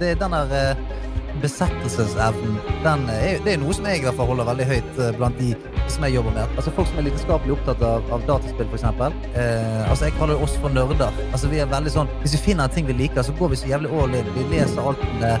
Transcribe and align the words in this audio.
Det 0.00 0.14
den 0.18 0.32
der 0.34 0.54
eh, 0.58 0.76
besettelsesevnen. 1.42 2.58
Den 2.84 3.08
er, 3.10 3.38
det 3.44 3.54
er 3.54 3.60
noe 3.62 3.74
som 3.76 3.86
jeg 3.88 4.00
i 4.00 4.04
hvert 4.06 4.16
fall 4.18 4.30
holder 4.30 4.48
veldig 4.48 4.66
høyt 4.66 5.00
eh, 5.02 5.12
blant 5.18 5.38
de 5.38 5.52
som 5.92 6.06
jeg 6.06 6.16
jobber 6.16 6.34
med. 6.34 6.56
Altså 6.58 6.72
Folk 6.74 6.90
som 6.90 7.00
er 7.00 7.06
lidenskapelig 7.08 7.54
opptatt 7.54 7.82
av, 7.86 8.06
av 8.14 8.26
dataspill, 8.28 8.70
f.eks. 8.70 8.86
Eh, 9.38 9.90
altså 9.90 10.08
jeg 10.08 10.16
kaller 10.18 10.42
oss 10.42 10.56
for 10.62 10.74
nerder. 10.74 11.22
Altså 11.30 11.50
vi 11.52 11.62
er 11.62 11.70
veldig 11.70 11.94
sånn, 11.94 12.10
Hvis 12.24 12.36
vi 12.38 12.42
finner 12.50 12.66
en 12.66 12.74
ting 12.74 12.90
vi 12.90 12.98
liker, 12.98 13.22
så 13.26 13.34
går 13.38 13.54
vi 13.54 13.62
så 13.62 13.70
jævlig 13.70 13.92
all 13.94 14.18
in. 14.18 14.30
Vi 14.36 14.46
leser 14.54 14.82
alt 14.82 15.02
om 15.06 15.18
det. 15.22 15.34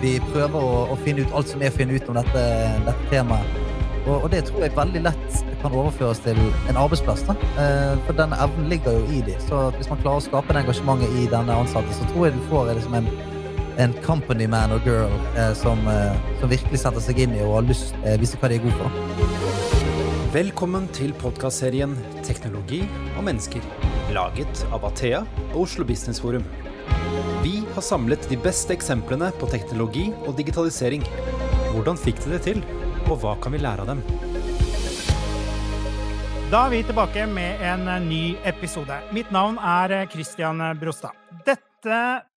Vi 0.00 0.14
prøver 0.30 0.58
å, 0.58 0.76
å 0.90 1.00
finne 1.04 1.26
ut 1.26 1.34
alt 1.36 1.50
som 1.50 1.62
er 1.62 1.70
å 1.70 1.76
finne 1.76 1.98
ut 1.98 2.08
om 2.08 2.16
dette, 2.16 2.46
dette 2.86 3.10
temaet. 3.12 3.58
Og, 4.06 4.14
og, 4.24 4.30
det 4.32 4.46
tror 4.48 4.62
jeg 4.64 4.72
veldig 4.74 5.02
lett 5.04 5.40
kan 5.60 5.74
overføres 5.76 6.22
til 6.24 6.38
en 6.70 6.78
arbeidsplass. 6.80 7.26
da. 7.28 7.36
Eh, 7.62 7.98
for 8.06 8.16
denne 8.16 8.38
evnen 8.42 8.70
ligger 8.72 8.96
jo 8.96 9.02
i 9.12 9.20
de. 9.26 9.36
Så 9.44 9.66
hvis 9.76 9.90
man 9.92 10.00
klarer 10.00 10.22
å 10.22 10.24
skape 10.24 10.56
det 10.56 10.64
engasjementet 10.64 11.18
i 11.20 11.28
denne 11.30 11.58
ansatte, 11.62 11.92
så 11.98 12.08
tror 12.10 12.26
jeg 12.26 12.38
du 12.38 12.48
får 12.48 12.72
liksom 12.78 12.96
en 12.96 13.10
en 13.80 13.94
company 14.04 14.44
man 14.50 14.74
og 14.74 14.84
girl 14.84 15.12
eh, 15.38 15.52
som, 15.56 15.80
eh, 15.88 16.16
som, 16.40 16.50
virkelig 16.52 16.82
setter 16.82 17.04
seg 17.04 17.22
inn 17.24 17.36
i 17.36 17.44
og 17.44 17.60
har 17.60 17.68
lyst 17.70 17.94
eh, 18.04 18.18
vise 18.20 18.36
hva 18.40 18.50
de 18.50 18.58
er 18.58 18.64
gode 18.64 18.76
for. 18.76 18.90
Velkommen 20.34 20.86
til 20.94 21.14
podkastserien 21.18 21.96
'Teknologi 22.22 22.82
og 23.16 23.24
mennesker', 23.26 23.64
laget 24.14 24.64
av 24.70 24.84
Athea 24.86 25.24
og 25.54 25.62
Oslo 25.64 25.86
Business 25.88 26.20
Forum. 26.20 26.44
Vi 27.42 27.64
har 27.74 27.82
samlet 27.82 28.28
de 28.28 28.36
beste 28.36 28.74
eksemplene 28.76 29.32
på 29.40 29.48
teknologi 29.50 30.10
og 30.26 30.36
digitalisering. 30.36 31.06
Hvordan 31.72 31.96
fikk 31.98 32.20
de 32.24 32.36
det 32.36 32.42
til, 32.44 32.64
og 33.08 33.22
hva 33.22 33.34
kan 33.40 33.52
vi 33.52 33.64
lære 33.64 33.86
av 33.86 33.94
dem? 33.94 34.04
Da 36.50 36.66
er 36.66 36.70
vi 36.70 36.82
tilbake 36.82 37.26
med 37.30 37.62
en 37.62 37.86
ny 38.08 38.36
episode. 38.44 38.98
Mitt 39.14 39.30
navn 39.32 39.56
er 39.56 40.04
Christian 40.10 40.60
Brostad. 40.78 41.16
Dette 41.46 42.29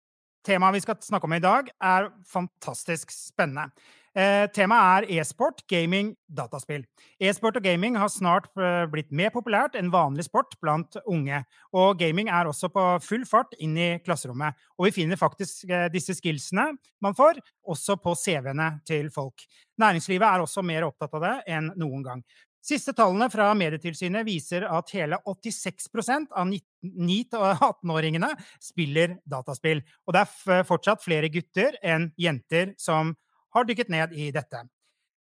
Temaet 0.44 0.76
vi 0.76 0.84
skal 0.84 1.00
snakke 1.00 1.24
om 1.28 1.32
i 1.36 1.42
dag, 1.42 1.70
er 1.80 2.10
fantastisk 2.28 3.12
spennende. 3.14 3.70
Eh, 4.14 4.44
temaet 4.54 5.08
er 5.08 5.16
e-sport, 5.16 5.64
gaming, 5.66 6.12
dataspill. 6.30 6.84
E-sport 7.18 7.56
og 7.58 7.64
gaming 7.64 7.96
har 7.98 8.12
snart 8.12 8.46
eh, 8.60 8.84
blitt 8.92 9.08
mer 9.10 9.32
populært 9.34 9.74
enn 9.74 9.90
vanlig 9.90 10.28
sport 10.28 10.54
blant 10.62 11.00
unge. 11.10 11.40
Og 11.74 11.98
gaming 11.98 12.30
er 12.30 12.46
også 12.46 12.70
på 12.70 12.84
full 13.02 13.24
fart 13.26 13.56
inn 13.58 13.74
i 13.74 13.88
klasserommet. 14.04 14.54
Og 14.78 14.86
vi 14.86 14.94
finner 15.00 15.18
faktisk 15.18 15.66
eh, 15.66 15.88
disse 15.90 16.14
skillsene 16.14 16.68
man 17.02 17.18
får, 17.18 17.40
også 17.66 17.98
på 18.04 18.14
CV-ene 18.20 18.68
til 18.86 19.10
folk. 19.14 19.48
Næringslivet 19.82 20.28
er 20.28 20.44
også 20.44 20.62
mer 20.62 20.86
opptatt 20.86 21.18
av 21.18 21.26
det 21.26 21.36
enn 21.56 21.72
noen 21.74 22.06
gang. 22.06 22.26
Siste 22.64 22.94
tallene 22.96 23.26
fra 23.28 23.50
Medietilsynet 23.60 24.24
viser 24.24 24.64
at 24.64 24.88
hele 24.96 25.18
86% 25.28 26.30
av 26.32 26.48
9-18-åringene 26.48 28.30
spiller 28.62 29.18
dataspill. 29.28 29.82
Og 30.08 30.16
det 30.16 30.22
er 30.24 30.64
fortsatt 30.64 31.04
flere 31.04 31.28
gutter 31.32 31.76
enn 31.84 32.08
jenter 32.16 32.72
som 32.80 33.12
har 33.54 33.68
dykket 33.68 33.92
ned 33.92 34.16
i 34.16 34.30
dette. 34.32 34.64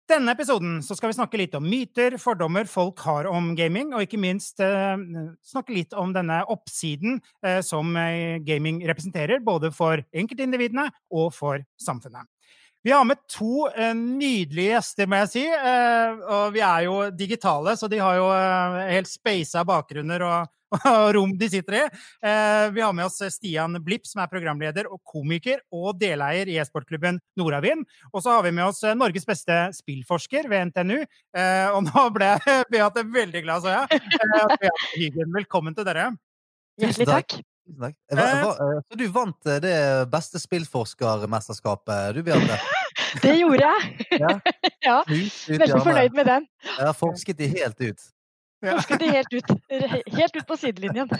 Denne 0.09 0.33
episoden 0.33 0.79
skal 0.81 1.11
vi 1.11 1.19
snakke 1.19 1.37
litt 1.37 1.57
om 1.59 1.67
myter, 1.69 2.15
fordommer 2.17 2.65
folk 2.65 3.03
har 3.05 3.27
om 3.29 3.51
gaming, 3.59 3.91
og 3.93 4.07
ikke 4.07 4.21
minst 4.21 4.63
eh, 4.65 4.97
snakke 5.45 5.75
litt 5.77 5.93
om 5.93 6.15
denne 6.17 6.39
oppsiden 6.49 7.19
eh, 7.45 7.61
som 7.61 7.93
eh, 8.01 8.41
gaming 8.41 8.81
representerer, 8.89 9.45
både 9.45 9.69
for 9.69 10.01
enkeltindividene 10.17 10.87
og 11.13 11.29
for 11.37 11.61
samfunnet. 11.85 12.25
Vi 12.89 12.93
har 12.93 13.05
med 13.05 13.19
to 13.29 13.67
uh, 13.69 13.95
nydelige 13.95 14.71
gjester, 14.73 15.09
må 15.13 15.19
jeg 15.21 15.29
si. 15.29 15.43
Uh, 15.45 16.23
og 16.25 16.55
vi 16.55 16.63
er 16.65 16.87
jo 16.87 16.95
digitale, 17.13 17.75
så 17.77 17.85
de 17.93 17.99
har 18.01 18.15
jo 18.17 18.31
uh, 18.33 18.79
helt 18.89 19.11
speisa 19.11 19.61
bakgrunner 19.69 20.25
og, 20.25 20.55
og, 20.79 21.03
rom 21.19 21.35
de 21.37 21.51
sitter 21.53 21.77
i. 21.77 21.83
vi 22.73 22.81
har 22.81 22.95
med 22.97 23.05
oss 23.05 23.21
Stian 23.35 23.77
Blipp, 23.85 24.09
som 24.09 24.23
er 24.25 24.31
programleder 24.33 24.89
og 24.89 25.03
komiker 25.05 25.61
og 25.69 26.01
deleier 26.01 26.49
i 26.49 26.57
e-sportklubben 26.63 27.21
Nordavind. 27.37 27.85
Og 28.09 28.25
så 28.25 28.39
har 28.39 28.49
vi 28.49 28.55
med 28.57 28.71
oss 28.71 28.81
Norges 28.97 29.29
beste 29.29 29.59
spillforsker 29.77 30.49
ved 30.49 30.71
NTNU. 30.71 30.97
og 31.75 31.85
nå 31.91 32.07
ble 32.17 32.33
Beate 32.73 33.05
veldig 33.05 33.45
glad, 33.45 33.69
så 33.69 33.77
jeg. 33.77 35.29
Velkommen 35.37 35.77
til 35.77 35.89
dere. 35.89 36.11
Hjertelig 36.81 37.13
takk. 37.13 37.41
Hva, 37.77 37.91
eh, 37.91 38.17
hva, 38.17 38.53
eh, 38.55 38.81
så 38.89 38.97
du 38.97 39.07
vant 39.13 39.49
eh, 39.49 39.61
det 39.61 39.77
beste 40.13 40.41
spillforskermesterskapet, 40.41 42.17
du, 42.17 42.23
Bjarte? 42.25 42.57
Det 43.23 43.35
gjorde 43.39 43.65
jeg! 43.65 44.07
Ja. 44.21 44.37
ja. 44.89 45.01
Veldig 45.09 45.83
fornøyd 45.87 46.15
med 46.17 46.31
den. 46.31 46.47
Jeg 46.69 46.87
har 46.87 46.97
forsket 46.97 47.41
de 47.41 47.51
helt 47.55 47.83
ut. 47.83 48.07
Forsket 48.65 49.03
de 49.03 49.11
helt 49.15 49.35
ut. 49.35 49.53
Helt 50.19 50.37
ut 50.37 50.49
på 50.49 50.57
sidelinjen. 50.59 51.11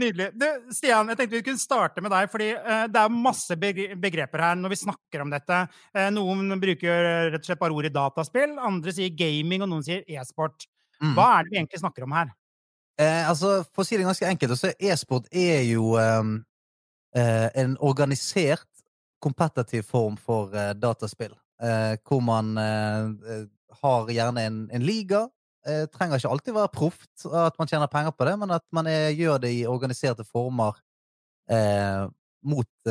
Nydelig. 0.00 0.30
Du, 0.38 0.46
Stian, 0.74 1.10
jeg 1.12 1.18
tenkte 1.18 1.36
vi 1.36 1.44
kunne 1.46 1.62
starte 1.62 2.02
med 2.02 2.14
deg, 2.14 2.30
fordi 2.30 2.48
det 2.90 3.02
er 3.02 3.14
masse 3.14 3.58
begreper 3.58 4.42
her 4.42 4.58
når 4.58 4.74
vi 4.74 4.80
snakker 4.82 5.22
om 5.22 5.34
dette. 5.34 5.60
Noen 6.14 6.58
bruker 6.62 7.30
rett 7.30 7.42
og 7.42 7.50
slett 7.50 7.62
bare 7.62 7.78
ordet 7.78 7.94
dataspill, 7.94 8.56
andre 8.58 8.94
sier 8.94 9.14
gaming, 9.14 9.62
og 9.62 9.70
noen 9.70 9.86
sier 9.86 10.02
e-sport. 10.06 10.66
Mm. 11.02 11.14
Hva 11.14 11.28
er 11.36 11.46
det 11.46 11.52
vi 11.52 11.60
egentlig 11.60 11.82
snakker 11.82 12.06
om 12.06 12.14
her? 12.16 12.34
Eh, 12.96 13.28
altså, 13.28 13.60
for 13.74 13.84
å 13.84 13.86
si 13.86 13.98
det 13.98 14.06
ganske 14.06 14.28
enkelt, 14.28 14.56
så 14.56 14.72
e-sport 14.80 15.28
er 15.36 15.60
jo 15.68 15.94
um, 16.00 16.38
eh, 17.16 17.48
en 17.60 17.76
organisert, 17.84 18.68
kompetitiv 19.26 19.84
form 19.90 20.16
for 20.16 20.54
uh, 20.54 20.72
dataspill. 20.78 21.34
uh, 21.62 21.96
hvor 22.04 22.20
man 22.20 22.56
eh, 22.60 23.46
har 23.82 24.10
gjerne 24.12 24.46
en, 24.46 24.58
en 24.72 24.82
liga. 24.84 25.26
trenger 25.66 26.20
ikke 26.20 26.30
alltid 26.30 26.54
være 26.54 26.70
proft, 26.70 27.24
at 27.26 27.56
man 27.58 27.66
tjener 27.66 27.88
penger 27.90 28.12
på 28.14 28.24
det, 28.24 28.36
men 28.38 28.50
at 28.54 28.62
man 28.72 28.86
er, 28.86 29.10
gjør 29.10 29.40
det 29.42 29.50
i 29.50 29.64
organiserte 29.66 30.22
former 30.24 30.78
mot 32.46 32.90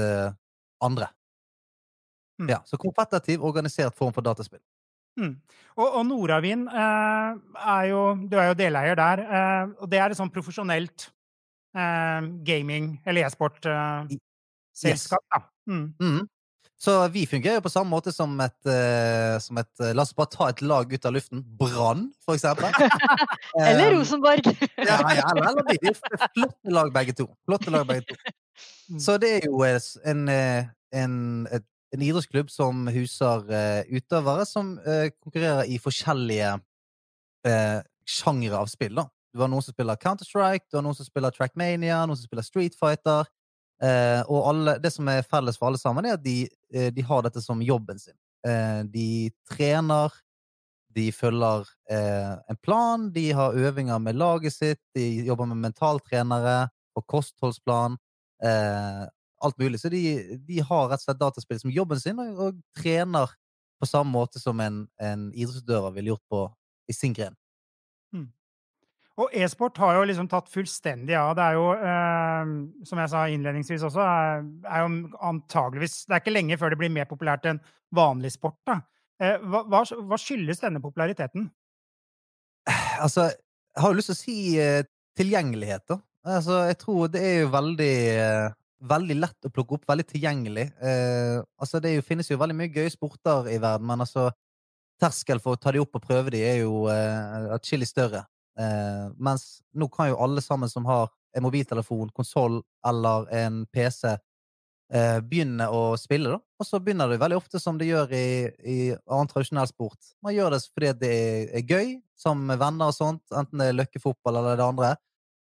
andre. 0.83 1.07
Mm. 2.41 2.49
Ja, 2.49 2.59
så 2.65 2.77
kompetitiv, 2.77 3.43
organisert 3.47 3.95
form 3.95 4.13
for 4.13 4.21
dataspill. 4.21 4.59
Mm. 5.15 5.35
Og, 5.79 5.87
og 5.87 6.05
Nordavind 6.05 6.67
eh, 6.67 7.35
er 7.71 7.83
jo 7.87 7.99
Du 8.27 8.35
er 8.37 8.49
jo 8.49 8.57
deleier 8.59 8.95
der. 8.99 9.23
Eh, 9.23 9.67
og 9.79 9.91
det 9.91 9.99
er 9.99 10.11
et 10.11 10.19
sånn 10.19 10.31
profesjonelt 10.33 11.07
eh, 11.75 12.21
gaming- 12.47 12.97
eller 13.05 13.27
e-sport-selskap, 13.27 15.23
yes. 15.23 15.31
da. 15.31 15.39
Mm. 15.67 15.93
Mm. 16.01 16.23
Så 16.85 16.95
vi 17.13 17.23
fungerer 17.25 17.57
jo 17.57 17.63
på 17.65 17.71
samme 17.71 17.89
måte 17.89 18.11
som 18.11 18.33
et, 18.43 18.57
uh, 18.67 19.37
som 19.41 19.57
et 19.61 19.69
uh, 19.81 19.93
La 19.95 20.03
oss 20.03 20.11
bare 20.13 20.31
ta 20.33 20.49
et 20.51 20.61
lag 20.61 20.91
ut 20.91 21.07
av 21.07 21.15
luften. 21.15 21.43
Brann, 21.59 22.09
for 22.25 22.35
eksempel. 22.35 22.69
eller 23.67 23.95
Rosenborg. 23.95 24.49
ja, 24.77 24.99
ja, 25.15 25.29
eller, 25.31 25.47
eller 25.53 25.69
de. 25.71 25.93
Flotte 25.95 26.75
lag, 26.75 26.91
begge 26.93 27.15
to. 27.17 27.29
Flotte 27.47 27.73
lag, 27.73 27.87
begge 27.91 28.11
to. 28.11 28.19
Mm. 28.85 28.99
Så 29.01 29.17
det 29.19 29.29
er 29.33 29.45
jo 29.49 29.63
en, 29.65 30.29
en, 30.29 31.15
et 31.51 31.63
en 31.95 32.03
idrettsklubb 32.03 32.51
som 32.51 32.85
huser 32.91 33.49
uh, 33.49 33.81
utøvere 33.91 34.45
som 34.47 34.75
uh, 34.85 35.07
konkurrerer 35.23 35.69
i 35.71 35.79
forskjellige 35.81 36.55
uh, 37.47 37.79
sjangre 38.05 38.59
av 38.59 38.71
spill. 38.71 38.95
da. 38.99 39.07
Du 39.33 39.41
har 39.43 39.51
noen 39.51 39.63
som 39.63 39.75
spiller 39.75 39.99
Counter-Strike, 39.99 40.69
du 40.69 40.79
har 40.79 40.85
noen 40.85 40.97
som 40.97 41.07
spiller 41.07 41.33
Trackmania, 41.35 42.03
noen 42.05 42.19
som 42.19 42.29
spiller 42.29 42.45
Street 42.45 42.77
Fighter. 42.79 43.27
Uh, 43.85 44.21
og 44.31 44.49
alle, 44.49 44.77
det 44.81 44.89
som 44.93 45.09
er 45.11 45.25
felles 45.27 45.59
for 45.59 45.69
alle 45.69 45.81
sammen, 45.81 46.07
er 46.07 46.17
at 46.17 46.23
de, 46.23 46.45
de 46.95 47.03
har 47.05 47.25
dette 47.25 47.43
som 47.43 47.61
jobben 47.61 47.99
sin. 48.01 48.17
de 48.91 49.31
trener, 49.49 50.13
de 50.95 51.11
følger 51.11 51.65
en 51.89 52.57
plan, 52.61 53.07
de 53.11 53.31
har 53.33 53.57
øvinger 53.57 53.99
med 53.99 54.15
laget 54.15 54.53
sitt, 54.53 54.81
de 54.95 55.25
jobber 55.25 55.45
med 55.49 55.63
mentaltrenere 55.63 56.67
og 56.95 57.05
kostholdsplan 57.07 57.97
alt 59.45 59.57
mulig. 59.57 59.79
Så 59.79 59.89
de, 59.89 60.01
de, 60.47 60.59
har 60.59 60.89
rett 60.89 61.01
og 61.01 61.07
slett 61.07 61.21
dataspill 61.21 61.61
som 61.61 61.73
jobben 61.73 62.01
sin, 62.01 62.19
og, 62.21 62.39
og 62.39 62.61
trener 62.77 63.33
på 63.79 63.89
samme 63.89 64.13
måte 64.13 64.41
som 64.41 64.59
en, 64.63 64.85
en 65.01 65.27
idrettsutøver 65.33 65.95
ville 65.97 66.13
gjort 66.13 66.27
på, 66.31 66.45
i 66.89 66.95
sin 66.95 67.15
gren. 67.15 67.35
Og 69.23 69.31
e-sport 69.31 69.77
har 69.79 69.95
jo 69.95 70.07
liksom 70.09 70.27
tatt 70.27 70.49
fullstendig 70.51 71.15
av. 71.15 71.35
Det 71.37 71.43
er 71.45 71.55
jo, 71.55 71.67
eh, 71.75 72.49
som 72.89 72.99
jeg 72.99 73.11
sa 73.13 73.21
innledningsvis 73.31 73.85
også, 73.87 74.03
er, 74.03 74.43
er, 74.67 74.81
jo 74.83 75.19
antageligvis 75.29 76.01
Det 76.03 76.17
er 76.17 76.23
ikke 76.23 76.35
lenge 76.35 76.57
før 76.59 76.73
det 76.73 76.79
blir 76.81 76.91
mer 76.91 77.07
populært 77.07 77.47
enn 77.47 77.61
vanlig 77.95 78.33
sport. 78.35 78.59
da. 78.67 78.81
Eh, 79.23 79.39
hva, 79.39 79.63
hva, 79.69 80.19
skyldes 80.19 80.59
denne 80.65 80.83
populariteten? 80.83 81.47
Altså, 82.99 83.29
jeg 83.29 83.83
har 83.83 83.91
jo 83.91 83.99
lyst 84.01 84.11
til 84.11 84.17
å 84.17 84.19
si 84.19 84.37
eh, 84.59 84.83
tilgjengelighet, 85.15 85.87
da. 85.91 85.99
Altså, 86.35 86.61
jeg 86.67 86.79
tror 86.81 87.09
det 87.13 87.21
er 87.23 87.35
jo 87.43 87.49
veldig 87.53 87.95
eh, 88.19 88.53
veldig 88.89 89.17
lett 89.17 89.47
å 89.47 89.51
plukke 89.53 89.77
opp, 89.77 89.87
veldig 89.89 90.05
tilgjengelig. 90.09 90.65
Eh, 90.83 91.39
altså 91.61 91.81
det 91.83 91.95
jo, 91.95 92.05
finnes 92.05 92.29
jo 92.29 92.39
veldig 92.41 92.57
mye 92.57 92.73
gøye 92.73 92.91
sporter 92.93 93.49
i 93.53 93.59
verden, 93.61 93.87
men 93.89 94.03
altså 94.05 94.29
terskel 95.01 95.41
for 95.43 95.55
å 95.55 95.59
ta 95.59 95.73
de 95.75 95.81
opp 95.83 95.97
og 95.97 96.05
prøve 96.05 96.33
de 96.35 96.43
er 96.45 96.61
jo 96.63 96.85
eh, 96.91 97.49
atskillig 97.55 97.89
større. 97.89 98.25
Eh, 98.59 99.07
mens 99.17 99.59
nå 99.75 99.89
kan 99.91 100.11
jo 100.11 100.21
alle 100.23 100.43
sammen 100.43 100.71
som 100.71 100.87
har 100.87 101.09
en 101.35 101.43
mobiltelefon, 101.43 102.13
konsoll 102.15 102.61
eller 102.87 103.27
en 103.35 103.65
PC, 103.65 104.15
eh, 104.93 105.19
begynne 105.19 105.67
å 105.67 105.97
spille, 105.99 106.31
da. 106.31 106.39
Og 106.59 106.67
så 106.67 106.79
begynner 106.79 107.11
det 107.11 107.19
veldig 107.19 107.39
ofte 107.39 107.59
som 107.59 107.79
det 107.79 107.89
gjør 107.89 108.13
i, 108.15 108.27
i 108.63 108.77
annen 108.95 109.31
tradisjonell 109.31 109.67
sport. 109.67 110.13
Man 110.23 110.35
gjør 110.35 110.55
det 110.55 110.61
fordi 110.69 110.93
det 111.01 111.11
er, 111.11 111.49
er 111.59 111.67
gøy, 111.67 111.97
sammen 112.15 112.47
med 112.47 112.61
venner 112.61 112.93
og 112.93 112.95
sånt, 112.95 113.25
enten 113.35 113.59
det 113.59 113.69
er 113.69 113.79
løkkefotball 113.81 114.39
eller 114.39 114.59
det 114.59 114.69
andre. 114.69 114.93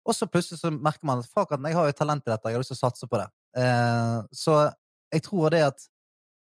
Og 0.04 0.16
så 0.16 0.28
plutselig 0.28 0.60
så 0.60 0.72
merker 0.74 1.06
man 1.08 1.22
at 1.22 1.52
jeg 1.54 1.76
har 1.78 1.86
jo 1.88 1.96
talent 1.96 2.26
i 2.26 2.32
dette, 2.32 2.50
jeg 2.50 2.58
har 2.58 2.64
lyst 2.64 2.74
til 2.74 2.80
å 2.80 2.84
satse 2.84 3.08
på 3.08 3.20
det. 3.20 3.28
Eh, 3.56 4.18
så 4.34 4.58
jeg 5.14 5.22
tror 5.24 5.54
det 5.54 5.62
at 5.70 5.86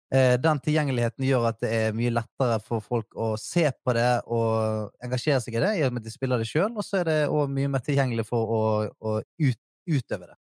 den 0.07 0.59
tilgjengeligheten 0.63 1.25
gjør 1.27 1.49
at 1.49 1.57
det 1.59 1.69
er 1.75 1.95
mye 1.97 2.13
lettere 2.15 2.61
for 2.63 2.79
folk 2.79 3.17
å 3.19 3.33
se 3.41 3.65
på 3.83 3.95
det 3.97 4.21
og 4.31 4.93
engasjere 5.03 5.41
seg 5.43 5.57
i 5.57 5.63
det, 5.65 5.71
i 5.75 5.83
og 5.83 5.91
med 5.91 5.99
at 5.99 6.07
de 6.07 6.13
spiller 6.13 6.39
det 6.39 6.47
sjøl, 6.47 6.71
og 6.71 6.85
så 6.87 7.01
er 7.01 7.09
det 7.09 7.17
òg 7.27 7.51
mye 7.51 7.71
mer 7.73 7.83
tilgjengelig 7.83 8.23
for 8.29 8.53
å, 8.55 8.61
å 9.03 9.17
ut, 9.19 9.59
utøve 9.91 10.29
det. 10.29 10.37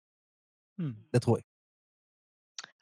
Mm. 0.83 0.97
Det 1.15 1.23
tror 1.23 1.39
jeg. 1.39 1.47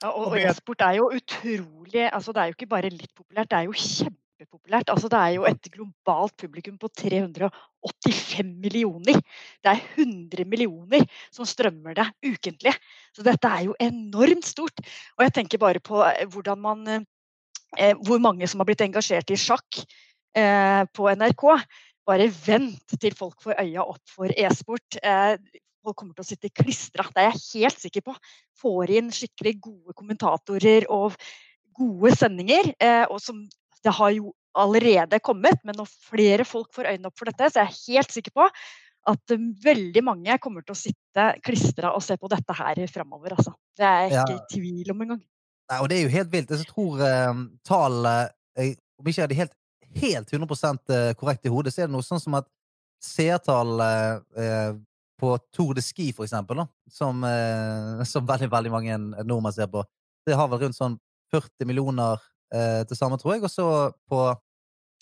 Ja, 0.00 0.14
og, 0.14 0.30
og 0.30 0.40
e-sport 0.40 0.80
er 0.86 0.96
jo 0.96 1.10
utrolig 1.12 2.06
altså 2.08 2.32
Det 2.32 2.40
er 2.40 2.48
jo 2.48 2.56
ikke 2.56 2.70
bare 2.70 2.88
litt 2.92 3.12
populært, 3.12 3.50
det 3.50 3.58
er 3.58 3.66
jo 3.68 3.74
kjempepopulært. 4.40 4.90
Altså, 4.90 5.08
det 5.12 5.18
er 5.18 5.34
jo 5.36 5.46
et 5.48 5.68
globalt 5.72 6.34
publikum 6.40 6.78
på 6.80 6.88
385 6.88 8.54
millioner. 8.60 9.20
Det 9.60 9.72
er 9.72 9.82
100 9.96 10.46
millioner 10.48 11.04
som 11.30 11.48
strømmer 11.48 11.94
det 11.94 12.08
ukentlig. 12.24 12.74
Så 13.16 13.24
dette 13.26 13.48
er 13.48 13.68
jo 13.68 13.76
enormt 13.80 14.46
stort. 14.48 14.80
Og 15.18 15.26
jeg 15.26 15.34
tenker 15.36 15.60
bare 15.60 15.80
på 15.80 16.02
eh, 16.04 16.26
hvordan 16.26 16.60
man 16.60 16.88
eh, 16.88 17.94
Hvor 18.02 18.18
mange 18.18 18.46
som 18.48 18.60
har 18.60 18.66
blitt 18.66 18.82
engasjert 18.82 19.30
i 19.30 19.38
sjakk 19.38 19.82
eh, 20.36 20.84
på 20.92 21.10
NRK. 21.14 21.44
Bare 22.06 22.30
vent 22.46 22.96
til 23.00 23.14
folk 23.14 23.42
får 23.42 23.60
øya 23.60 23.84
opp 23.84 24.02
for 24.08 24.32
e-sport. 24.32 24.98
Eh, 25.02 25.36
folk 25.84 25.96
kommer 25.96 26.16
til 26.16 26.24
å 26.24 26.30
sitte 26.30 26.50
klistra. 26.50 27.06
Det 27.12 27.22
er 27.22 27.30
jeg 27.30 27.62
helt 27.62 27.84
sikker 27.84 28.04
på. 28.08 28.16
Får 28.60 28.90
inn 28.96 29.12
skikkelig 29.14 29.54
gode 29.60 29.96
kommentatorer 29.96 30.88
og 30.90 31.14
gode 31.76 32.12
sendinger. 32.16 32.72
Eh, 32.80 33.04
og 33.08 33.20
som 33.22 33.44
det 33.84 33.94
har 33.96 34.12
jo 34.14 34.34
allerede 34.58 35.20
kommet, 35.22 35.60
men 35.64 35.76
når 35.78 35.88
flere 36.10 36.44
folk 36.48 36.72
får 36.74 36.90
øynene 36.92 37.10
opp 37.10 37.18
for 37.18 37.30
dette, 37.30 37.50
så 37.52 37.62
er 37.62 37.68
jeg 37.70 38.00
helt 38.00 38.14
sikker 38.16 38.34
på 38.34 38.48
at 39.10 39.34
veldig 39.64 40.02
mange 40.04 40.36
kommer 40.42 40.64
til 40.64 40.74
å 40.74 40.78
sitte 40.78 41.26
klistra 41.44 41.94
og 41.96 42.02
se 42.04 42.18
på 42.20 42.28
dette 42.28 42.56
her 42.58 42.80
framover. 42.92 43.36
Altså. 43.38 43.54
Det 43.78 43.86
er 43.86 44.02
jeg 44.02 44.18
ikke 44.18 44.36
i 44.36 44.58
tvil 44.58 44.92
om 44.92 45.06
engang. 45.06 45.22
Nei, 45.70 45.78
og 45.78 45.88
det 45.88 45.96
er 45.96 46.04
jo 46.04 46.12
helt 46.12 46.32
vilt. 46.34 46.52
Jeg 46.52 46.68
tror 46.68 47.00
uh, 47.00 47.42
tallene 47.64 48.14
Om 49.00 49.08
ikke 49.08 49.20
jeg 49.20 49.24
er 49.24 49.30
det 49.30 49.38
helt, 49.38 49.54
helt 50.02 50.32
100 50.34 50.80
eh, 50.92 51.12
korrekt 51.16 51.46
i 51.46 51.52
hodet, 51.52 51.72
så 51.72 51.80
er 51.80 51.88
det 51.88 51.94
noe 51.94 52.04
sånn 52.04 52.20
som 52.20 52.34
at 52.36 52.48
seertallet 53.00 54.26
uh, 54.36 54.74
på 55.20 55.30
Tour 55.54 55.74
de 55.76 55.84
Ski, 55.84 56.10
for 56.16 56.26
eksempel, 56.26 56.62
da, 56.62 56.66
som, 56.90 57.24
eh, 57.24 58.04
som 58.12 58.26
veldig, 58.26 58.50
veldig 58.52 58.72
mange 58.72 58.98
nordmenn 59.24 59.54
ser 59.56 59.70
på. 59.72 59.84
Det 60.26 60.36
har 60.36 60.50
vel 60.52 60.66
rundt 60.66 60.78
sånn 60.78 60.98
40 61.32 61.68
millioner 61.68 62.20
eh, 62.54 62.82
til 62.86 62.96
sammen, 62.96 63.18
tror 63.18 63.34
jeg. 63.34 63.44
Og 63.46 63.50
så 63.50 63.66
på 64.10 64.20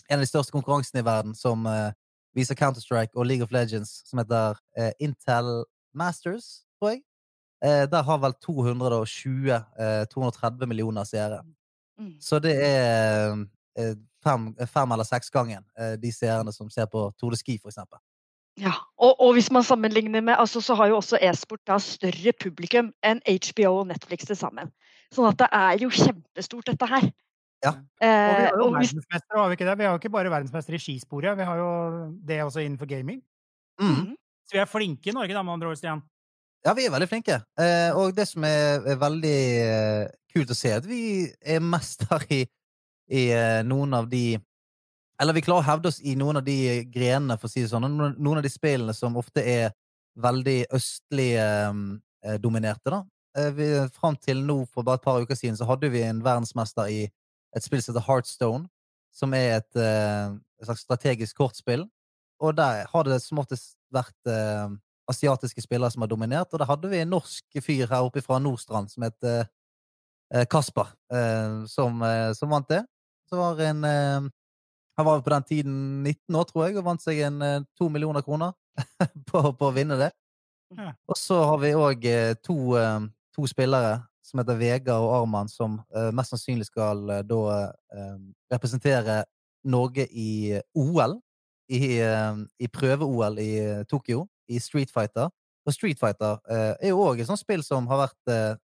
en 0.08 0.18
av 0.18 0.24
de 0.24 0.30
største 0.30 0.54
konkurransene 0.54 1.02
i 1.02 1.06
verden, 1.06 1.34
som 1.36 1.66
eh, 1.68 1.92
viser 2.36 2.58
Counter-Strike 2.58 3.14
og 3.14 3.26
League 3.26 3.44
of 3.44 3.52
Legends, 3.52 4.02
som 4.08 4.18
heter 4.22 4.58
eh, 4.78 4.92
Intel 5.00 5.64
Masters, 5.94 6.64
tror 6.78 6.94
jeg. 6.94 7.02
Eh, 7.64 7.84
der 7.90 8.02
har 8.06 8.18
vel 8.22 8.34
220-230 8.44 10.62
eh, 10.62 10.68
millioner 10.68 11.04
seere. 11.04 11.42
Mm. 11.98 12.14
Så 12.22 12.38
det 12.38 12.54
er 12.62 13.46
fem, 14.24 14.54
fem 14.66 14.92
eller 14.94 15.06
seks 15.06 15.30
gangen 15.30 15.64
de 16.02 16.10
seerne 16.14 16.52
som 16.54 16.70
ser 16.70 16.86
på 16.90 17.12
Tour 17.18 17.34
de 17.34 17.38
Ski, 17.38 17.58
for 17.62 17.70
eksempel. 17.70 17.98
Ja, 18.58 18.72
og, 18.98 19.20
og, 19.20 19.32
hvis 19.32 19.50
man 19.54 19.62
sammenligner 19.62 20.20
med 20.20 20.34
altså, 20.38 20.60
Så 20.60 20.74
har 20.74 20.86
jo 20.86 20.96
også 20.96 21.18
e-sport 21.22 21.60
da 21.66 21.78
større 21.78 22.32
publikum 22.42 22.90
enn 23.06 23.20
HBO 23.26 23.80
og 23.80 23.86
Netflix 23.86 24.26
til 24.26 24.38
sammen. 24.38 24.72
Sånn 25.14 25.28
at 25.30 25.38
det 25.38 25.48
er 25.54 25.82
jo 25.82 25.90
kjempestort, 25.94 26.66
dette 26.66 26.88
her. 26.90 27.06
Ja. 27.64 27.72
Eh, 27.98 28.06
og 28.06 28.36
vi 28.38 28.44
har 28.44 28.54
jo 28.54 28.68
verdensmestere, 28.70 29.40
har 29.40 29.48
vi 29.50 29.56
ikke 29.58 29.66
det? 29.66 29.78
Vi 29.78 29.86
har 29.86 29.96
jo 29.96 30.00
ikke 30.00 30.14
bare 30.14 30.30
verdensmestere 30.30 30.78
i 30.78 30.82
skisporet, 30.82 31.34
vi 31.38 31.46
har 31.48 31.58
jo 31.58 31.70
det 32.28 32.42
også 32.44 32.62
innenfor 32.62 32.86
gaming. 32.90 33.22
Mm. 33.80 33.94
mm. 33.94 34.14
Så 34.48 34.56
vi 34.56 34.60
er 34.62 34.70
flinke 34.70 35.10
i 35.10 35.12
Norge, 35.12 35.34
da, 35.34 35.42
med 35.44 35.58
andre 35.58 35.68
ord, 35.68 35.76
Stian. 35.76 36.00
Ja, 36.64 36.72
vi 36.74 36.86
er 36.86 36.92
veldig 36.92 37.08
flinke. 37.10 37.40
Eh, 37.60 37.90
og 37.98 38.14
det 38.16 38.24
som 38.30 38.44
er, 38.48 38.86
veldig 38.98 39.40
eh, 39.64 40.06
kult 40.32 40.54
å 40.54 40.56
se, 40.56 40.72
at 40.78 40.86
vi 40.88 41.00
er 41.42 41.60
mester 41.60 42.24
i, 42.32 42.44
i 43.12 43.24
noen 43.66 43.98
av 43.98 44.08
de 44.10 44.38
eller 45.18 45.34
vi 45.34 45.42
klarer 45.42 45.64
å 45.64 45.66
hevde 45.66 45.90
oss 45.90 45.96
i 46.06 46.12
noen 46.14 46.38
av 46.38 46.44
de 46.46 46.84
grenene, 46.94 47.34
for 47.40 47.48
å 47.48 47.50
si 47.50 47.64
det 47.64 47.72
sånn. 47.72 47.88
Noen 47.90 48.38
av 48.38 48.44
de 48.44 48.52
spillene 48.52 48.92
som 48.94 49.16
ofte 49.18 49.42
er 49.42 49.72
veldig 50.22 50.60
østlig 50.78 51.32
dominerte, 52.38 52.92
da. 52.94 53.00
Vi, 53.56 53.66
fram 53.96 54.14
til 54.22 54.44
nå, 54.46 54.60
for 54.70 54.86
bare 54.86 55.00
et 55.00 55.08
par 55.08 55.18
uker 55.18 55.34
siden, 55.34 55.58
så 55.58 55.66
hadde 55.66 55.90
vi 55.90 56.04
en 56.06 56.22
verdensmester 56.22 56.86
i 56.94 57.00
et 57.56 57.64
spill 57.64 57.82
som 57.82 57.94
heter 57.94 58.06
Heartstone, 58.06 58.68
som 59.14 59.34
er 59.34 59.58
et, 59.58 59.70
eh, 59.80 60.34
et 60.60 60.68
slags 60.68 60.84
strategisk 60.86 61.36
kortspill. 61.38 61.86
Og 62.40 62.56
der 62.56 62.86
har 62.86 63.04
det 63.04 63.20
som 63.22 63.40
oftest 63.42 63.76
vært 63.92 64.30
eh, 64.30 64.68
asiatiske 65.10 65.64
spillere 65.64 65.90
som 65.90 66.04
har 66.04 66.12
dominert, 66.12 66.52
og 66.52 66.60
der 66.60 66.68
hadde 66.68 66.90
vi 66.90 67.00
en 67.02 67.14
norsk 67.16 67.62
fyr 67.64 67.88
her 67.88 68.04
oppe 68.04 68.22
fra 68.22 68.38
Nordstrand 68.38 68.92
som 68.92 69.06
het 69.06 69.24
eh, 69.24 70.44
Kasper, 70.50 70.92
eh, 71.10 71.64
som, 71.66 72.04
som, 72.36 72.52
vant 72.52 72.68
det. 72.68 72.82
Så 73.28 73.40
var 73.40 73.60
en 73.64 74.30
han 74.98 75.06
var 75.06 75.20
på 75.20 75.30
den 75.30 75.42
tiden 75.42 76.02
19 76.02 76.34
år, 76.34 76.44
tror 76.44 76.64
jeg, 76.66 76.74
og 76.76 76.86
vant 76.88 77.02
seg 77.02 77.20
en 77.22 77.42
eh, 77.46 77.60
to 77.78 77.86
millioner 77.86 78.24
kroner 78.26 78.56
på, 79.30 79.42
på, 79.54 79.68
å 79.68 79.74
vinne 79.74 79.94
det. 80.00 80.08
Ja. 80.74 80.90
Og 81.06 81.16
så 81.16 81.38
har 81.46 81.60
vi 81.62 81.70
òg 81.78 82.06
eh, 82.10 82.32
to, 82.42 82.56
eh, 82.74 83.04
to, 83.36 83.46
spillere 83.46 83.92
som 84.28 84.42
heter 84.42 84.58
Vegard 84.60 85.06
og 85.06 85.14
Arman, 85.22 85.48
som 85.48 85.80
mest 86.14 86.34
sannsynlig 86.34 86.68
skal 86.68 87.00
da 87.24 87.40
representere 88.52 89.22
Norge 89.64 90.04
i 90.12 90.58
OL. 90.76 91.16
I, 91.68 92.00
i 92.00 92.68
prøve-OL 92.72 93.34
i 93.42 93.50
Tokyo, 93.90 94.22
i 94.48 94.56
Street 94.60 94.88
Fighter. 94.92 95.28
Og 95.68 95.74
Street 95.74 95.98
Fighter 96.00 96.38
er 96.48 96.92
jo 96.94 97.02
òg 97.04 97.20
et 97.20 97.28
sånt 97.28 97.42
spill 97.42 97.60
som 97.66 97.84
har 97.90 98.06
vært 98.06 98.60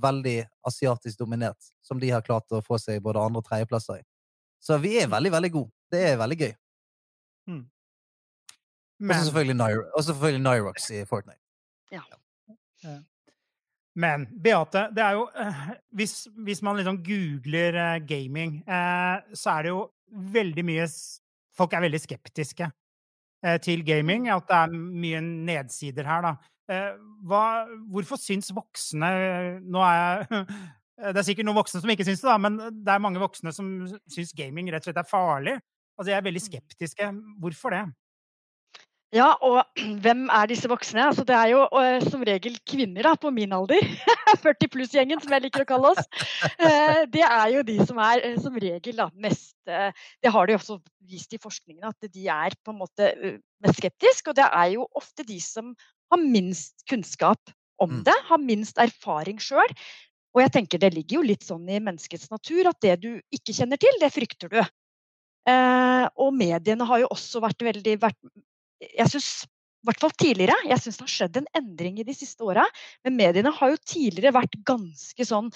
veldig 0.00 0.36
asiatisk 0.68 1.18
dominert, 1.18 1.72
som 1.84 2.00
de 2.00 2.10
har 2.12 2.24
klart 2.24 2.52
å 2.52 2.62
få 2.64 2.78
seg 2.80 3.02
både 3.04 3.20
andre- 3.20 3.42
og 3.42 3.48
tredjeplasser 3.48 4.00
i. 4.00 4.06
Så 4.60 4.78
vi 4.80 4.96
er 5.00 5.10
veldig, 5.12 5.32
veldig 5.32 5.52
gode. 5.52 5.72
Det 5.92 6.02
er 6.10 6.20
veldig 6.20 6.38
gøy. 6.40 6.54
Mm. 7.46 7.64
Men... 8.98 9.10
Og 9.94 10.00
så 10.00 10.12
selvfølgelig, 10.12 10.42
Nyrox 10.42 10.90
i 10.90 11.04
Fortnite. 11.08 11.40
Ja. 11.92 12.02
ja. 12.84 12.96
Men 13.96 14.26
Beate, 14.44 14.86
det 14.92 15.02
er 15.02 15.16
jo 15.16 15.26
uh, 15.32 15.60
hvis, 15.96 16.26
hvis, 16.44 16.60
man 16.64 16.76
liksom 16.76 16.98
googler 17.04 17.78
uh, 17.80 18.00
gaming, 18.04 18.58
uh, 18.68 19.22
så 19.32 19.56
er 19.56 19.66
det 19.66 19.72
jo 19.72 19.86
veldig 20.36 20.64
mye 20.66 20.88
Folk 21.56 21.72
er 21.72 21.86
veldig 21.86 21.98
skeptiske 22.02 22.66
til 23.64 23.80
gaming. 23.86 24.26
At 24.28 24.44
det 24.44 24.56
er 24.58 24.72
mye 24.76 25.22
nedsider 25.24 26.04
her, 26.04 26.26
da. 26.26 26.32
Hva, 27.24 27.44
hvorfor 27.94 28.18
syns 28.20 28.50
voksne 28.52 29.08
Nå 29.62 29.80
er 29.86 29.96
jeg 29.96 30.42
Det 31.14 31.20
er 31.22 31.26
sikkert 31.28 31.46
noen 31.48 31.56
voksne 31.56 31.80
som 31.80 31.92
ikke 31.94 32.04
syns 32.04 32.20
det, 32.20 32.28
da, 32.28 32.36
men 32.42 32.58
det 32.58 32.92
er 32.92 33.00
mange 33.04 33.22
voksne 33.22 33.54
som 33.56 33.70
syns 34.12 34.34
gaming 34.36 34.68
rett 34.72 34.84
og 34.84 34.90
slett 34.90 35.00
er 35.00 35.08
farlig. 35.08 35.56
Altså, 35.96 36.10
jeg 36.10 36.18
er 36.18 36.28
veldig 36.28 36.42
mm. 36.42 36.46
skeptiske. 36.50 37.08
Hvorfor 37.40 37.72
det? 37.72 37.82
Ja, 39.14 39.28
og 39.44 39.60
hvem 40.02 40.26
er 40.34 40.48
disse 40.50 40.68
voksne? 40.70 41.04
Altså, 41.10 41.24
det 41.26 41.36
er 41.36 41.52
jo 41.52 41.64
uh, 41.70 41.98
som 42.08 42.24
regel 42.26 42.58
kvinner 42.68 43.06
da, 43.06 43.14
på 43.20 43.30
min 43.34 43.54
alder. 43.54 43.82
40 44.46 44.72
pluss-gjengen, 44.72 45.22
som 45.22 45.34
jeg 45.36 45.46
liker 45.46 45.64
å 45.64 45.68
kalle 45.68 45.92
oss. 45.94 46.08
Uh, 46.58 47.04
det 47.12 47.24
er 47.26 47.52
jo 47.54 47.66
de 47.66 47.78
som 47.86 48.00
er 48.02 48.24
uh, 48.24 48.38
som 48.42 48.56
regel 48.60 48.98
da, 48.98 49.10
mest 49.14 49.54
Det 49.66 50.30
har 50.30 50.46
de 50.46 50.54
også 50.54 50.76
vist 51.10 51.32
i 51.34 51.40
forskningen, 51.42 51.82
at 51.88 52.10
de 52.14 52.28
er 52.30 52.54
på 52.62 52.70
en 52.70 52.78
måte 52.78 53.08
mest 53.62 53.80
skeptiske. 53.80 54.30
Og 54.30 54.36
det 54.38 54.46
er 54.46 54.74
jo 54.76 54.86
ofte 54.94 55.26
de 55.26 55.40
som 55.42 55.72
har 56.12 56.22
minst 56.22 56.84
kunnskap 56.86 57.50
om 57.82 57.98
mm. 57.98 58.02
det, 58.06 58.14
har 58.28 58.42
minst 58.42 58.78
erfaring 58.78 59.40
sjøl. 59.42 59.74
Og 60.36 60.42
jeg 60.44 60.52
tenker 60.52 60.80
det 60.80 60.92
ligger 60.94 61.18
jo 61.18 61.28
litt 61.30 61.46
sånn 61.46 61.64
i 61.66 61.80
menneskets 61.80 62.28
natur 62.30 62.68
at 62.68 62.78
det 62.84 62.98
du 63.02 63.10
ikke 63.34 63.54
kjenner 63.56 63.80
til, 63.80 63.96
det 64.02 64.12
frykter 64.12 64.52
du. 64.52 64.60
Eh, 65.46 66.04
og 66.20 66.34
mediene 66.36 66.86
har 66.88 67.00
jo 67.04 67.08
også 67.14 67.40
vært 67.44 67.62
veldig 67.64 67.94
vært, 68.02 68.18
Jeg 68.82 69.12
syns 69.12 69.30
i 69.46 69.88
hvert 69.88 70.02
fall 70.02 70.14
tidligere. 70.18 70.56
Jeg 70.66 70.82
syns 70.82 70.98
det 70.98 71.06
har 71.06 71.12
skjedd 71.14 71.40
en 71.40 71.50
endring 71.60 72.00
i 72.00 72.06
de 72.06 72.14
siste 72.16 72.42
åra. 72.44 72.64
Men 73.06 73.18
mediene 73.18 73.52
har 73.54 73.72
jo 73.72 73.82
tidligere 73.86 74.34
vært 74.34 74.56
ganske 74.66 75.26
sånn 75.28 75.52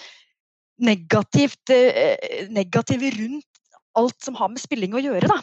negativt 0.80 1.72
eh, 1.74 2.46
negative 2.48 3.10
rundt 3.18 3.46
alt 3.98 4.22
som 4.22 4.36
har 4.38 4.52
med 4.52 4.62
spilling 4.62 4.94
å 4.94 5.02
gjøre, 5.02 5.28
da. 5.28 5.40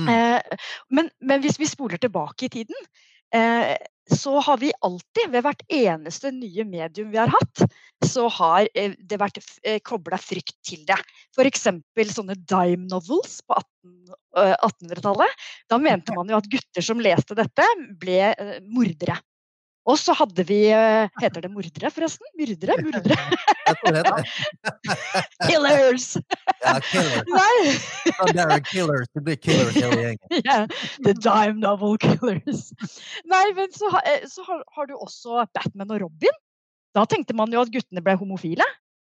Mm. 0.00 0.10
Eh, 0.10 0.70
men, 0.94 1.10
men, 1.20 1.42
hvis 1.44 1.58
vi 1.60 1.68
spoler 1.70 2.00
tilbake 2.02 2.46
i 2.46 2.52
tiden, 2.54 2.86
så 4.10 4.40
har 4.40 4.58
vi 4.60 4.72
alltid, 4.80 5.30
ved 5.32 5.44
hvert 5.46 5.62
eneste 5.72 6.30
nye 6.34 6.64
medium 6.68 7.10
vi 7.12 7.20
har 7.20 7.32
hatt, 7.32 7.64
så 8.04 8.26
har 8.28 8.68
eh, 8.76 8.92
det 8.98 9.18
vært 9.20 9.40
eh, 9.64 9.78
kobla 9.84 10.18
frykt 10.20 10.56
til 10.66 10.82
det. 10.88 10.98
F.eks. 11.32 11.68
sånne 12.12 12.36
dime 12.36 12.88
novels 12.90 13.38
på 13.46 13.56
1800-tallet. 14.36 15.30
Eh, 15.30 15.46
da 15.72 15.80
mente 15.80 16.16
man 16.16 16.28
jo 16.28 16.40
at 16.40 16.50
gutter 16.52 16.84
som 16.84 17.00
leste 17.00 17.36
dette, 17.38 17.68
ble 18.00 18.34
mordere. 18.68 19.16
Og 19.84 19.98
så 20.00 20.14
hadde 20.16 20.46
vi 20.48 20.60
Heter 21.20 21.44
det 21.44 21.50
mordere, 21.52 21.90
forresten? 21.92 22.28
Myrdere? 22.38 22.78
Mordere? 22.84 23.18
Jeg 23.68 23.76
tror 23.80 23.96
det 23.96 24.02
heter 24.04 24.24
Killers! 25.48 26.06
Ja, 26.64 26.74
killers. 26.84 27.28
Nei. 27.28 27.58
Er 28.44 28.62
killers. 28.64 29.10
Det 29.14 29.24
blir 29.24 29.38
killers 29.40 29.76
hele 29.78 30.00
gjengen. 30.02 30.32
Ja. 30.48 30.58
the 31.04 31.14
dime 31.16 31.60
novel 31.60 31.98
killers. 32.00 32.70
Nei, 33.30 33.44
men 33.56 33.72
så, 33.72 33.90
så 34.30 34.44
har, 34.48 34.64
har, 34.76 34.88
du 34.88 34.96
også 34.96 35.44
Batman 35.56 35.94
og 35.96 36.04
Robin. 36.06 36.40
Da 36.94 37.06
tenkte 37.10 37.36
man 37.36 37.52
jo 37.52 37.62
at 37.64 37.72
guttene 37.72 38.04
ble 38.04 38.16
homofile. 38.20 38.66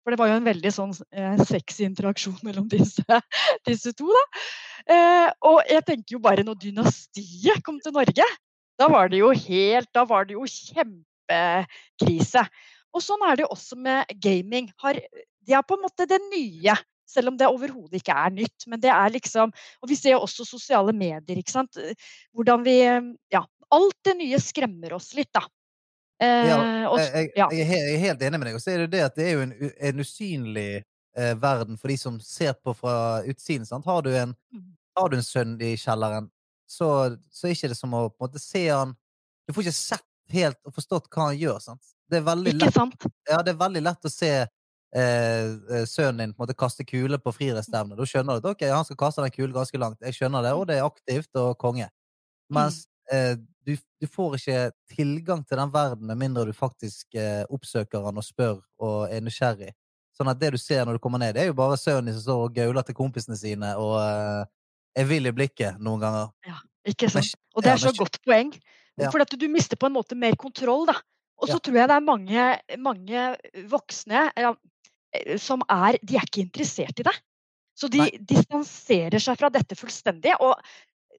For 0.05 0.13
det 0.13 0.21
var 0.21 0.29
jo 0.29 0.37
en 0.37 0.45
veldig 0.45 0.69
sånn 0.69 0.91
eh, 1.17 1.39
sexy 1.49 1.87
interaksjon 1.87 2.37
mellom 2.45 2.67
disse, 2.69 3.21
disse 3.65 3.93
to. 3.97 4.05
da. 4.13 4.25
Eh, 4.85 5.29
og 5.49 5.63
jeg 5.65 5.81
tenker 5.87 6.17
jo 6.17 6.21
bare 6.21 6.45
når 6.45 6.59
Dynastiet 6.61 7.63
kom 7.65 7.79
til 7.81 7.95
Norge, 7.95 8.27
da 8.79 8.87
var 8.91 9.07
det 9.09 9.19
jo 9.21 9.29
helt 9.31 9.89
Da 9.95 10.03
var 10.05 10.25
det 10.27 10.33
jo 10.35 10.45
kjempekrise. 10.49 12.43
Og 12.95 13.03
sånn 13.03 13.23
er 13.27 13.35
det 13.39 13.45
jo 13.45 13.53
også 13.55 13.75
med 13.79 14.11
gaming. 14.23 14.69
Har, 14.83 14.99
de 15.45 15.53
er 15.55 15.63
på 15.67 15.75
en 15.77 15.83
måte 15.85 16.07
det 16.09 16.19
nye. 16.31 16.75
Selv 17.05 17.29
om 17.29 17.37
det 17.37 17.47
overhodet 17.47 17.99
ikke 18.01 18.15
er 18.17 18.31
nytt. 18.33 18.65
Men 18.67 18.81
det 18.81 18.89
er 18.91 19.11
liksom 19.13 19.51
Og 19.83 19.89
vi 19.91 19.95
ser 19.99 20.15
jo 20.15 20.23
også 20.25 20.45
sosiale 20.47 20.93
medier, 20.95 21.37
ikke 21.37 21.51
sant. 21.53 21.77
Hvordan 22.33 22.63
vi 22.65 22.79
Ja. 23.33 23.43
Alt 23.73 23.97
det 24.05 24.13
nye 24.19 24.37
skremmer 24.39 24.93
oss 24.93 25.13
litt, 25.17 25.31
da. 25.33 25.41
Ja, 26.21 26.59
Eh, 26.61 26.85
jeg, 27.01 27.31
jeg, 27.35 27.65
jeg 27.65 27.95
er 27.95 27.97
helt 27.99 28.21
enig 28.23 28.39
med 28.39 28.47
deg. 28.47 28.55
Og 28.55 28.61
så 28.63 28.71
er 28.71 28.83
det 28.85 28.91
det 28.93 29.01
at 29.03 29.15
det 29.17 29.25
er 29.25 29.33
jo 29.33 29.41
en, 29.43 29.53
en 29.89 29.99
usynlig 29.99 30.83
eh, 31.17 31.33
verden 31.41 31.75
for 31.81 31.91
de 31.91 31.97
som 31.99 32.19
ser 32.23 32.53
på 32.63 32.71
fra 32.77 33.23
utsiden. 33.27 33.65
Sant? 33.67 33.83
Har, 33.89 34.01
du 34.05 34.13
en, 34.15 34.35
Mm. 34.53 34.69
har 34.95 35.09
du 35.11 35.17
en 35.17 35.25
sønn 35.25 35.57
i 35.59 35.73
kjelleren, 35.75 36.29
så, 36.67 36.89
så 37.31 37.47
er 37.47 37.55
ikke 37.55 37.71
det 37.71 37.77
som 37.79 37.93
å 37.93 38.07
på 38.09 38.19
en 38.19 38.27
måte 38.27 38.41
se 38.41 38.67
han 38.69 38.95
Du 39.45 39.53
får 39.53 39.67
ikke 39.67 39.77
sett 39.77 40.05
helt 40.33 40.57
og 40.65 40.73
forstått 40.73 41.09
hva 41.13 41.29
han 41.29 41.37
gjør. 41.37 41.59
Sant? 41.61 41.91
Det, 42.09 42.17
er 42.17 42.25
veldig 42.25 42.53
lett, 42.57 42.73
sant? 42.73 42.95
ja, 43.29 43.41
det 43.45 43.53
er 43.53 43.59
veldig 43.59 43.83
lett 43.85 44.07
å 44.07 44.11
se 44.11 44.31
eh, 44.41 44.47
eh, 44.97 45.85
sønnen 45.89 46.23
din 46.23 46.33
på 46.33 46.41
en 46.41 46.47
måte 46.47 46.57
kaste 46.57 46.85
kule 46.87 47.19
på 47.21 47.33
friidrettsstevne. 47.35 47.97
Da 47.97 48.07
skjønner 48.09 48.39
du 48.39 48.47
at 48.47 48.55
ok, 48.55 48.65
han 48.73 48.87
skal 48.87 48.99
kaste 49.03 49.25
den 49.25 49.35
kulen 49.35 49.53
ganske 49.53 49.81
langt. 49.81 50.01
Jeg 50.01 50.17
skjønner 50.17 50.45
det, 50.45 50.55
og 50.57 50.65
det 50.69 50.79
er 50.79 50.87
aktivt 50.87 51.41
og 51.41 51.53
konge. 51.61 51.91
Mens 52.53 52.83
eh, 53.13 53.35
du, 53.65 53.75
du 54.01 54.09
får 54.09 54.37
ikke 54.39 54.59
tilgang 54.95 55.45
til 55.45 55.61
den 55.61 55.73
verden 55.73 56.09
med 56.09 56.21
mindre 56.21 56.45
du 56.49 56.53
faktisk 56.57 57.17
eh, 57.17 57.43
oppsøker 57.49 58.05
han 58.05 58.21
og 58.21 58.25
spør 58.25 58.59
og 58.81 59.13
er 59.13 59.23
nysgjerrig. 59.25 59.73
Sånn 60.15 60.29
at 60.31 60.39
det 60.39 60.53
du 60.55 60.59
ser 60.61 60.85
når 60.85 60.97
du 60.97 61.03
kommer 61.03 61.19
ned, 61.19 61.35
det 61.35 61.43
er 61.43 61.49
jo 61.49 61.57
bare 61.57 61.77
sønnen 61.79 62.07
din 62.07 62.15
som 62.15 62.23
står 62.23 62.43
og 62.45 62.53
gauler 62.55 62.85
til 62.87 62.95
kompisene 62.95 63.35
sine 63.39 63.73
og 63.81 63.97
eh, 63.99 64.45
er 64.95 65.11
i 65.11 65.35
blikket 65.35 65.81
noen 65.83 66.01
ganger. 66.03 66.31
Ja, 66.47 66.61
Ikke 66.87 67.09
sant? 67.11 67.35
Og 67.55 67.65
det 67.65 67.73
er 67.73 67.81
så 67.81 67.93
godt 67.95 68.21
poeng. 68.23 68.53
For 68.95 69.21
at 69.23 69.35
du 69.35 69.45
mister 69.51 69.79
på 69.79 69.89
en 69.89 69.95
måte 69.97 70.15
mer 70.15 70.37
kontroll, 70.39 70.85
da. 70.87 70.95
Og 71.43 71.51
så 71.51 71.59
tror 71.59 71.81
jeg 71.81 71.89
det 71.91 71.95
er 71.97 72.05
mange, 72.05 72.43
mange 72.79 73.23
voksne 73.67 74.21
eh, 74.39 75.33
som 75.41 75.65
er 75.67 75.97
De 75.99 76.15
er 76.15 76.27
ikke 76.27 76.45
interessert 76.45 77.01
i 77.01 77.07
det. 77.07 77.15
Så 77.75 77.89
de 77.91 77.99
Nei. 78.05 78.11
distanserer 78.23 79.19
seg 79.19 79.39
fra 79.41 79.49
dette 79.51 79.75
fullstendig. 79.75 80.37
Og 80.39 80.53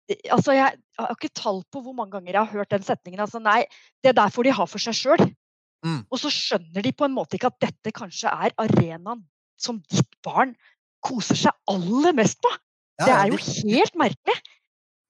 eh, 0.09 0.23
altså, 0.33 0.55
jeg 0.57 0.79
har 0.97 1.13
ikke 1.13 1.35
tall 1.37 1.61
på 1.69 1.85
hvor 1.85 1.97
mange 1.97 2.17
ganger 2.17 2.33
jeg 2.33 2.41
har 2.41 2.63
hørt 2.63 2.73
den 2.73 2.87
setningen. 2.87 3.21
Altså, 3.27 3.43
nei, 3.45 3.67
det 4.05 4.17
der 4.17 4.33
får 4.33 4.49
de 4.49 4.57
ha 4.57 4.69
for 4.71 4.83
seg 4.83 4.97
sjøl. 4.97 5.27
Mm. 5.85 6.01
Og 6.09 6.21
så 6.23 6.33
skjønner 6.33 6.83
de 6.83 6.95
på 6.97 7.07
en 7.07 7.15
måte 7.15 7.37
ikke 7.37 7.53
at 7.53 7.61
dette 7.69 7.93
kanskje 7.95 8.33
er 8.33 8.57
arenaen 8.63 9.21
som 9.61 9.83
ditt 9.93 10.17
barn 10.25 10.57
koser 11.05 11.39
seg 11.39 11.53
aller 11.71 12.17
mest 12.17 12.41
på. 12.43 12.51
Det 12.99 13.13
er 13.13 13.29
jo 13.33 13.37
helt 13.77 13.99
merkelig. 14.01 14.37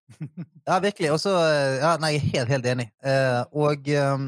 Ja, 0.66 0.76
virkelig. 0.82 1.08
Og 1.14 1.18
så 1.22 1.32
eh, 1.34 1.76
Ja, 1.82 1.96
nei, 2.02 2.12
jeg 2.16 2.22
er 2.22 2.32
helt, 2.36 2.50
helt 2.54 2.66
enig. 2.70 2.86
Eh, 3.02 3.40
og 3.58 3.88
um, 4.06 4.26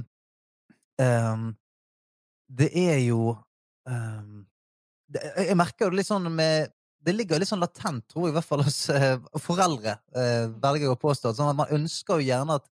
det 2.58 2.68
er 2.74 2.98
jo 3.04 3.36
um, 3.86 4.40
det, 5.12 5.22
Jeg 5.48 5.56
merker 5.58 5.86
jo 5.86 5.94
litt 5.98 6.08
sånn 6.08 6.26
med 6.34 6.72
Det 7.06 7.14
ligger 7.14 7.38
litt 7.38 7.50
sånn 7.50 7.62
latent, 7.62 8.02
tror 8.10 8.26
jeg, 8.26 8.32
i 8.32 8.36
hvert 8.38 8.48
fall 8.48 8.64
hos 8.66 8.80
uh, 8.90 9.16
foreldre, 9.38 9.94
uh, 10.18 10.48
velger 10.62 10.90
å 10.90 10.98
påstå. 10.98 11.30
Sånn 11.38 11.52
at 11.52 11.58
man 11.60 11.70
ønsker 11.78 12.18
jo 12.18 12.26
gjerne 12.26 12.56
at 12.58 12.66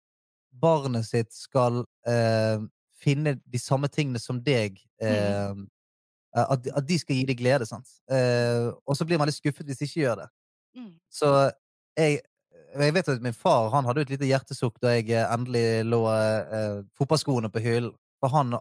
barnet 0.56 1.06
sitt 1.06 1.30
skal 1.36 1.84
uh, 2.08 2.58
finne 2.98 3.36
de 3.46 3.60
samme 3.62 3.86
tingene 3.92 4.18
som 4.22 4.42
deg. 4.42 4.80
At, 6.36 6.60
de- 6.64 6.72
at 6.76 6.84
de 6.88 6.96
skal 7.00 7.16
gi 7.16 7.24
deg 7.28 7.38
glede, 7.38 7.64
sant. 7.68 7.88
Eh, 8.12 8.66
og 8.84 8.96
så 8.98 9.06
blir 9.08 9.16
man 9.20 9.28
litt 9.28 9.36
skuffet 9.38 9.64
hvis 9.68 9.78
de 9.80 9.86
ikke 9.88 10.02
gjør 10.02 10.18
det. 10.20 10.26
Mm. 10.76 10.94
Så 11.12 11.32
jeg, 11.96 12.20
jeg 12.76 12.94
vet 12.94 13.12
at 13.12 13.24
min 13.24 13.36
far 13.36 13.70
han 13.72 13.88
hadde 13.88 14.04
et 14.04 14.14
lite 14.14 14.28
hjertesukk 14.28 14.80
da 14.82 14.94
jeg 14.96 15.10
eh, 15.10 15.26
endelig 15.32 15.84
lå 15.88 16.02
eh, 16.12 16.80
fotballskoene 16.98 17.52
på 17.52 17.62
hyllen. 17.64 17.94
For 18.20 18.32
han 18.32 18.56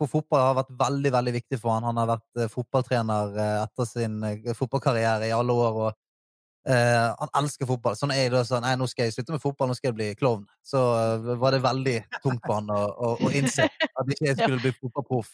for 0.00 0.10
fotball 0.10 0.42
har 0.42 0.56
vært 0.58 0.72
veldig 0.78 1.12
veldig 1.14 1.34
viktig 1.36 1.60
for 1.62 1.74
han. 1.76 1.86
Han 1.86 2.00
har 2.02 2.10
vært 2.16 2.40
eh, 2.40 2.50
fotballtrener 2.50 3.36
eh, 3.38 3.60
etter 3.62 3.88
sin 3.88 4.18
eh, 4.26 4.50
fotballkarriere 4.56 5.28
i 5.28 5.34
alle 5.34 5.54
år. 5.54 5.78
og 5.84 6.70
eh, 6.72 7.06
Han 7.20 7.32
elsker 7.42 7.68
fotball. 7.70 7.96
Sånn 7.98 8.14
er 8.14 8.24
jeg 8.24 8.34
da 8.34 8.42
sånn, 8.48 8.66
nei, 8.66 8.74
nå 8.80 8.88
skal 8.90 9.08
jeg 9.08 9.16
slutte 9.16 9.36
med 9.36 9.44
fotball, 9.44 9.70
nå 9.70 9.78
skal 9.78 9.92
jeg 9.92 9.98
bli 10.00 10.10
klovn, 10.18 10.44
så 10.66 10.82
var 11.40 11.54
det 11.54 11.62
veldig 11.64 11.96
tungt 12.18 12.42
for 12.44 12.58
han 12.58 12.74
å, 12.74 12.82
å, 12.90 13.14
å 13.22 13.32
innse 13.32 13.68
at 13.70 14.14
ikke 14.16 14.30
jeg 14.32 14.38
skulle 14.42 14.62
bli 14.62 14.74
fotballproff. 14.80 15.32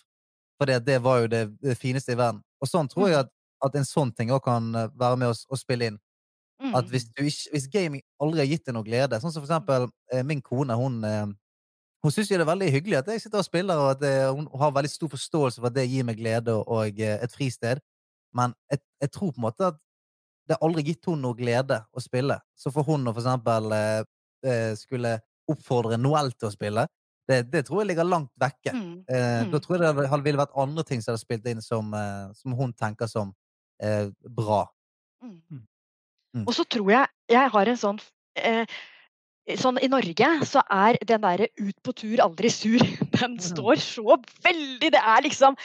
For 0.60 0.68
det, 0.68 0.82
det 0.84 1.00
var 1.00 1.22
jo 1.22 1.32
det, 1.32 1.44
det 1.64 1.78
fineste 1.80 2.12
i 2.12 2.20
verden. 2.20 2.42
Og 2.60 2.68
sånn 2.68 2.90
tror 2.92 3.08
jeg 3.08 3.22
at, 3.24 3.32
at 3.64 3.76
en 3.80 3.88
sånn 3.88 4.12
ting 4.12 4.32
òg 4.34 4.44
kan 4.44 4.68
være 4.74 5.16
med 5.16 5.32
oss 5.32 5.46
å 5.48 5.56
spille 5.56 5.88
inn. 5.88 6.00
Mm. 6.60 6.74
At 6.76 6.88
hvis, 6.92 7.06
du 7.08 7.22
ikke, 7.24 7.52
hvis 7.54 7.68
gaming 7.72 8.02
aldri 8.20 8.42
har 8.42 8.50
gitt 8.50 8.66
deg 8.66 8.74
noe 8.76 8.84
glede 8.84 9.16
Sånn 9.22 9.32
som 9.32 9.40
for 9.40 9.48
eksempel 9.48 9.86
eh, 10.12 10.20
min 10.28 10.42
kone, 10.44 10.74
hun 10.76 10.98
eh, 11.08 11.30
Hun 12.04 12.12
syns 12.12 12.28
det 12.28 12.36
er 12.36 12.48
veldig 12.48 12.68
hyggelig 12.74 12.98
at 12.98 13.08
jeg 13.12 13.22
sitter 13.22 13.40
og 13.40 13.46
spiller, 13.46 13.80
og 13.80 13.94
at 13.94 14.04
eh, 14.08 14.26
hun 14.28 14.46
har 14.60 14.74
veldig 14.76 14.90
stor 14.92 15.08
forståelse 15.12 15.60
for 15.60 15.68
at 15.68 15.76
det 15.76 15.86
gir 15.88 16.04
meg 16.08 16.16
glede 16.20 16.54
og, 16.56 17.00
et 17.00 17.32
fristed. 17.32 17.80
Men 18.36 18.54
jeg, 18.72 18.80
jeg 19.04 19.10
tror 19.12 19.34
på 19.34 19.40
en 19.40 19.44
måte 19.44 19.66
at 19.68 19.76
det 20.48 20.56
har 20.56 20.64
aldri 20.64 20.86
gitt 20.86 21.04
henne 21.10 21.20
noe 21.26 21.36
glede 21.36 21.76
å 21.92 22.00
spille. 22.00 22.38
Så 22.56 22.72
for 22.72 22.88
hun 22.88 23.04
å 23.04 23.12
for 23.12 23.20
eksempel 23.20 23.68
skulle 24.80 25.12
oppfordre 25.52 25.98
Noel 26.00 26.32
til 26.32 26.48
å 26.48 26.54
spille, 26.54 26.86
det, 27.28 27.42
det 27.52 27.66
tror 27.68 27.82
jeg 27.82 27.90
ligger 27.92 28.08
langt 28.08 28.32
vekke. 28.40 28.72
Mm. 28.74 28.96
Eh, 29.04 29.28
Mm. 29.44 29.52
Da 29.52 29.60
tror 29.60 29.76
jeg 29.76 29.94
det 29.96 30.24
ville 30.24 30.40
vært 30.40 30.56
andre 30.56 30.84
ting 30.88 31.02
som 31.02 31.12
hadde 31.12 31.22
spilt 31.22 31.46
inn 31.52 31.60
som, 31.62 31.92
som 32.34 32.56
hun 32.58 32.72
tenker 32.72 33.12
som 33.12 33.34
eh, 33.82 34.08
bra. 34.24 34.64
Mm. 35.22 35.66
Mm. 36.36 36.46
Og 36.46 36.54
så 36.54 36.64
tror 36.64 36.92
jeg 36.94 37.06
jeg 37.30 37.50
har 37.56 37.70
en 37.72 37.78
sånn 37.78 38.00
eh, 38.38 38.80
Sånn 39.58 39.80
I 39.82 39.88
Norge 39.90 40.26
så 40.46 40.60
er 40.70 40.98
den 41.08 41.22
derre 41.24 41.48
'ut 41.58 41.76
på 41.82 41.94
tur, 41.96 42.20
aldri 42.22 42.50
sur', 42.52 42.84
den 43.18 43.38
står 43.42 43.80
så 43.82 44.18
veldig 44.44 44.90
Det 44.94 45.00
er 45.00 45.24
liksom 45.24 45.56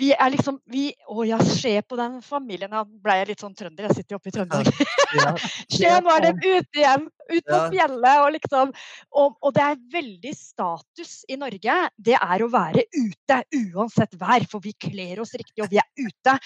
Vi 0.00 0.10
er 0.14 0.32
liksom 0.34 0.58
vi, 0.66 0.88
Å 1.06 1.26
ja, 1.28 1.38
se 1.44 1.76
på 1.82 1.98
den 2.00 2.18
familien 2.26 2.72
Nå 2.72 2.82
ble 3.04 3.20
jeg 3.20 3.28
litt 3.28 3.44
sånn 3.44 3.54
trønder, 3.54 3.86
jeg 3.86 4.00
sitter 4.00 4.16
jo 4.16 4.20
oppe 4.20 4.32
i 4.32 4.34
Trøndelag. 4.34 4.82
Ja. 5.14 5.34
Se, 5.76 5.92
nå 6.00 6.16
er 6.16 6.26
de 6.26 6.32
ute 6.56 6.82
igjen! 6.82 7.06
Ut 7.30 7.46
på 7.46 7.60
fjellet 7.70 8.24
og 8.24 8.32
liksom 8.34 8.74
og, 9.14 9.36
og 9.38 9.54
det 9.54 9.62
er 9.62 9.80
veldig 9.92 10.34
status 10.34 11.12
i 11.30 11.38
Norge. 11.38 11.76
Det 11.94 12.16
er 12.18 12.42
å 12.42 12.50
være 12.50 12.88
ute 12.96 13.40
uansett 13.60 14.16
vær, 14.18 14.46
for 14.50 14.64
vi 14.64 14.74
kler 14.74 15.22
oss 15.22 15.36
riktig, 15.38 15.62
og 15.62 15.70
vi 15.70 15.78
er 15.78 15.86
ute. 15.98 16.38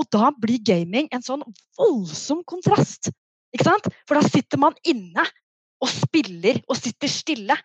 Og 0.00 0.08
da 0.12 0.30
blir 0.32 0.62
gaming 0.64 1.10
en 1.12 1.24
sånn 1.24 1.44
voldsom 1.78 2.40
kontrast. 2.48 3.10
Ikke 3.54 3.66
sant? 3.66 3.90
For 4.08 4.16
da 4.16 4.24
sitter 4.24 4.60
man 4.62 4.76
inne 4.88 5.26
og 5.80 5.90
spiller 5.92 6.60
og 6.68 6.78
sitter 6.78 7.10
stille. 7.10 7.56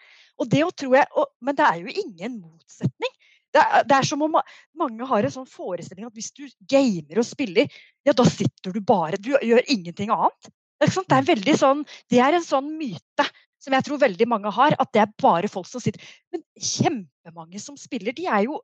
Og 0.41 0.49
det 0.51 0.65
å 0.65 0.71
jeg, 0.91 1.07
og, 1.15 1.29
men 1.39 1.55
det 1.55 1.63
er 1.67 1.79
jo 1.83 1.93
ingen 2.03 2.41
motsetning. 2.41 3.13
Det 3.55 3.61
er, 3.63 3.85
det 3.87 3.95
er 3.95 4.07
som 4.07 4.23
om 4.25 4.33
mange 4.75 5.07
har 5.07 5.23
en 5.23 5.31
sånn 5.31 5.47
forestilling 5.47 6.09
at 6.09 6.17
hvis 6.17 6.33
du 6.35 6.43
gamer 6.67 7.21
og 7.21 7.27
spiller, 7.27 7.71
ja, 8.03 8.11
da 8.11 8.25
sitter 8.27 8.75
du 8.75 8.81
bare 8.83 9.19
Du 9.21 9.31
gjør 9.31 9.63
ingenting 9.71 10.11
annet. 10.11 10.49
Det 10.75 10.89
er, 10.89 11.21
det 11.39 11.53
er 11.53 11.61
sånn 11.61 11.85
Det 12.11 12.19
er 12.19 12.35
en 12.35 12.43
sånn 12.43 12.73
myte 12.75 13.29
som 13.63 13.73
jeg 13.73 13.85
tror 13.87 14.01
veldig 14.01 14.27
mange 14.29 14.51
har, 14.53 14.75
at 14.77 14.91
det 14.93 15.05
er 15.05 15.13
bare 15.23 15.49
folk 15.49 15.69
som 15.69 15.81
sitter 15.81 16.03
Men 16.33 16.43
kjempemange 16.59 17.61
som 17.63 17.79
spiller, 17.79 18.13
de 18.13 18.27
er 18.27 18.43
jo 18.49 18.59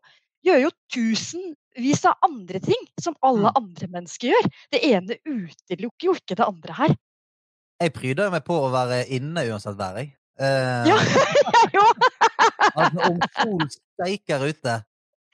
gjør 0.46 0.60
jo 0.66 0.72
tusenvis 0.94 2.04
av 2.10 2.16
andre 2.28 2.60
ting 2.64 2.84
som 3.02 3.16
alle 3.26 3.52
andre 3.58 3.88
mennesker 3.92 4.32
gjør. 4.32 4.50
Det 4.74 4.82
ene 4.92 5.18
utelukker 5.28 6.10
jo 6.10 6.16
ikke 6.18 6.38
det 6.40 6.48
andre 6.48 6.78
her. 6.78 6.96
Jeg 7.82 7.94
pryder 7.98 8.32
meg 8.34 8.44
på 8.46 8.56
å 8.62 8.70
være 8.74 9.04
inne 9.16 9.46
uansett 9.50 9.78
vær, 9.80 9.96
jeg. 10.02 10.14
Uh, 10.42 10.86
Ja, 10.90 10.98
jo. 11.78 11.86
altså, 12.74 13.00
om 13.10 13.20
sol 13.38 13.66
steiker 13.74 14.46
ute, 14.48 14.74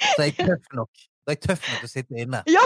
så 0.04 0.20
er 0.24 0.30
jeg 0.30 0.38
tøff 0.42 0.66
nok. 0.76 0.92
Da 1.28 1.34
er 1.34 1.38
jeg 1.38 1.44
tøff 1.48 1.68
nok 1.68 1.82
til 1.82 1.90
å 1.90 1.92
sitte 1.92 2.14
inne. 2.24 2.40
Ja. 2.52 2.66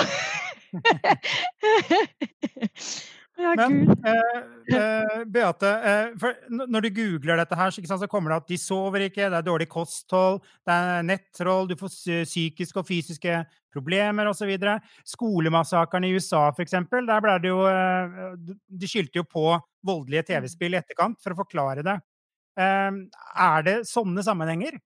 ja, 3.41 3.53
Men 3.57 3.89
eh, 4.05 4.75
eh, 4.77 5.23
Beate, 5.25 5.71
eh, 5.91 6.27
når 6.49 6.85
du 6.85 6.89
googler 6.95 7.41
dette 7.41 7.57
her, 7.57 7.73
så 7.73 8.07
kommer 8.09 8.33
det 8.33 8.37
at 8.41 8.51
de 8.51 8.59
sover 8.61 9.07
ikke, 9.07 9.29
det 9.29 9.39
er 9.39 9.47
dårlig 9.47 9.67
kosthold, 9.71 10.39
det 10.67 10.75
er 10.75 11.07
nettroll, 11.07 11.69
du 11.69 11.75
får 11.79 11.93
psykiske 12.29 12.79
og 12.81 12.87
fysiske 12.87 13.41
problemer 13.73 14.29
osv. 14.31 14.51
Skolemassakren 15.07 16.05
i 16.07 16.13
USA, 16.15 16.49
eksempel, 16.65 17.07
der 17.09 17.23
ble 17.23 17.37
det 17.43 17.51
jo 17.51 17.65
eh, 17.69 18.31
De 18.67 18.89
skyldte 18.89 19.21
jo 19.21 19.27
på 19.27 19.45
voldelige 19.87 20.27
TV-spill 20.31 20.75
i 20.75 20.81
etterkant 20.81 21.19
for 21.23 21.33
å 21.35 21.41
forklare 21.43 21.85
det. 21.87 21.97
Eh, 22.59 22.91
Er 23.47 23.67
det 23.67 23.77
sånne 23.89 24.23
sammenhenger? 24.27 24.79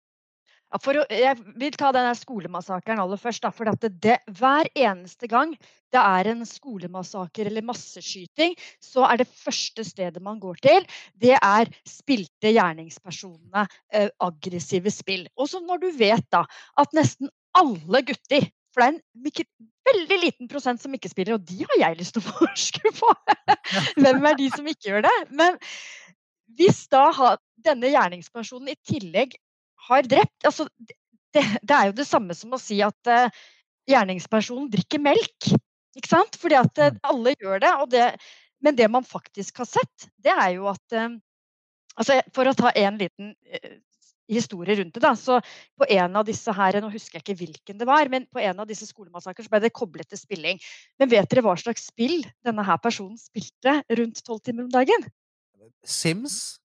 For 0.82 0.98
jeg 1.14 1.38
vil 1.60 1.76
ta 1.78 1.92
denne 1.96 2.16
skolemassakren 2.18 3.00
aller 3.00 3.20
først. 3.22 3.44
Da, 3.46 3.52
for 3.54 3.70
det, 3.70 3.92
det, 4.04 4.18
hver 4.40 4.68
eneste 4.76 5.30
gang 5.32 5.54
det 5.94 6.02
er 6.02 6.32
en 6.32 6.42
skolemassaker 6.48 7.48
eller 7.48 7.64
masseskyting, 7.64 8.58
så 8.84 9.06
er 9.08 9.22
det 9.22 9.30
første 9.30 9.86
stedet 9.88 10.24
man 10.24 10.42
går 10.42 10.60
til, 10.66 10.90
det 11.22 11.38
er 11.38 11.72
spilte 11.88 12.52
gjerningspersonene, 12.52 13.64
eh, 13.94 14.10
aggressive 14.26 14.92
spill. 14.92 15.24
Og 15.40 15.54
så 15.54 15.64
når 15.64 15.86
du 15.86 15.90
vet 15.96 16.28
da 16.34 16.44
at 16.82 16.98
nesten 16.98 17.32
alle 17.56 18.04
gutter 18.10 18.50
for 18.76 18.84
det 18.84 18.88
er 18.90 18.96
en, 18.98 19.30
ikke, 19.30 19.46
veldig 19.88 20.16
liten 20.20 20.50
prosent 20.52 20.82
som 20.82 20.92
ikke 20.98 21.08
spiller, 21.12 21.38
og 21.38 21.46
de 21.48 21.62
har 21.62 21.78
jeg 21.80 22.00
lyst 22.02 22.18
til 22.18 22.26
å 22.26 22.32
forske 22.42 22.92
på. 22.98 23.12
Hvem 24.02 24.28
er 24.28 24.36
de 24.42 24.50
som 24.52 24.68
ikke 24.68 24.90
gjør 24.90 25.06
det? 25.06 25.14
Men 25.32 25.56
hvis 26.60 26.82
da 26.92 27.06
denne 27.66 27.94
gjerningspersonen 27.94 28.74
i 28.74 28.80
tillegg 28.84 29.38
har 29.90 30.08
drept 30.10 30.48
altså, 30.48 30.68
det, 31.36 31.44
det, 31.62 31.76
er 31.76 31.90
jo 31.90 31.98
det 31.98 32.08
samme 32.08 32.36
som 32.38 32.56
å 32.56 32.62
si 32.62 32.80
at 32.86 33.12
uh, 33.12 33.44
gjerningspersonen 33.90 34.70
drikker 34.74 35.02
melk. 35.04 35.52
Ikke 35.96 36.12
sant? 36.12 36.38
Fordi 36.40 36.58
at 36.60 36.82
uh, 36.82 37.00
alle 37.10 37.36
gjør 37.36 37.62
det, 37.64 37.74
det, 37.94 38.06
Men 38.64 38.78
det 38.78 38.88
man 38.92 39.08
faktisk 39.08 39.64
har 39.64 39.70
sett, 39.70 40.10
det 40.18 40.34
er 40.34 40.56
jo 40.58 40.70
at 40.72 40.98
uh, 40.98 41.10
altså 41.96 42.22
For 42.36 42.48
å 42.48 42.56
ta 42.58 42.72
en 42.76 43.02
liten 43.02 43.36
historie 44.32 44.76
rundt 44.80 44.94
det. 44.96 45.04
da, 45.04 45.14
så 45.16 45.42
På 45.78 45.86
en 45.90 46.16
av 46.16 46.26
disse 46.26 46.52
her, 46.52 46.80
nå 46.82 46.90
husker 46.94 47.20
jeg 47.20 47.26
ikke 47.26 47.38
hvilken 47.44 47.78
det 47.78 47.88
var, 47.88 48.10
men 48.10 48.26
på 48.32 48.42
en 48.42 48.60
av 48.60 48.68
disse 48.68 48.88
skolemassaker 48.90 49.48
ble 49.52 49.62
det 49.66 49.74
koblet 49.76 50.10
til 50.10 50.20
spilling. 50.20 50.62
Men 51.00 51.12
vet 51.12 51.30
dere 51.30 51.46
hva 51.46 51.56
slags 51.60 51.88
spill 51.92 52.24
denne 52.46 52.66
her 52.66 52.82
personen 52.82 53.20
spilte 53.22 53.82
rundt 54.00 54.24
tolv 54.26 54.42
timer 54.42 54.66
om 54.66 54.74
dagen? 54.74 55.10
Sims? 55.86 56.58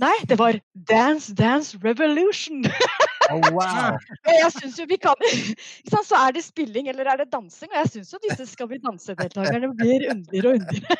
Nei, 0.00 0.14
det 0.28 0.38
var 0.38 0.58
Dance 0.74 1.34
Dance 1.34 1.78
Revolution. 1.84 2.64
Oh, 3.32 3.40
wow. 3.56 3.96
jeg 4.28 4.50
syns 4.52 4.74
jo 4.76 4.84
vi 4.84 4.98
kan 5.00 5.16
Så 5.88 6.16
er 6.18 6.34
det 6.36 6.42
spilling 6.44 6.90
eller 6.92 7.08
er 7.08 7.22
det 7.22 7.30
dansing? 7.32 7.70
Og 7.72 7.78
jeg 7.78 7.88
syns 7.94 8.10
jo 8.12 8.18
disse 8.20 8.44
Skal 8.50 8.68
vi 8.68 8.76
danse-deltakerne 8.84 9.70
blir 9.78 10.04
underligere 10.12 10.50
og 10.50 10.58
underligere. 10.58 10.96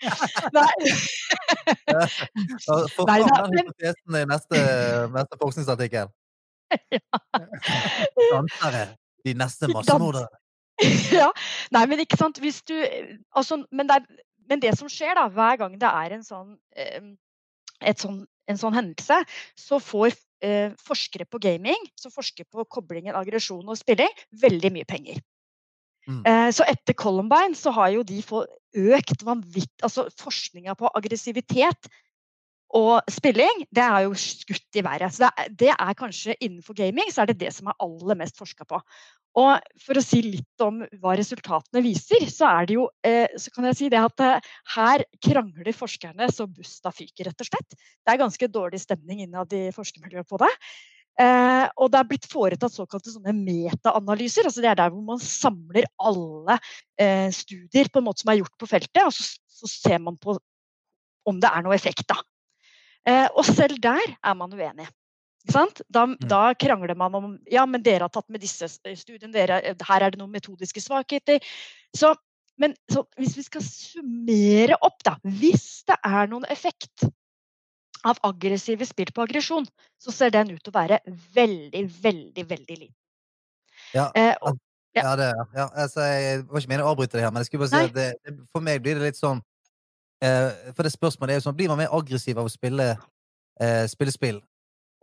Nei. 0.56 0.94
Få 2.64 3.04
fram 3.04 3.52
den 3.52 3.68
hypotesen 3.68 4.16
i 4.22 4.24
neste, 4.30 4.62
neste 5.18 5.40
forskningsartikkel. 5.42 6.08
Ja. 6.96 7.20
Dansere. 8.32 8.86
De 9.28 9.36
neste 9.36 9.68
massemordere. 9.68 10.32
Ja. 11.12 11.28
Nei, 11.76 11.84
men 11.86 12.00
ikke 12.02 12.18
sant 12.18 12.40
Hvis 12.42 12.62
du 12.66 12.74
altså, 13.36 13.60
men, 13.70 13.86
det 13.88 14.00
er, 14.00 14.24
men, 14.48 14.64
det 14.64 14.72
som 14.78 14.88
skjer 14.90 15.14
da, 15.20 15.28
hver 15.28 15.60
gang 15.60 15.76
det 15.80 15.92
er 15.92 16.16
en 16.16 16.24
sånn, 16.26 16.56
sånn 17.80 18.24
en 18.50 18.60
sånn 18.60 18.76
hendelse, 18.76 19.20
så 19.56 19.78
får 19.80 20.14
eh, 20.44 20.74
forskere 20.84 21.26
på 21.28 21.40
gaming, 21.42 21.88
som 22.00 22.12
forsker 22.14 22.46
på 22.52 22.66
koblingen 22.68 23.16
aggresjon 23.16 23.64
og 23.64 23.78
spilling, 23.80 24.10
veldig 24.42 24.72
mye 24.74 24.88
penger. 24.88 25.20
Mm. 26.04 26.20
Eh, 26.28 26.50
så 26.52 26.66
etter 26.68 26.96
Columbine 27.00 27.56
så 27.56 27.72
har 27.72 27.94
jo 27.94 28.02
de 28.04 28.18
fått 28.20 28.50
økt 28.76 29.22
vanvitt 29.24 29.86
Altså 29.86 30.02
forskninga 30.20 30.74
på 30.76 30.90
aggressivitet 30.98 31.88
og 32.74 33.06
spilling, 33.08 33.62
det 33.72 33.84
er 33.84 34.02
jo 34.04 34.16
skutt 34.18 34.76
i 34.76 34.82
været. 34.84 35.14
Så 35.14 35.22
det 35.22 35.30
er, 35.30 35.50
det 35.62 35.72
er, 35.72 35.92
kanskje 35.96 36.34
innenfor 36.42 36.74
gaming 36.76 37.08
så 37.14 37.22
er 37.22 37.30
det 37.30 37.38
det 37.40 37.52
som 37.54 37.70
er 37.70 37.78
aller 37.80 38.18
mest 38.18 38.36
forska 38.40 38.66
på. 38.68 38.80
Og 39.34 39.78
for 39.82 39.98
å 39.98 40.04
si 40.04 40.20
litt 40.22 40.62
om 40.62 40.82
hva 41.02 41.16
resultatene 41.18 41.82
viser, 41.82 42.22
så 42.30 42.46
er 42.52 42.68
det 42.68 42.76
jo 42.76 42.86
eh, 43.06 43.32
så 43.40 43.50
kan 43.54 43.66
jeg 43.70 43.78
si 43.80 43.88
det 43.90 43.98
at 43.98 44.22
eh, 44.22 44.50
her 44.76 45.04
krangler 45.26 45.74
forskerne 45.74 46.28
så 46.30 46.46
busta 46.46 46.92
fyker, 46.94 47.30
rett 47.30 47.42
og 47.42 47.48
slett. 47.48 47.74
Det 47.74 48.14
er 48.14 48.20
ganske 48.20 48.50
dårlig 48.54 48.84
stemning 48.84 49.24
innad 49.24 49.50
i 49.58 49.66
forskermiljøet 49.74 50.30
på 50.30 50.38
det. 50.44 50.52
Eh, 51.20 51.66
og 51.78 51.90
det 51.90 51.98
er 52.00 52.08
blitt 52.10 52.26
foretatt 52.30 52.74
såkalte 52.74 53.12
sånne 53.12 53.34
metaanalyser. 53.38 54.46
altså 54.46 54.62
Det 54.62 54.70
er 54.70 54.78
der 54.78 54.94
hvor 54.94 55.04
man 55.06 55.22
samler 55.22 55.86
alle 55.98 56.58
eh, 56.98 57.30
studier 57.34 57.90
på 57.90 58.00
en 58.00 58.08
måte 58.08 58.22
som 58.22 58.32
er 58.32 58.40
gjort 58.42 58.54
på 58.58 58.70
feltet, 58.70 59.02
og 59.02 59.14
så, 59.14 59.26
så 59.50 59.70
ser 59.70 60.02
man 60.02 60.18
på 60.18 60.38
om 61.24 61.38
det 61.40 61.50
er 61.50 61.64
noe 61.64 61.74
effekt. 61.74 62.06
da. 62.10 62.18
Eh, 63.06 63.26
og 63.34 63.44
selv 63.50 63.82
der 63.82 64.14
er 64.14 64.38
man 64.38 64.54
uenig. 64.54 64.86
Da, 65.44 66.06
mm. 66.06 66.16
da, 66.24 66.54
krangler 66.56 66.96
man 66.96 67.14
om 67.18 67.32
ja, 67.50 67.66
men 67.68 67.82
dere 67.84 68.06
har 68.06 68.12
tatt 68.12 68.30
med 68.32 68.40
disse 68.40 68.68
studiene, 68.70 69.32
dere, 69.34 69.60
her 69.60 70.06
er 70.06 70.14
det 70.14 70.20
noen 70.20 70.32
metodiske 70.32 70.80
svakheter. 70.80 71.44
Så, 71.96 72.14
men 72.60 72.72
så 72.90 73.04
hvis 73.20 73.36
vi 73.36 73.44
skal 73.44 73.64
summere 73.66 74.78
opp, 74.80 75.02
da 75.04 75.18
Hvis 75.22 75.84
det 75.88 75.98
er 76.06 76.30
noen 76.32 76.46
effekt 76.48 77.04
av 78.04 78.20
aggressive 78.24 78.86
spill 78.88 79.12
på 79.12 79.24
aggresjon, 79.24 79.66
så 80.00 80.12
ser 80.12 80.32
den 80.32 80.52
ut 80.52 80.62
til 80.62 80.72
å 80.72 80.78
være 80.78 81.00
veldig, 81.36 81.84
veldig, 82.04 82.44
veldig 82.50 82.76
liten. 82.76 82.96
Ja, 83.94 84.10
eh, 84.16 84.34
og, 84.40 84.58
ja. 84.96 85.02
ja 85.02 85.16
det 85.18 85.26
ja, 85.54 85.68
altså, 85.72 86.00
Jeg 86.00 86.44
var 86.48 86.60
ikke 86.60 86.70
meningen 86.70 86.86
å 86.86 86.92
avbryte 86.94 87.18
det 87.18 87.24
her, 87.24 87.32
men 87.34 87.42
jeg 87.42 87.50
skulle 87.50 87.66
bare 87.66 87.72
si 87.72 87.90
at 87.90 87.94
det, 87.96 88.34
for 88.52 88.64
meg 88.64 88.82
blir 88.82 88.98
det 88.98 89.10
litt 89.10 89.18
sånn 89.18 89.40
eh, 90.24 90.70
For 90.74 90.86
det 90.86 90.92
spørsmålet 90.94 91.34
er 91.34 91.40
jo 91.40 91.44
sånn 91.48 91.56
Blir 91.58 91.70
man 91.70 91.80
mer 91.82 91.94
aggressiv 91.94 92.38
av 92.40 92.48
å 92.48 92.52
spille, 92.52 92.88
eh, 93.60 93.84
spille 93.90 94.14
spill? 94.14 94.40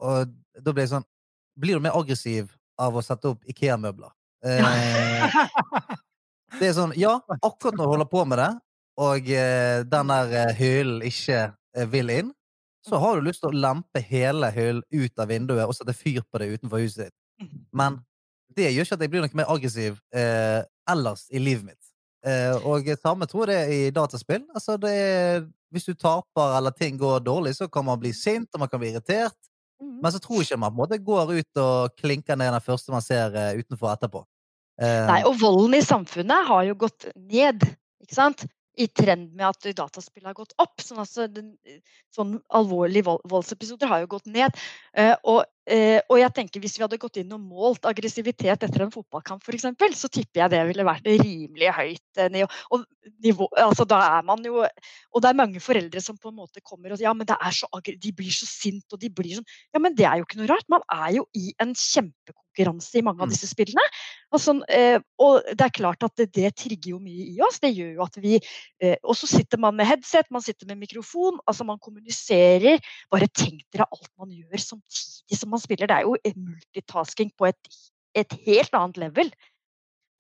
Og 0.02 0.34
da 0.60 0.74
ble 0.74 0.86
jeg 0.86 0.94
sånn 0.96 1.08
Blir 1.62 1.78
du 1.78 1.84
mer 1.84 1.98
aggressiv 2.00 2.52
av 2.82 2.96
å 2.98 3.04
sette 3.06 3.30
opp 3.34 3.46
Ikea-møbler? 3.52 4.12
Eh, 4.42 5.34
det 6.60 6.70
er 6.72 6.78
sånn 6.78 6.94
Ja, 6.98 7.20
akkurat 7.38 7.76
når 7.78 7.84
du 7.84 7.92
holder 7.94 8.10
på 8.10 8.24
med 8.26 8.42
det, 8.42 8.52
og 9.02 9.30
eh, 9.30 9.82
den 9.88 10.14
der 10.14 10.38
eh, 10.40 10.54
hyllen 10.58 11.04
ikke 11.06 11.42
eh, 11.52 11.90
vil 11.92 12.10
inn, 12.14 12.32
så 12.88 12.98
har 12.98 13.20
du 13.20 13.28
lyst 13.28 13.44
til 13.44 13.52
å 13.52 13.62
lempe 13.68 14.02
hele 14.02 14.50
hyllen 14.56 14.82
ut 14.90 15.22
av 15.22 15.30
vinduet 15.30 15.68
og 15.68 15.76
sette 15.78 15.94
fyr 15.94 16.24
på 16.26 16.42
det 16.42 16.50
utenfor 16.56 16.82
huset 16.82 17.08
ditt. 17.08 17.18
Men 17.78 18.00
det 18.56 18.72
gjør 18.72 18.88
ikke 18.88 18.98
at 18.98 19.06
jeg 19.06 19.14
blir 19.14 19.24
noe 19.24 19.38
mer 19.38 19.54
aggressiv 19.54 20.00
eh, 20.18 20.62
ellers 20.90 21.28
i 21.32 21.42
livet 21.42 21.70
mitt. 21.70 21.92
Eh, 22.26 22.54
og 22.68 22.90
samme 23.02 23.28
tror 23.30 23.50
jeg 23.50 23.54
det 23.54 23.62
er 23.62 23.72
i 23.90 23.94
dataspill. 23.94 24.44
Altså, 24.54 24.78
det 24.82 24.92
er, 24.92 25.46
hvis 25.74 25.88
du 25.88 25.94
taper 25.94 26.58
eller 26.58 26.74
ting 26.76 27.00
går 27.00 27.24
dårlig, 27.26 27.56
så 27.58 27.70
kan 27.72 27.86
man 27.88 28.02
bli 28.02 28.12
sint 28.18 28.50
og 28.54 28.66
man 28.66 28.72
kan 28.72 28.82
bli 28.82 28.92
irritert. 28.92 29.38
Mm. 29.82 29.98
Men 30.04 30.14
så 30.14 30.22
tror 30.22 30.40
jeg 30.40 30.52
ikke 30.52 30.62
man 30.62 30.72
på 30.72 30.78
en 30.78 30.84
måte 30.84 31.02
går 31.02 31.34
ut 31.40 31.62
og 31.64 31.98
klinker 32.00 32.40
ned 32.40 32.54
den 32.54 32.64
første 32.66 32.94
man 32.94 33.06
ser 33.06 33.34
uh, 33.34 33.52
utenfor 33.58 33.94
etterpå. 33.96 34.26
Nei, 34.82 35.20
og 35.30 35.36
volden 35.38 35.76
i 35.78 35.84
samfunnet 35.86 36.48
har 36.48 36.64
jo 36.66 36.74
gått 36.88 37.06
ned. 37.14 37.62
ikke 38.02 38.16
sant? 38.16 38.48
i 38.80 38.88
trend 38.88 39.34
med 39.36 39.46
at 39.50 39.76
dataspill 39.76 40.26
har 40.26 40.36
gått 40.38 40.54
opp. 40.62 40.82
Sånn, 40.82 41.02
altså, 41.04 41.28
den, 41.32 41.54
sånn 42.16 42.38
alvorlige 42.56 43.10
vold, 43.10 43.26
voldsepisoder 43.30 43.90
har 43.92 44.04
jo 44.04 44.12
gått 44.16 44.30
ned. 44.32 44.56
Uh, 44.98 45.16
og, 45.28 45.42
uh, 45.70 46.00
og, 46.08 46.16
jeg 46.22 46.34
tenker 46.38 46.64
hvis 46.64 46.78
vi 46.78 46.86
hadde 46.86 47.00
gått 47.02 47.20
inn 47.22 47.36
og 47.36 47.44
målt 47.44 47.86
aggressivitet 47.90 48.66
etter 48.66 48.86
en 48.86 48.94
fotballkamp 48.94 49.44
for 49.46 49.58
eksempel, 49.58 49.94
så 49.98 50.10
tipper 50.12 50.44
jeg 50.44 50.54
det 50.54 50.64
ville 50.72 50.88
vært 50.88 51.08
rimelig 51.08 51.72
høyt 51.78 52.22
eh, 52.22 52.32
nivå. 52.34 52.50
Og, 52.72 52.86
nivå, 53.26 53.48
altså, 53.58 53.86
da 53.90 53.98
er 54.20 54.26
man 54.28 54.44
jo 54.46 54.60
Og 54.62 55.24
det 55.24 55.32
er 55.32 55.38
mange 55.40 55.58
foreldre 55.64 56.02
som 56.06 56.20
på 56.22 56.30
en 56.30 56.38
måte 56.38 56.62
kommer 56.62 56.92
og 56.94 57.00
sier 57.00 57.08
ja, 57.08 57.16
men 57.18 57.26
det 57.26 57.34
er 57.34 57.56
så, 57.56 57.66
de 57.82 58.12
blir 58.14 58.30
så 58.30 58.46
sint, 58.46 58.86
og 58.94 59.02
de 59.02 59.10
blir 59.10 59.40
sånn 59.40 59.48
Ja, 59.74 59.82
men 59.82 59.98
det 59.98 60.06
er 60.06 60.20
jo 60.20 60.28
ikke 60.28 60.38
noe 60.38 60.52
rart. 60.52 60.70
Man 60.70 60.86
er 60.86 61.18
jo 61.18 61.26
i 61.38 61.50
en 61.64 61.74
kjempekonkurranse 61.74 63.00
i 63.00 63.06
mange 63.06 63.24
av 63.24 63.32
mm. 63.32 63.34
disse 63.34 63.50
spillene. 63.50 63.84
Og, 64.32 64.40
sånn, 64.44 64.62
og 65.20 65.50
det 65.50 65.66
er 65.66 65.74
klart 65.76 66.06
at 66.06 66.14
det, 66.20 66.30
det 66.38 66.54
trigger 66.62 66.94
jo 66.94 67.02
mye 67.02 67.26
i 67.34 67.42
oss. 67.44 67.60
Det 67.64 67.74
gjør 67.74 67.96
jo 67.98 68.06
at 68.06 68.20
vi 68.22 68.38
Eh, 68.82 68.98
og 69.06 69.14
så 69.18 69.30
sitter 69.30 69.60
man 69.62 69.76
med 69.78 69.86
headset, 69.86 70.30
man 70.34 70.42
sitter 70.42 70.66
med 70.68 70.80
mikrofon. 70.82 71.40
altså 71.48 71.64
Man 71.64 71.80
kommuniserer. 71.80 72.82
Bare 73.12 73.28
tenk 73.28 73.62
dere 73.74 73.86
alt 73.86 74.10
man 74.18 74.32
gjør 74.34 74.58
samtidig 74.58 75.38
som 75.38 75.51
man 75.52 75.62
spiller. 75.64 75.90
Det 75.90 76.00
er 76.00 76.08
jo 76.08 76.18
multitasking 76.36 77.32
på 77.38 77.50
et, 77.52 77.80
et 78.18 78.38
helt 78.48 78.78
annet 78.78 79.02
level. 79.06 79.32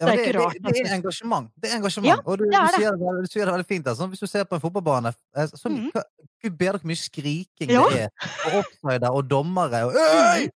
Ja, 0.02 0.08
det, 0.08 0.14
er 0.14 0.20
ikke 0.20 0.40
rart. 0.40 0.56
Det, 0.58 0.74
det, 0.74 0.82
er 0.88 0.96
engasjement. 0.96 1.50
Det 1.62 1.70
er 1.70 1.78
engasjement. 1.78 2.10
Ja, 2.10 2.16
og 2.26 2.40
du, 2.40 2.48
du, 2.50 2.56
sier 2.76 2.96
det, 2.98 3.12
du, 3.22 3.28
sier 3.30 3.46
det, 3.46 3.54
veldig 3.54 3.68
fint. 3.70 3.90
Altså. 3.92 4.08
Hvis 4.10 4.24
du 4.24 4.30
ser 4.30 4.48
på 4.50 4.58
en 4.58 4.64
fotballbane 4.64 5.12
eh, 5.38 5.52
så, 5.52 5.70
mm. 5.70 5.92
Gud 6.42 6.56
bedre 6.58 6.82
hvor 6.82 6.90
mye 6.90 6.98
skriking 6.98 7.70
ja. 7.70 7.84
det 7.92 8.08
er. 8.08 8.32
Og 8.48 8.58
offsider 8.64 9.10
og 9.12 9.30
dommere. 9.30 9.84
Og, 9.86 9.94
Øy! 9.94 10.50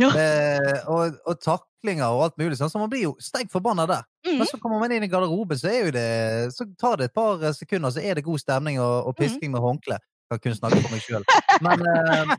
Ja. 0.00 0.08
Eh, 0.08 0.78
og, 0.88 1.18
og, 1.26 1.40
taklinger 1.42 2.06
og 2.14 2.24
alt 2.28 2.38
mulig. 2.38 2.56
Sånn, 2.60 2.70
så 2.70 2.80
man 2.80 2.92
blir 2.92 3.08
jo 3.08 3.12
sterkt 3.20 3.52
forbanna 3.52 3.88
der. 3.90 4.06
Mm. 4.26 4.38
Men 4.38 4.48
så 4.48 4.60
kommer 4.62 4.80
man 4.80 4.94
inn 4.94 5.04
i 5.04 5.10
garderoben, 5.10 5.58
så, 5.58 5.68
er 5.72 5.88
jo 5.88 5.92
det, 5.98 6.06
så 6.54 6.68
tar 6.80 7.00
det 7.00 7.10
et 7.10 7.16
par 7.16 7.42
sekunder, 7.58 7.92
så 7.92 8.00
er 8.00 8.16
det 8.16 8.24
god 8.26 8.40
stemning 8.40 8.78
og, 8.80 9.10
og 9.10 9.18
pisking 9.18 9.50
mm. 9.50 9.58
med 9.58 9.66
håndkle. 9.66 9.98
Kan 10.30 10.40
kun 10.46 10.56
snakke 10.56 10.80
for 10.80 10.94
meg 10.94 11.02
sjøl. 11.04 11.26
Men, 11.66 11.82
eh, 11.90 12.36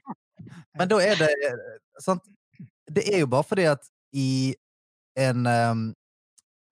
men, 0.79 0.87
da 0.89 1.03
er 1.03 1.19
det 1.19 1.33
sant? 2.01 2.23
Det 2.89 3.05
er 3.09 3.23
jo 3.23 3.29
bare 3.31 3.47
fordi 3.47 3.67
at 3.69 3.85
i 4.13 4.53
en 5.19 5.47
um, 5.47 5.83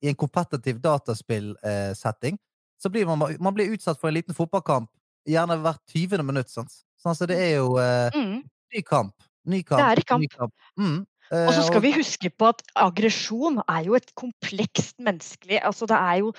i 0.01 0.09
en 0.09 0.17
kompetitiv 0.17 0.79
dataspillsetting, 0.81 2.37
uh, 2.37 2.81
så 2.81 2.89
blir 2.89 3.05
man, 3.05 3.21
man 3.39 3.53
blir 3.53 3.69
utsatt 3.75 3.99
for 4.01 4.09
en 4.09 4.17
liten 4.17 4.33
fotballkamp 4.33 4.89
gjerne 5.29 5.59
hvert 5.61 5.81
20. 5.93 6.23
minutt. 6.25 6.49
Sant? 6.49 6.73
Sånn, 7.01 7.17
så 7.17 7.27
det 7.29 7.37
er 7.37 7.59
jo 7.59 7.75
uh, 7.77 8.09
mm. 8.15 8.39
ny 8.73 8.83
kamp. 8.85 9.13
Ny 9.45 9.61
kamp. 9.65 9.81
Det 9.81 9.89
er 9.89 10.03
kamp. 10.09 10.25
kamp. 10.33 10.55
Mm. 10.79 11.03
Uh, 11.31 11.45
og 11.45 11.53
så 11.55 11.67
skal 11.67 11.83
vi 11.85 11.93
huske 11.95 12.31
på 12.33 12.49
at 12.49 12.63
aggresjon 12.75 13.61
er 13.63 13.85
jo 13.87 13.95
et 13.95 14.09
komplekst 14.19 14.97
menneskelig 14.99 15.61
Altså 15.63 15.87
det 15.87 15.95
er 15.95 16.17
jo 16.25 16.33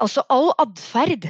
Altså 0.00 0.22
all 0.32 0.54
atferd 0.62 1.26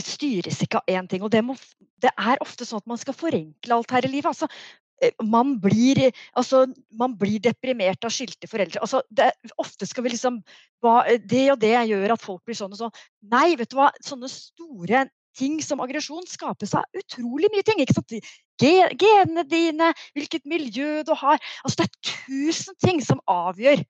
styres 0.00 0.62
ikke 0.64 0.80
av 0.80 0.88
én 0.88 1.08
ting. 1.08 1.22
Og 1.24 1.30
det, 1.32 1.42
må, 1.44 1.56
det, 2.00 2.12
er 2.16 2.40
ofte 2.40 2.64
sånn 2.68 2.80
at 2.80 2.88
man 2.88 3.00
skal 3.00 3.16
forenkle 3.16 3.76
alt 3.76 3.92
her 3.92 4.06
i 4.06 4.10
livet. 4.12 4.30
Altså, 4.30 4.48
eh, 4.48 4.81
man 5.22 5.56
blir, 5.62 6.10
altså, 6.38 6.66
man 6.98 7.16
blir 7.18 7.40
deprimert 7.42 8.04
av 8.04 8.12
skilte 8.14 8.48
foreldre. 8.50 8.82
Altså, 8.82 9.02
det, 9.10 9.32
ofte 9.62 9.88
skal 9.88 10.06
vi 10.06 10.14
liksom 10.14 10.42
hva, 10.82 11.02
Det 11.18 11.44
og 11.52 11.58
det 11.62 11.74
gjør 11.90 12.14
at 12.14 12.22
folk 12.22 12.44
blir 12.46 12.58
sånn 12.58 12.74
og 12.74 12.80
sånn. 12.80 12.94
Nei, 13.32 13.54
vet 13.58 13.70
du 13.72 13.78
hva. 13.78 13.90
Sånne 14.04 14.30
store 14.30 15.06
ting 15.38 15.60
som 15.64 15.80
aggresjon 15.80 16.26
skapes 16.28 16.74
av 16.76 16.84
utrolig 16.98 17.50
mye 17.52 17.64
ting. 17.66 17.80
ikke 17.82 17.96
sant? 17.96 18.16
Genene 18.62 19.44
dine, 19.48 19.92
hvilket 20.16 20.44
miljø 20.48 21.02
du 21.06 21.14
har. 21.18 21.40
Altså, 21.64 21.82
det 21.82 21.88
er 21.88 22.16
tusen 22.26 22.78
ting 22.84 23.02
som 23.04 23.22
avgjør 23.30 23.84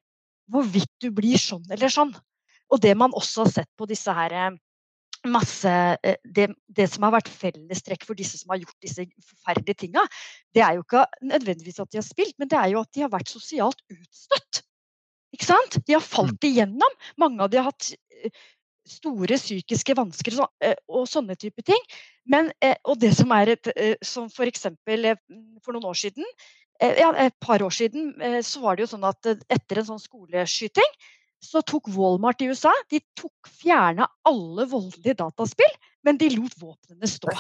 hvorvidt 0.53 0.91
du 1.03 1.11
blir 1.15 1.41
sånn 1.41 1.65
eller 1.71 1.93
sånn. 1.93 2.13
og 2.73 2.81
det 2.81 2.95
man 2.97 3.13
også 3.13 3.45
har 3.45 3.51
sett 3.53 3.69
på 3.77 3.85
disse 3.85 4.13
her 4.17 4.33
eh, 4.33 4.55
masse 5.29 5.73
eh, 6.03 6.17
det, 6.25 6.49
det, 6.67 6.89
som 6.91 7.07
har 7.07 7.15
vært 7.17 7.31
fellestrekk 7.31 8.07
for 8.07 8.19
disse 8.19 8.41
som 8.41 8.53
har 8.53 8.63
gjort 8.63 8.85
disse 8.85 9.05
forferdelige 9.27 9.85
tinga, 9.85 10.05
det 10.55 10.65
er 10.65 10.79
jo 10.79 10.87
ikke 10.87 11.05
nødvendigvis 11.29 11.83
at 11.83 11.93
de 11.93 12.01
har 12.01 12.07
spilt, 12.07 12.35
men 12.41 12.51
det 12.51 12.59
er 12.59 12.73
jo 12.75 12.83
at 12.83 12.91
de 12.95 13.05
har 13.05 13.13
vært 13.13 13.33
sosialt 13.33 13.83
utstøtt. 13.93 14.65
Ikke 15.33 15.49
sant? 15.49 15.79
De 15.87 15.97
har 15.97 16.05
falt 16.05 16.37
mm. 16.43 16.49
igjennom. 16.51 16.99
Mange 17.23 17.45
av 17.45 17.53
de 17.53 17.61
har 17.61 17.71
hatt 17.71 17.93
eh, 17.95 18.35
store 18.89 19.39
psykiske 19.39 19.95
vansker 19.95 20.41
og 20.43 21.05
sånne 21.07 21.37
type 21.39 21.63
ting. 21.65 21.79
Men, 22.27 22.51
og 22.83 22.97
det 22.99 23.13
som 23.15 23.31
er 23.31 23.53
et 23.53 23.69
Som 24.03 24.27
for 24.31 24.51
eksempel 24.51 25.13
for 25.63 25.71
noen 25.71 25.87
år 25.87 26.01
siden, 26.01 26.27
ja, 26.83 27.13
et 27.15 27.37
par 27.39 27.63
år 27.63 27.71
siden, 27.71 28.11
så 28.43 28.59
var 28.65 28.75
det 28.75 28.83
jo 28.83 28.91
sånn 28.97 29.07
at 29.07 29.29
etter 29.31 29.79
en 29.79 29.87
sånn 29.93 30.03
skoleskyting, 30.03 30.99
så 31.43 31.63
tok 31.67 31.91
Walmart 31.97 32.43
i 32.43 32.49
USA 32.53 32.73
de 32.91 33.01
tok 33.19 33.51
fjerna 33.51 34.07
alle 34.29 34.67
voldelige 34.71 35.19
dataspill, 35.19 35.73
men 36.07 36.19
de 36.21 36.31
lot 36.37 36.55
våpnene 36.61 37.09
stå. 37.11 37.33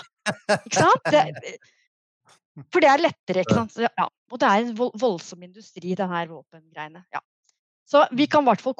Ikke 0.58 0.82
sant? 0.82 1.10
Det, 1.12 1.56
for 2.72 2.82
det 2.82 2.90
er 2.90 3.04
lettere, 3.04 3.44
ikke 3.44 3.60
sant. 3.60 3.78
Ja, 3.86 4.08
og 4.08 4.42
det 4.42 4.48
er 4.48 4.64
en 4.64 4.72
voldsom 4.76 5.44
industri, 5.46 5.94
det 5.98 6.08
her 6.10 6.30
våpengreiene. 6.30 7.04
Ja. 7.14 7.22
Så 7.92 8.04
vi 8.16 8.26
kan 8.30 8.44
hvert 8.46 8.62
fall 8.62 8.74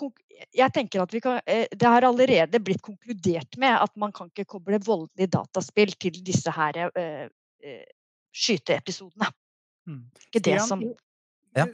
Jeg 0.56 0.72
tenker 0.72 1.02
at 1.02 1.12
vi 1.12 1.20
kan 1.20 1.40
eh, 1.44 1.66
Det 1.68 1.88
har 1.90 2.06
allerede 2.06 2.60
blitt 2.64 2.80
konkludert 2.80 3.58
med 3.60 3.74
at 3.74 3.92
man 3.98 4.12
kan 4.14 4.30
ikke 4.30 4.46
koble 4.54 4.78
voldelige 4.80 5.34
dataspill 5.34 5.92
til 6.00 6.20
disse 6.24 6.50
her 6.54 6.78
uh, 6.86 7.26
uh, 7.28 7.84
skyteepisodene. 8.32 9.28
Mm. 9.90 10.06
Ikke 10.30 10.40
det 10.46 10.60
som 10.64 10.80
ja. 11.56 11.66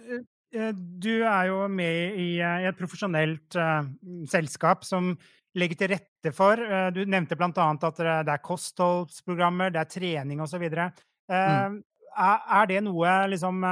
Eh, 0.54 0.72
du 0.72 1.24
er 1.28 1.50
jo 1.50 1.66
med 1.68 2.16
i, 2.16 2.28
eh, 2.40 2.62
i 2.64 2.68
et 2.70 2.78
profesjonelt 2.78 3.56
uh, 3.61 3.84
selskap 4.30 4.87
som 4.87 5.12
legger 5.58 5.80
til 5.80 5.90
rette 5.92 6.32
for 6.32 6.61
uh, 6.61 6.88
Du 6.94 7.02
nevnte 7.04 7.37
bl.a. 7.37 7.50
at 7.52 8.00
det 8.00 8.32
er 8.32 8.44
kostholdsprogrammer, 8.44 9.74
det 9.74 9.82
er 9.82 9.92
trening 9.92 10.40
osv. 10.40 10.64
Uh, 10.64 10.88
mm. 11.28 11.78
er, 12.16 12.46
er 12.61 12.70
det 12.72 12.84
noe 12.87 13.16
liksom 13.34 13.64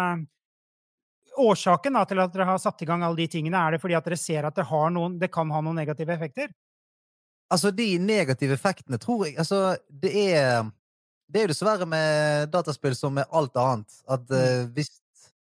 Årsaken 1.36 1.98
da, 1.98 2.04
til 2.08 2.20
at 2.22 2.32
dere 2.32 2.46
har 2.48 2.60
satt 2.60 2.80
i 2.80 2.86
gang 2.88 3.02
alle 3.04 3.18
de 3.20 3.26
tingene, 3.28 3.60
er 3.60 3.74
det 3.74 3.80
fordi 3.82 3.96
at 3.98 4.06
dere 4.08 4.16
ser 4.16 4.46
at 4.48 4.56
det, 4.56 4.64
noen, 4.92 5.18
det 5.20 5.28
kan 5.32 5.50
ha 5.52 5.58
noen 5.60 5.76
negative 5.76 6.14
effekter? 6.14 6.48
Altså, 7.52 7.70
de 7.76 7.98
negative 8.00 8.56
effektene 8.56 8.98
tror 8.98 9.26
jeg 9.26 9.36
Altså, 9.38 9.76
det 9.86 10.10
er 10.32 10.64
Det 11.28 11.38
er 11.38 11.44
jo 11.44 11.52
dessverre 11.52 11.86
med 11.86 12.48
dataspill 12.54 12.94
som 12.96 13.12
med 13.18 13.28
alt 13.34 13.56
annet. 13.58 14.00
At 14.08 14.24
uh, 14.30 14.64
hvis 14.72 14.92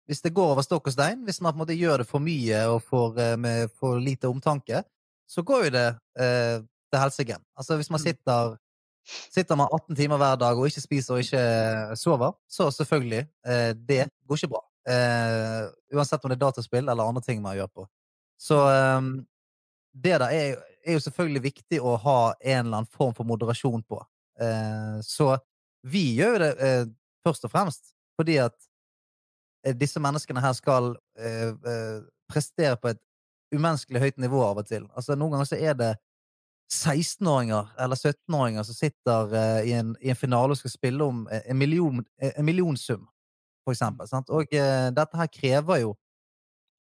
hvis 0.09 0.23
det 0.25 0.33
går 0.33 0.55
over 0.55 0.65
stokk 0.65 0.87
og 0.89 0.93
stein, 0.95 1.21
hvis 1.21 1.37
man 1.45 1.53
på 1.53 1.59
en 1.59 1.61
måte 1.61 1.77
gjør 1.77 2.01
det 2.01 2.07
for 2.09 2.23
mye 2.23 2.63
og 2.71 2.79
for, 2.81 3.13
eh, 3.21 3.35
med 3.37 3.69
for 3.77 3.99
lite 4.01 4.25
omtanke, 4.25 4.81
så 5.29 5.43
går 5.45 5.67
jo 5.67 5.73
det 5.75 5.89
eh, 6.17 6.55
til 6.89 7.01
helsike. 7.03 7.35
Altså 7.53 7.77
hvis 7.77 7.91
man 7.93 8.01
mm. 8.01 8.05
sitter, 8.07 8.55
sitter 9.05 9.59
man 9.59 9.69
18 9.69 9.99
timer 9.99 10.17
hver 10.17 10.39
dag 10.41 10.57
og 10.57 10.65
ikke 10.65 10.81
spiser 10.81 11.13
og 11.13 11.21
ikke 11.21 11.43
sover, 12.01 12.33
så 12.49 12.71
selvfølgelig, 12.73 13.27
eh, 13.45 13.73
det 13.77 14.07
går 14.25 14.39
ikke 14.41 14.49
bra. 14.55 14.63
Eh, 14.89 15.67
uansett 15.93 16.25
om 16.25 16.33
det 16.33 16.39
er 16.39 16.45
dataspill 16.47 16.89
eller 16.89 17.05
andre 17.05 17.21
ting 17.21 17.43
man 17.43 17.59
gjør 17.59 17.69
på. 17.69 17.85
Så 18.41 18.57
eh, 18.65 19.11
det 19.93 20.15
der 20.23 20.25
er, 20.25 20.63
er, 20.87 20.95
jo 20.95 21.03
selvfølgelig 21.05 21.43
viktig 21.51 21.83
å 21.85 21.93
ha 22.01 22.17
en 22.39 22.65
eller 22.65 22.79
annen 22.79 22.89
form 22.97 23.13
for 23.13 23.29
moderasjon 23.29 23.85
på. 23.85 24.01
Eh, 24.41 24.97
så 25.05 25.35
vi 25.85 26.07
gjør 26.17 26.39
jo 26.39 26.41
det 26.47 26.73
først 27.21 27.45
og 27.45 27.53
fremst 27.53 27.93
fordi 28.17 28.41
at 28.41 28.57
Eh, 28.57 28.68
disse 29.79 29.99
menneskene 30.01 30.41
her 30.43 30.55
skal 30.57 30.93
eh, 31.19 31.51
eh, 31.51 32.01
prestere 32.31 32.77
på 32.79 32.93
et 32.93 33.01
umenneskelig 33.55 34.01
høyt 34.03 34.21
nivå 34.21 34.43
av 34.45 34.61
og 34.61 34.67
til. 34.69 34.85
Altså, 34.95 35.17
noen 35.17 35.35
ganger 35.35 35.49
så 35.49 35.59
er 35.59 35.77
det 35.79 35.93
16-åringer 36.69 37.71
eller 37.81 37.97
17-åringer 37.97 38.67
som 38.67 38.77
sitter 38.77 39.33
eh, 39.35 39.71
i, 39.71 39.73
en, 39.79 39.95
i, 40.01 40.11
en, 40.13 40.19
finale 40.19 40.53
og 40.53 40.59
skal 40.59 40.75
spille 40.75 41.07
om 41.07 41.23
en, 41.33 41.57
million, 41.57 42.03
en 42.21 42.45
millionsum, 42.45 43.07
for 43.65 43.73
eksempel. 43.73 44.09
Sant? 44.11 44.29
Og 44.29 44.53
eh, 44.53 44.91
dette 44.95 45.19
her 45.19 45.33
krever 45.33 45.83
jo 45.85 45.97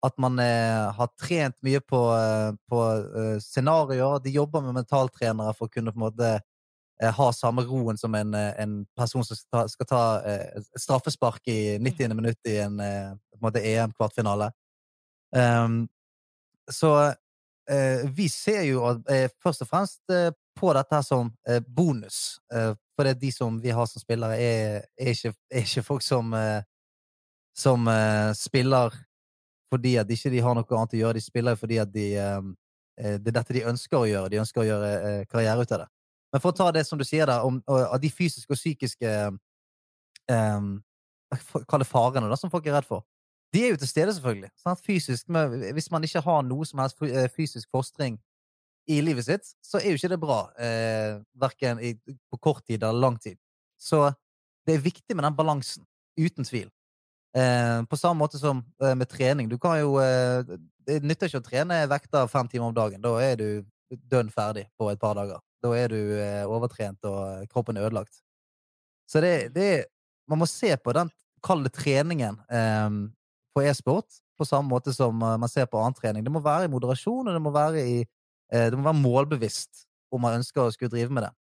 at 0.05 0.13
man 0.21 0.37
har 0.37 1.07
trent 1.17 1.55
mye 1.65 1.79
på, 1.81 1.99
på 2.69 2.81
scenarioer. 3.41 4.19
De 4.21 4.29
jobber 4.29 4.61
med 4.61 4.75
mentaltrenere 4.77 5.55
for 5.57 5.65
å 5.65 5.73
kunne 5.73 5.89
på 5.89 5.97
en 5.97 6.03
måte 6.03 6.29
Eh, 6.37 6.41
har 7.03 7.31
samme 7.31 7.61
roen 7.61 7.97
som 7.97 8.15
en, 8.15 8.33
eh, 8.33 8.53
en 8.61 8.85
person 8.97 9.23
som 9.25 9.37
skal 9.37 9.49
ta, 9.53 9.67
skal 9.69 9.85
ta 9.85 10.03
eh, 10.25 10.57
et 10.57 10.81
straffespark 10.81 11.47
i 11.47 11.77
90. 11.77 12.07
Mm. 12.07 12.15
minutt 12.15 12.49
i 12.49 12.57
en, 12.57 12.79
en 12.79 13.61
EM-kvartfinale. 13.61 14.51
Um, 15.35 15.87
så 16.71 16.95
eh, 17.69 18.09
vi 18.09 18.29
ser 18.29 18.63
jo 18.67 18.83
eh, 19.09 19.29
først 19.43 19.61
og 19.61 19.69
fremst 19.69 20.01
eh, 20.11 20.31
på 20.57 20.71
dette 20.73 20.95
her 20.95 21.05
som 21.05 21.29
bonus. 21.67 22.39
for 22.95 23.05
det 23.05 23.11
er 23.11 23.19
de 23.21 23.29
som 23.31 23.59
vi 23.61 23.69
har 23.69 23.85
som 23.85 24.01
spillere, 24.01 24.37
er, 24.41 24.87
er, 24.97 25.09
ikke, 25.11 25.33
er 25.51 25.59
ikke, 25.59 25.83
folk 25.83 26.01
som, 26.01 26.33
som 27.53 27.85
spiller 28.33 28.95
fordi 29.69 29.95
at 30.01 30.09
ikke 30.09 30.31
de 30.31 30.39
ikke 30.39 30.47
har 30.47 30.57
noe 30.57 30.79
annet 30.79 30.95
å 30.95 30.97
gjøre. 30.97 31.13
De 31.13 31.21
spiller 31.21 31.59
fordi 31.61 31.77
at 31.77 31.93
de, 31.93 32.07
det 32.97 33.29
er 33.29 33.37
dette 33.37 33.53
de 33.53 33.67
ønsker 33.69 33.99
å 33.99 34.09
gjøre. 34.09 34.31
De 34.33 34.41
ønsker 34.41 34.63
å 34.63 34.65
gjøre 34.65 35.13
karriere 35.29 35.61
ut 35.61 35.75
av 35.77 35.83
det. 35.83 35.87
Men 36.37 36.43
for 36.43 36.53
å 36.53 36.57
ta 36.57 36.67
det 36.69 36.83
som 36.85 36.99
du 36.99 37.05
sier 37.07 37.25
der, 37.25 37.41
om, 37.41 37.55
av 37.65 37.97
de 37.97 38.11
fysiske 38.13 38.53
og 38.53 38.59
psykiske 38.59 39.13
um, 40.29 40.75
Kall 41.67 41.81
det 41.81 41.87
farene, 41.89 42.29
da, 42.29 42.37
som 42.37 42.51
folk 42.53 42.67
er 42.69 42.77
redd 42.77 42.85
for. 42.85 43.01
De 43.51 43.63
er 43.65 43.73
jo 43.73 43.79
til 43.81 43.89
stede, 43.89 44.13
selvfølgelig. 44.13 44.51
Sant? 44.61 44.83
Fysisk, 44.85 45.31
hvis 45.73 45.89
man 45.91 46.05
ikke 46.05 46.21
har 46.23 46.45
noe 46.45 46.67
som 46.69 46.79
helst 46.79 47.01
eh, 47.03 47.25
fysisk 47.33 47.67
fostring 47.73 48.15
i 48.87 49.01
livet 49.01 49.25
sitt, 49.25 49.49
så 49.65 49.81
er 49.81 49.89
jo 49.89 49.99
ikke 49.99 50.11
det 50.13 50.19
bra. 50.21 50.37
Eh, 50.55 51.17
verken 51.35 51.81
på 52.05 52.39
kort 52.39 52.63
tid 52.63 52.79
eller 52.79 53.01
lang 53.01 53.17
tid. 53.19 53.35
Så 53.75 54.05
det 54.67 54.77
er 54.77 54.85
viktig 54.85 55.17
med 55.17 55.27
den 55.27 55.35
balansen. 55.35 55.83
Uten 56.15 56.47
tvil. 56.47 56.69
Eh, 57.35 57.81
på 57.89 57.99
samme 57.99 58.21
måte 58.21 58.39
som 58.39 58.63
eh, 58.83 58.95
med 58.95 59.09
trening. 59.11 59.49
Du 59.49 59.57
kan 59.59 59.81
jo 59.81 59.97
eh, 59.99 60.47
Det 60.87 61.01
nytter 61.03 61.27
ikke 61.27 61.43
å 61.43 61.49
trene 61.49 61.81
vekter 61.91 62.31
fem 62.31 62.47
timer 62.47 62.69
om 62.69 62.77
dagen. 62.77 63.03
Da 63.03 63.17
er 63.19 63.35
du 63.35 63.49
dønn 64.07 64.31
ferdig 64.31 64.69
på 64.79 64.87
et 64.93 65.01
par 65.01 65.19
dager. 65.19 65.43
Da 65.63 65.73
er 65.77 65.91
du 65.93 65.99
eh, 66.21 66.43
overtrent, 66.45 67.03
og 67.07 67.47
kroppen 67.51 67.77
er 67.77 67.87
ødelagt. 67.87 68.21
Så 69.09 69.21
det, 69.23 69.53
det 69.55 69.85
Man 70.27 70.41
må 70.41 70.45
se 70.45 70.75
på 70.75 70.91
den 70.91 71.09
kalde 71.43 71.69
treningen 71.71 72.35
eh, 72.51 72.89
på 73.55 73.63
e-sport 73.63 74.19
på 74.37 74.45
samme 74.45 74.69
måte 74.69 74.93
som 74.93 75.21
eh, 75.21 75.37
man 75.39 75.49
ser 75.49 75.65
på 75.69 75.79
annen 75.81 75.95
trening. 75.97 76.25
Det 76.25 76.33
må 76.33 76.41
være 76.43 76.67
i 76.67 76.71
moderasjon, 76.71 77.27
og 77.27 77.33
det 77.33 77.41
må 77.41 77.53
være, 77.55 77.83
i, 77.83 78.01
eh, 78.51 78.67
det 78.71 78.77
må 78.77 78.85
være 78.85 79.01
målbevisst 79.01 79.85
om 80.11 80.23
man 80.23 80.37
ønsker 80.39 80.63
å 80.63 80.73
skulle 80.73 80.93
drive 80.93 81.13
med 81.13 81.27
det. 81.27 81.31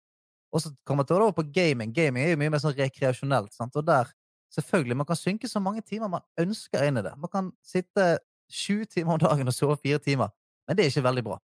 Og 0.54 0.62
så 0.62 0.72
kommer 0.86 1.02
man 1.02 1.10
til 1.10 1.18
over 1.18 1.34
på 1.36 1.46
gaming. 1.52 1.92
Gaming 1.94 2.24
er 2.24 2.32
jo 2.32 2.40
mye 2.40 2.52
mer 2.54 2.62
sånn 2.62 2.76
rekreasjonelt. 2.78 3.52
Sant? 3.54 3.76
Og 3.76 3.84
der, 3.86 4.08
selvfølgelig, 4.54 4.96
man 5.02 5.08
kan 5.08 5.18
synke 5.18 5.50
så 5.50 5.60
mange 5.62 5.82
timer 5.84 6.10
man 6.12 6.24
ønsker 6.40 6.86
inn 6.86 7.02
i 7.02 7.04
det. 7.04 7.12
Man 7.20 7.32
kan 7.32 7.50
sitte 7.66 8.16
sju 8.46 8.86
timer 8.86 9.16
om 9.16 9.22
dagen 9.22 9.50
og 9.50 9.54
sove 9.54 9.76
fire 9.82 9.98
timer, 9.98 10.30
men 10.66 10.78
det 10.78 10.86
er 10.86 10.94
ikke 10.94 11.08
veldig 11.08 11.26
bra 11.26 11.40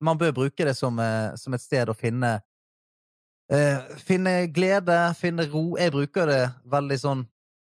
man 0.00 0.18
bør 0.18 0.32
bruke 0.32 0.64
det 0.64 0.76
som, 0.76 0.98
eh, 0.98 1.34
som 1.36 1.54
et 1.54 1.62
sted 1.62 1.90
å 1.90 1.96
finne 1.96 2.38
eh, 3.50 3.96
Finne 4.04 4.46
glede, 4.52 4.96
finne 5.18 5.46
ro. 5.50 5.76
Jeg 5.80 5.94
bruker 5.94 6.28
det 6.30 6.42
veldig 6.68 6.98
sånn 7.00 7.24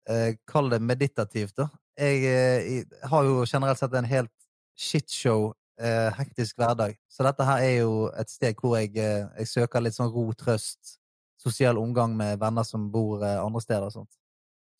eh, 0.09 0.37
Kall 0.49 0.71
det 0.73 0.81
meditativt, 0.85 1.57
da. 1.59 1.71
Jeg, 2.01 2.23
eh, 2.25 2.61
jeg, 2.73 2.85
har 3.11 3.27
jo 3.27 3.43
generelt 3.45 3.81
sett 3.81 3.95
en 3.99 4.09
helt 4.09 4.33
shitshow, 4.79 5.51
eh, 5.81 6.09
hektisk 6.17 6.57
hverdag. 6.61 6.97
Så 7.13 7.27
dette 7.27 7.45
her 7.45 7.65
er 7.65 7.75
jo 7.83 8.07
et 8.17 8.31
sted 8.33 8.57
hvor 8.57 8.79
jeg, 8.79 8.95
eh, 8.97 9.27
jeg 9.43 9.51
søker 9.51 9.85
litt 9.85 9.97
sånn 9.99 10.13
ro, 10.13 10.31
trøst, 10.33 10.97
sosial 11.41 11.81
omgang 11.81 12.15
med 12.17 12.41
venner 12.41 12.65
som 12.69 12.87
bor 12.93 13.23
andre 13.25 13.61
steder 13.65 13.87
og 13.89 13.95
sånt. 13.95 14.17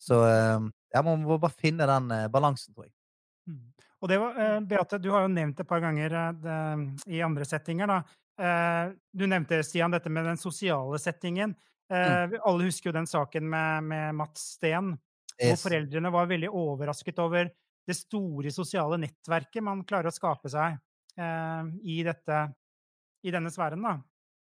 Så 0.01 0.17
ja, 0.21 1.01
man 1.01 1.23
må 1.23 1.39
bare 1.41 1.57
finne 1.57 1.87
den 1.89 2.11
balansen, 2.29 2.73
tror 2.73 2.85
jeg. 2.85 2.93
Og 4.01 4.09
det 4.09 4.17
var, 4.17 4.37
eh, 4.39 4.59
Beate, 4.65 4.97
du 4.97 5.11
har 5.13 5.25
jo 5.25 5.33
nevnt 5.33 5.57
det 5.57 5.65
et 5.65 5.69
par 5.69 5.81
ganger 5.83 6.13
eh, 6.17 6.31
det, 6.41 7.13
i 7.13 7.21
andre 7.21 7.45
settinger. 7.45 7.87
da. 7.87 7.99
Eh, 8.41 8.93
du 9.13 9.27
nevnte, 9.27 9.61
Stian, 9.63 9.93
dette 9.93 10.09
med 10.09 10.25
den 10.25 10.41
sosiale 10.41 10.99
settingen. 10.99 11.55
Mm. 11.91 12.37
Alle 12.47 12.69
husker 12.69 12.87
jo 12.87 12.95
den 12.95 13.07
saken 13.09 13.49
med, 13.51 13.83
med 13.83 14.15
Mats 14.15 14.53
Steen, 14.53 14.93
yes. 15.35 15.49
hvor 15.49 15.57
foreldrene 15.65 16.11
var 16.13 16.29
veldig 16.29 16.47
overrasket 16.47 17.19
over 17.19 17.49
det 17.83 17.95
store 17.97 18.53
sosiale 18.55 18.95
nettverket 19.01 19.65
man 19.65 19.81
klarer 19.83 20.07
å 20.07 20.15
skape 20.15 20.47
seg 20.53 20.77
i, 21.83 21.97
dette, 22.07 22.37
i 23.27 23.33
denne 23.35 23.51
sfæren. 23.51 23.83
da. 23.83 23.97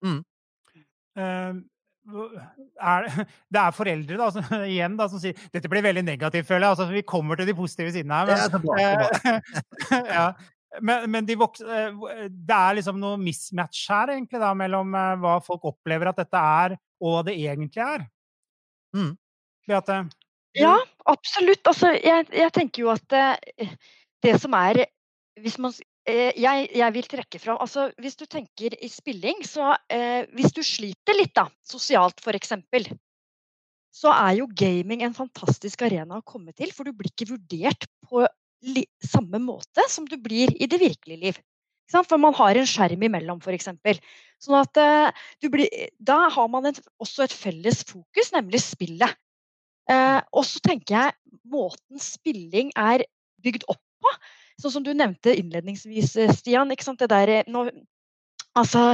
Mm 0.06 1.60
er, 2.06 3.06
det 3.52 3.62
er 3.62 3.76
foreldre 3.76 4.18
da, 4.20 4.28
som, 4.34 4.50
igjen 4.72 4.98
da, 4.98 5.08
som 5.12 5.22
sier 5.22 5.38
dette 5.54 5.70
blir 5.72 5.84
veldig 5.86 6.04
negativt, 6.06 6.48
føler 6.48 6.66
jeg. 6.66 6.74
Altså, 6.74 6.88
vi 6.92 7.06
kommer 7.06 7.38
til 7.38 7.48
de 7.50 7.56
positive 7.58 7.94
sidene 7.94 8.20
her. 8.20 8.30
Men, 8.30 8.78
ja, 8.80 8.92
det 9.90 10.06
ja. 10.16 10.26
men, 10.80 11.08
men 11.12 11.28
de 11.28 11.38
vokse, 11.40 11.66
eh, 11.66 12.26
det 12.28 12.58
er 12.58 12.78
liksom 12.80 13.00
noe 13.02 13.20
mismatch 13.20 13.86
her, 13.92 14.16
egentlig, 14.16 14.42
da, 14.42 14.52
mellom 14.58 14.94
eh, 14.96 15.14
hva 15.22 15.38
folk 15.44 15.66
opplever 15.72 16.12
at 16.12 16.22
dette 16.22 16.44
er, 16.62 16.76
og 17.02 17.18
hva 17.18 17.24
det 17.28 17.38
egentlig 17.40 17.84
er. 17.84 18.06
Mm. 18.96 19.12
Beate? 19.66 20.04
Ja, 20.56 20.76
absolutt. 21.10 21.66
Altså, 21.66 21.92
jeg, 22.00 22.26
jeg, 22.32 22.52
tenker 22.54 22.86
jo 22.86 22.92
at 22.94 23.04
det, 23.12 23.26
eh, 23.60 23.74
det 24.24 24.38
som 24.40 24.54
er 24.56 24.86
Hvis 25.42 25.58
man 25.60 25.74
eh, 25.74 25.84
jeg, 26.06 26.68
jeg 26.78 26.94
vil 26.94 27.08
trekke 27.10 27.40
fram 27.42 27.58
altså, 27.62 27.88
Hvis 27.98 28.14
du 28.14 28.26
tenker 28.30 28.76
i 28.78 28.88
spilling, 28.92 29.40
så 29.46 29.72
eh, 29.90 30.28
Hvis 30.36 30.54
du 30.54 30.62
sliter 30.62 31.18
litt, 31.18 31.34
da, 31.34 31.48
sosialt 31.66 32.22
f.eks., 32.22 32.54
så 33.96 34.12
er 34.12 34.34
jo 34.36 34.46
gaming 34.52 35.02
en 35.06 35.14
fantastisk 35.16 35.86
arena 35.86 36.18
å 36.18 36.26
komme 36.26 36.52
til, 36.52 36.68
for 36.76 36.84
du 36.84 36.92
blir 36.92 37.08
ikke 37.08 37.30
vurdert 37.30 37.86
på 38.04 38.26
samme 39.04 39.40
måte 39.40 39.84
som 39.88 40.04
du 40.04 40.18
blir 40.20 40.52
i 40.60 40.68
det 40.68 40.78
virkelige 40.82 41.22
liv. 41.22 41.38
For 41.92 42.18
man 42.20 42.34
har 42.36 42.58
en 42.58 42.68
skjerm 42.68 43.06
imellom, 43.06 43.40
f.eks. 43.40 43.70
Sånn 44.42 44.58
at 44.58 44.80
uh, 44.80 45.48
blir, 45.48 45.70
da 45.96 46.26
har 46.34 46.48
man 46.52 46.68
en, 46.68 46.80
også 47.00 47.24
et 47.24 47.36
felles 47.36 47.84
fokus, 47.86 48.32
nemlig 48.34 48.60
spillet. 48.64 49.16
Eh, 49.86 50.20
og 50.34 50.42
så 50.42 50.58
tenker 50.66 50.96
jeg 50.96 51.40
måten 51.46 52.00
spilling 52.02 52.72
er 52.74 53.04
bygd 53.44 53.68
opp 53.70 53.82
på, 54.02 54.14
sånn 54.60 54.74
som 54.78 54.84
du 54.86 54.92
nevnte 54.96 55.34
innledningsvis, 55.36 56.14
Stian. 56.38 56.72
ikke 56.72 56.86
sant, 56.86 57.02
det 57.02 57.10
der, 57.12 57.32
når, 57.52 57.72
altså, 58.56 58.88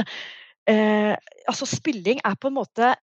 eh, 0.69 1.13
altså, 1.47 1.67
spilling 1.69 2.21
er 2.23 2.39
på 2.39 2.51
en 2.51 2.59
måte 2.61 2.95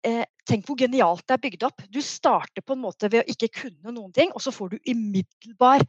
Tenk 0.49 0.65
hvor 0.65 0.79
genialt 0.81 1.27
det 1.29 1.35
er 1.35 1.41
bygd 1.43 1.65
opp. 1.67 1.83
Du 1.93 1.99
starter 2.01 2.65
på 2.65 2.73
en 2.73 2.81
måte 2.81 3.11
ved 3.13 3.21
å 3.21 3.29
ikke 3.29 3.51
kunne 3.53 3.93
noen 3.93 4.15
ting, 4.17 4.31
og 4.33 4.41
så 4.41 4.49
får 4.49 4.71
du 4.73 4.79
umiddelbar 4.89 5.85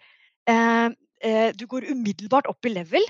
Du 1.55 1.63
går 1.71 1.87
umiddelbart 1.93 2.49
opp 2.51 2.67
i 2.67 2.73
level. 2.73 3.07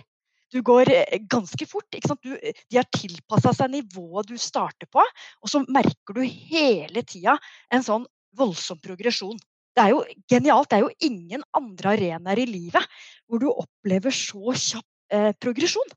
Du 0.52 0.62
går 0.65 0.89
eh, 0.91 1.19
ganske 1.30 1.65
fort. 1.69 1.98
Du, 2.24 2.34
eh, 2.38 2.54
de 2.69 2.80
har 2.80 2.88
tilpassa 2.93 3.54
seg 3.56 3.74
nivået 3.74 4.30
du 4.30 4.38
starter 4.41 4.89
på, 4.89 5.04
og 5.04 5.52
så 5.52 5.62
merker 5.69 6.17
du 6.17 6.24
hele 6.26 7.04
tida 7.06 7.38
en 7.74 7.86
sånn 7.86 8.08
voldsom 8.38 8.82
progresjon. 8.82 9.38
Det 9.75 9.86
er 9.86 9.93
jo 9.93 10.03
genialt. 10.32 10.69
Det 10.69 10.79
er 10.79 10.86
jo 10.86 11.08
ingen 11.08 11.45
andre 11.55 11.95
arenaer 11.95 12.41
i 12.41 12.49
livet 12.49 12.99
hvor 13.29 13.41
du 13.41 13.49
opplever 13.51 14.13
så 14.15 14.55
kjapp 14.55 15.15
eh, 15.15 15.32
progresjon. 15.41 15.95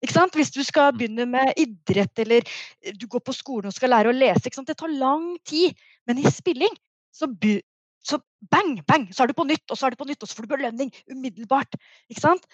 Hvis 0.00 0.52
du 0.54 0.62
skal 0.64 0.92
mm. 0.92 0.98
begynne 0.98 1.26
med 1.28 1.52
idrett, 1.60 2.18
eller 2.18 2.44
eh, 2.44 2.94
du 2.96 3.06
går 3.06 3.24
på 3.24 3.36
skolen 3.36 3.68
og 3.68 3.76
skal 3.76 3.92
lære 3.92 4.12
å 4.12 4.16
lese. 4.16 4.52
Det 4.52 4.78
tar 4.78 4.92
lang 4.92 5.34
tid. 5.44 5.76
Men 6.08 6.20
i 6.20 6.32
spilling 6.32 6.72
så, 7.12 7.28
så, 8.04 8.20
bang, 8.50 8.80
bang, 8.88 9.08
så 9.12 9.24
er 9.24 9.32
du 9.32 9.36
på 9.36 9.48
nytt, 9.48 9.66
og 9.70 9.78
så 9.78 9.86
er 9.86 9.94
du 9.94 10.00
på 10.00 10.08
nytt, 10.08 10.22
og 10.22 10.28
så 10.30 10.38
får 10.38 10.48
du 10.48 10.56
belønning 10.56 10.92
umiddelbart. 11.10 11.76
Ikke 12.08 12.24
sant? 12.24 12.48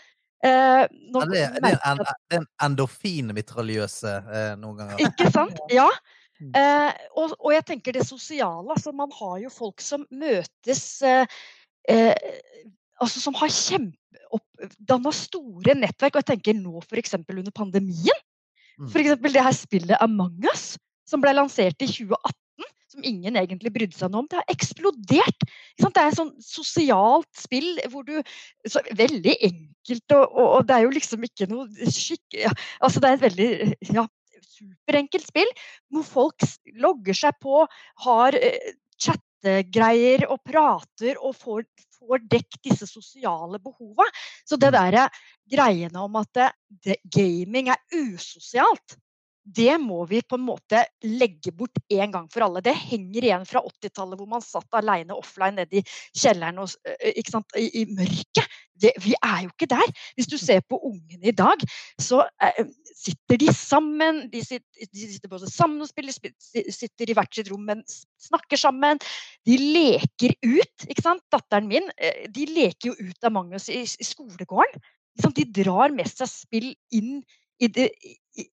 Eh, 0.44 0.85
ja, 0.85 1.24
det, 1.30 1.42
er 1.42 1.78
en, 1.90 2.02
en 2.37 2.46
endorfinmitraljøse 2.66 4.12
eh, 4.26 4.52
noen 4.61 4.82
ganger. 4.82 5.02
Ikke 5.06 5.30
sant? 5.32 5.59
Ja. 5.72 5.88
Mm. 6.40 6.53
Eh, 6.61 7.05
og, 7.16 7.35
og, 7.38 7.51
jeg 7.55 7.64
tenker 7.70 7.96
det 7.96 8.07
sosiale. 8.09 8.66
Altså, 8.72 8.92
man 8.96 9.12
har 9.16 9.38
jo 9.44 9.53
folk 9.53 9.85
som 9.85 10.07
møtes 10.11 11.03
eh, 11.07 11.38
eh 11.88 12.14
altså 12.96 13.20
Som 13.20 13.35
har 13.37 13.53
kjempeoppdanna 13.53 15.11
store 15.12 15.75
nettverk. 15.77 16.16
Og 16.16 16.22
jeg 16.22 16.31
tenker 16.33 16.57
nå 16.57 16.81
f.eks. 16.81 17.14
under 17.20 17.53
pandemien. 17.53 18.25
Mm. 18.81 18.88
F.eks. 18.88 19.20
det 19.20 19.44
her 19.44 19.57
spillet 19.57 20.01
Among 20.01 20.44
us, 20.53 20.79
som 21.09 21.20
ble 21.20 21.35
lansert 21.37 21.77
i 21.85 21.88
2018 21.90 22.33
som 22.96 23.05
ingen 23.05 23.37
egentlig 23.37 23.72
brydde 23.75 23.96
seg 23.99 24.12
noe 24.12 24.25
om. 24.25 24.29
Det 24.31 24.40
har 24.40 24.53
eksplodert. 24.53 25.46
Det 25.77 25.90
er 25.90 26.09
et 26.09 26.18
sånn 26.18 26.33
sosialt 26.42 27.29
spill 27.37 27.77
hvor 27.92 28.07
du 28.07 28.14
så, 28.64 28.83
Veldig 28.96 29.35
enkelt, 29.51 30.07
og, 30.16 30.25
og, 30.25 30.46
og, 30.46 30.61
det 30.68 30.77
er 30.77 30.87
jo 30.87 30.94
liksom 30.94 31.27
ikke 31.27 31.49
noe 31.51 31.90
skikk... 31.92 32.25
Ja, 32.46 32.53
altså 32.81 33.03
det 33.03 33.11
er 33.11 33.18
et 33.18 33.27
veldig 33.27 33.51
ja, 33.99 34.07
superenkelt 34.46 35.26
spill 35.26 35.48
hvor 35.92 36.06
folk 36.06 36.46
logger 36.80 37.16
seg 37.16 37.38
på, 37.42 37.64
har 38.06 38.38
eh, 38.38 38.74
chattegreier 39.00 40.26
og 40.30 40.42
prater 40.46 41.18
og 41.20 41.37
får, 41.38 41.66
får 41.98 42.24
dekket 42.30 42.70
disse 42.70 42.88
sosiale 42.90 43.61
behova. 43.62 44.06
Så 44.46 44.59
det 44.61 44.72
der 44.74 44.90
derre 44.90 45.09
greiene 45.50 46.02
om 46.02 46.16
at 46.20 46.30
det, 46.37 46.50
det, 46.87 47.00
gaming 47.12 47.70
er 47.72 47.82
usosialt, 47.94 48.98
det 49.46 49.76
må 49.78 50.00
vi 50.11 50.18
på 50.26 50.35
en 50.38 50.46
måte 50.48 50.80
legge 51.06 51.52
bort 51.54 51.78
en 51.92 52.12
gang 52.12 52.24
for 52.32 52.42
alle. 52.46 52.62
Det 52.64 52.74
henger 52.74 53.28
igjen 53.28 53.44
fra 53.46 53.62
80-tallet 53.62 54.18
hvor 54.18 54.30
man 54.30 54.42
satt 54.42 54.74
alene 54.74 55.14
offline 55.14 55.61
nede 55.61 55.78
i 55.78 55.82
kjelleren 56.18 56.59
og, 56.64 56.72
sant, 57.30 57.54
i, 57.54 57.68
i, 57.82 57.85
mørket. 57.94 58.56
Det, 58.76 58.90
vi 59.04 59.14
er 59.14 59.44
jo 59.44 59.52
ikke 59.52 59.70
der. 59.70 59.94
Hvis 60.18 60.28
du 60.32 60.35
ser 60.40 60.64
på 60.66 60.80
ungene 60.88 61.30
i 61.30 61.37
dag, 61.37 61.62
så 62.02 62.24
eh, 62.42 62.66
sitter 62.90 63.40
de 63.40 63.54
sammen. 63.54 64.24
De 64.35 64.42
sitter, 64.44 64.90
de 64.90 65.06
sitter, 65.14 65.30
både 65.30 65.52
sammen 65.52 65.87
og 65.87 65.92
spiller, 65.92 66.18
sitter 66.42 67.06
i 67.06 67.16
hvert 67.16 67.38
sitt 67.38 67.52
rom, 67.52 67.64
men 67.70 67.87
snakker 68.26 68.61
sammen. 68.61 69.00
De 69.46 69.56
leker 69.62 70.35
ut. 70.42 70.90
ikke 70.90 71.06
sant? 71.06 71.22
Datteren 71.32 71.70
min 71.70 71.87
eh, 71.96 72.26
de 72.35 72.50
leker 72.50 72.90
jo 72.90 72.98
ut 72.98 73.30
av 73.30 73.38
Magnus 73.38 73.70
i, 73.70 73.85
i 73.87 74.11
skolegården. 74.11 74.82
De 75.16 75.48
drar 75.62 75.94
med 75.94 76.11
seg 76.11 76.28
spill 76.28 76.72
inn 76.92 77.22
i 77.62 77.71
det, 77.73 77.88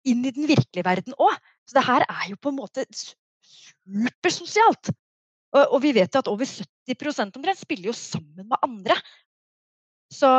inn 0.08 0.26
i 0.26 0.34
den 0.34 0.48
virkelige 0.50 0.86
verden 0.86 1.16
òg. 1.18 1.36
Så 1.68 1.78
det 1.78 1.86
her 1.88 2.06
er 2.08 2.26
jo 2.32 2.40
på 2.42 2.54
en 2.54 2.60
måte 2.60 2.86
supersosialt. 2.98 4.92
Og, 5.56 5.64
og 5.64 5.80
vi 5.84 5.94
vet 5.96 6.14
jo 6.14 6.22
at 6.24 6.30
over 6.32 6.48
70 6.48 7.24
omtrent 7.28 7.62
spiller 7.62 7.92
jo 7.92 7.96
sammen 7.96 8.48
med 8.48 8.60
andre. 8.64 8.98
Så 10.14 10.30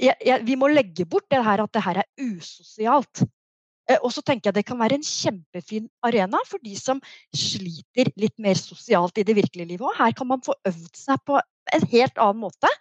jeg, 0.00 0.16
jeg, 0.24 0.44
vi 0.48 0.56
må 0.56 0.70
legge 0.72 1.04
bort 1.08 1.28
det 1.30 1.42
her 1.44 1.62
at 1.62 1.74
det 1.74 1.84
her 1.84 2.02
er 2.02 2.08
usosialt. 2.24 3.24
Eh, 3.88 4.00
og 4.02 4.12
så 4.12 4.22
tenker 4.24 4.48
jeg 4.48 4.58
det 4.58 4.66
kan 4.68 4.80
være 4.80 4.98
en 4.98 5.04
kjempefin 5.04 5.88
arena 6.04 6.40
for 6.48 6.60
de 6.64 6.74
som 6.78 7.00
sliter 7.36 8.12
litt 8.20 8.36
mer 8.40 8.56
sosialt 8.60 9.20
i 9.20 9.26
det 9.28 9.36
virkelige 9.36 9.68
livet. 9.68 9.84
òg. 9.84 10.00
her 10.00 10.16
kan 10.16 10.28
man 10.28 10.44
få 10.44 10.56
øvd 10.68 10.96
seg 10.96 11.20
på 11.28 11.40
en 11.76 11.86
helt 11.92 12.18
annen 12.18 12.42
måte. 12.48 12.72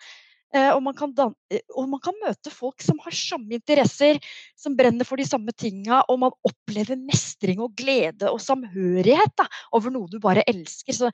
Eh, 0.56 0.70
og 0.72 0.80
man, 0.84 0.96
kan, 0.96 1.12
eh, 1.52 1.64
og 1.76 1.90
man, 1.92 2.00
kan 2.04 2.16
møte 2.22 2.52
folk 2.54 2.84
som 2.84 3.00
har 3.04 3.16
samme 3.16 3.58
interesser, 3.58 4.20
som 4.56 4.78
brenner 4.80 5.08
for 5.08 5.20
de 5.20 5.26
samme 5.28 5.52
tinga, 5.52 6.04
og 6.08 6.22
man 6.24 6.38
opplever 6.48 7.00
mestring 7.00 7.60
og 7.64 7.76
glede 7.78 8.32
og 8.32 8.40
samhørighet 8.44 9.36
da, 9.40 9.48
over 9.76 9.92
noe 9.92 10.08
du 10.12 10.22
bare 10.24 10.46
elsker. 10.48 10.96
Så, 10.96 11.12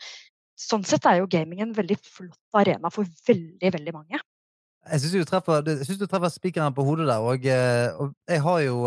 sånn 0.60 0.86
sett 0.86 1.08
er 1.10 1.24
jo 1.24 1.32
gaming 1.32 1.64
en 1.66 1.74
veldig 1.74 1.98
flott 1.98 2.62
arena 2.62 2.94
for 2.94 3.10
veldig, 3.28 3.74
veldig 3.74 3.96
mange. 3.96 4.22
Jeg 4.84 5.02
syns 5.02 5.16
du 5.16 5.28
treffer, 5.28 5.64
treffer 5.64 6.32
spikeren 6.32 6.76
på 6.76 6.86
hodet 6.86 7.08
der, 7.10 7.24
og, 7.24 7.46
eh, 7.48 7.90
og 7.98 8.14
jeg 8.30 8.44
har 8.44 8.66
jo 8.68 8.82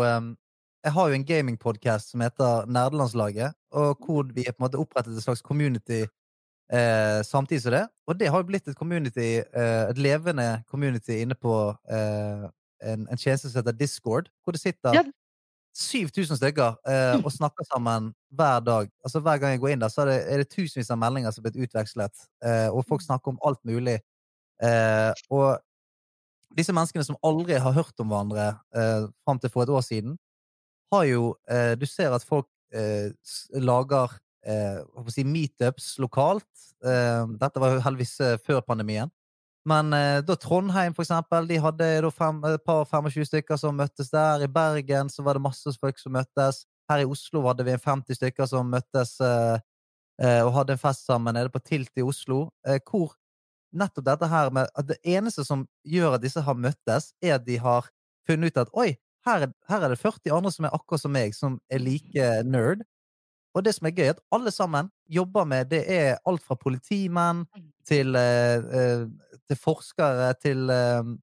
jeg 0.85 0.93
har 0.93 1.09
jo 1.09 1.15
en 1.17 1.25
gamingpodkast 1.25 2.13
som 2.13 2.21
heter 2.23 2.67
Nerdelandslaget, 2.71 3.55
og 3.75 4.05
hvor 4.05 4.29
vi 4.31 4.45
er 4.45 4.53
på 4.53 4.61
en 4.61 4.67
måte 4.69 4.79
opprettet 4.79 5.17
et 5.17 5.25
slags 5.25 5.41
community 5.43 6.05
Eh, 6.73 7.23
samtidig 7.23 7.61
som 7.63 7.71
det. 7.71 7.85
Og 8.07 8.19
det 8.19 8.27
har 8.27 8.41
jo 8.41 8.47
blitt 8.47 8.67
et 8.67 8.75
community, 8.75 9.39
eh, 9.39 9.83
et 9.89 9.97
levende 9.97 10.63
community 10.67 11.21
inne 11.23 11.35
på 11.35 11.53
eh, 11.89 12.49
en, 12.83 13.07
en, 13.07 13.17
tjeneste 13.17 13.49
som 13.49 13.61
heter 13.61 13.77
Discord, 13.77 14.27
hvor 14.43 14.51
det 14.51 14.61
sitter 14.61 14.93
ja. 14.93 15.03
7000 15.77 16.37
stykker 16.37 16.75
eh, 16.89 17.15
og 17.25 17.31
snakker 17.31 17.63
sammen 17.71 18.11
hver 18.35 18.59
dag. 18.59 18.89
Altså 19.03 19.19
Hver 19.19 19.37
gang 19.37 19.55
jeg 19.55 19.59
går 19.63 19.69
inn 19.75 19.85
der, 19.85 19.93
så 19.93 20.03
er 20.03 20.11
det, 20.11 20.19
er 20.33 20.43
det 20.43 20.49
tusenvis 20.51 20.91
av 20.91 20.99
meldinger 20.99 21.31
som 21.31 21.45
er 21.45 21.51
blitt 21.51 21.69
utvekslet, 21.69 22.27
eh, 22.43 22.67
og 22.67 22.83
folk 22.89 23.01
mm. 23.01 23.07
snakker 23.07 23.31
om 23.31 23.41
alt 23.47 23.63
mulig. 23.63 23.99
Eh, 24.63 25.11
og 25.29 25.59
disse 26.57 26.73
menneskene 26.73 27.05
som 27.05 27.19
aldri 27.23 27.59
har 27.61 27.75
hørt 27.75 27.99
om 28.01 28.11
hverandre 28.11 28.49
eh, 28.75 29.07
fram 29.23 29.39
til 29.39 29.53
for 29.53 29.63
et 29.63 29.71
år 29.71 29.85
siden, 29.85 30.17
har 30.93 31.03
jo 31.03 31.35
Du 31.79 31.85
ser 31.85 32.13
at 32.15 32.23
folk 32.23 32.47
lager 33.51 34.13
eh, 34.47 34.79
si 35.13 35.25
meetups 35.27 35.97
lokalt. 36.03 36.49
Eh, 36.85 37.23
dette 37.41 37.61
var 37.61 37.79
heldigvis 37.85 38.19
eh, 38.23 38.37
før 38.45 38.63
pandemien. 38.65 39.11
Men 39.67 39.91
eh, 39.93 40.21
da 40.23 40.37
Trondheim, 40.39 40.95
for 40.95 41.03
eksempel, 41.03 41.47
de 41.49 41.59
hadde 41.59 41.87
da 42.05 42.11
fem, 42.13 42.39
et 42.47 42.63
par 42.63 42.85
25 42.87 43.27
stykker 43.27 43.59
som 43.59 43.75
møttes 43.75 44.11
der. 44.13 44.45
I 44.45 44.51
Bergen 44.51 45.11
så 45.11 45.25
var 45.25 45.35
det 45.35 45.43
masse 45.43 45.73
folk 45.81 45.99
som 45.99 46.15
møttes. 46.15 46.63
Her 46.87 47.03
i 47.03 47.09
Oslo 47.09 47.43
hadde 47.49 47.65
vi 47.67 47.73
en 47.75 47.83
50 47.83 48.19
stykker 48.19 48.47
som 48.47 48.69
møttes 48.71 49.17
eh, 49.19 49.57
eh, 50.23 50.41
og 50.45 50.53
hadde 50.55 50.77
en 50.77 50.83
fest 50.83 51.03
sammen 51.09 51.35
nede 51.35 51.51
på 51.51 51.63
Tilt 51.65 51.91
i 51.99 52.05
Oslo. 52.05 52.47
hvor 52.87 53.17
nettopp 53.75 54.05
dette 54.07 54.29
her 54.31 54.49
med 54.55 54.69
at 54.79 54.87
det 54.87 54.97
eneste 55.03 55.43
som 55.43 55.65
gjør 55.83 56.15
at 56.15 56.23
disse 56.23 56.41
har 56.41 56.55
møttes, 56.55 57.11
er 57.21 57.35
at 57.35 57.45
de 57.45 57.57
har 57.59 57.89
funnet 58.27 58.55
ut 58.55 58.61
at 58.63 58.71
oi, 58.71 58.93
her, 59.27 59.49
her, 59.67 59.83
er 59.83 59.91
det 59.91 59.99
40 59.99 60.31
andre 60.31 60.51
som 60.55 60.65
er 60.65 60.75
akkurat 60.75 61.03
som 61.03 61.11
meg, 61.11 61.35
som 61.35 61.59
er 61.67 61.83
like 61.83 62.29
nerd. 62.47 62.85
Og 63.57 63.63
det 63.65 63.73
som 63.73 63.87
er 63.89 63.95
gøy, 63.95 64.05
er 64.05 64.13
at 64.13 64.23
alle 64.35 64.51
sammen 64.53 64.91
jobber 65.09 65.47
med 65.49 65.71
det 65.71 65.81
er 65.89 66.19
alt 66.29 66.43
fra 66.45 66.57
politimenn 66.61 67.45
mm. 67.47 67.69
til, 67.89 68.15
eh, 68.15 69.07
til 69.49 69.57
forskere 69.57 70.33
til 70.43 70.69
eh, 70.69 71.15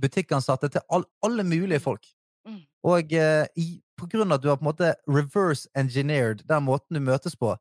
butikkansatte 0.00 0.70
til 0.72 0.84
all, 0.88 1.04
alle 1.26 1.44
mulige 1.44 1.82
folk. 1.84 2.08
Mm. 2.48 2.62
Og 2.88 3.12
eh, 3.12 3.44
i, 3.60 3.68
på 3.98 4.08
grunn 4.08 4.32
av 4.32 4.38
at 4.38 4.44
du 4.44 4.48
har 4.48 4.56
på 4.60 4.64
en 4.64 4.70
måte 4.70 4.94
reverse 5.10 5.68
engineered 5.76 6.46
den 6.48 6.64
måten 6.64 6.96
du 6.96 7.02
møtes 7.04 7.36
på, 7.36 7.52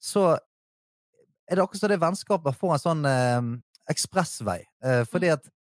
så 0.00 0.38
er 1.48 1.56
det 1.56 1.64
akkurat 1.64 1.82
som 1.82 1.92
det 1.92 2.00
vennskapet 2.00 2.56
får 2.56 2.74
en 2.74 2.84
sånn 2.86 3.06
eh, 3.08 3.52
ekspressvei. 3.92 4.62
Eh, 4.84 5.04
fordi 5.08 5.32
mm. 5.32 5.36
at 5.36 5.54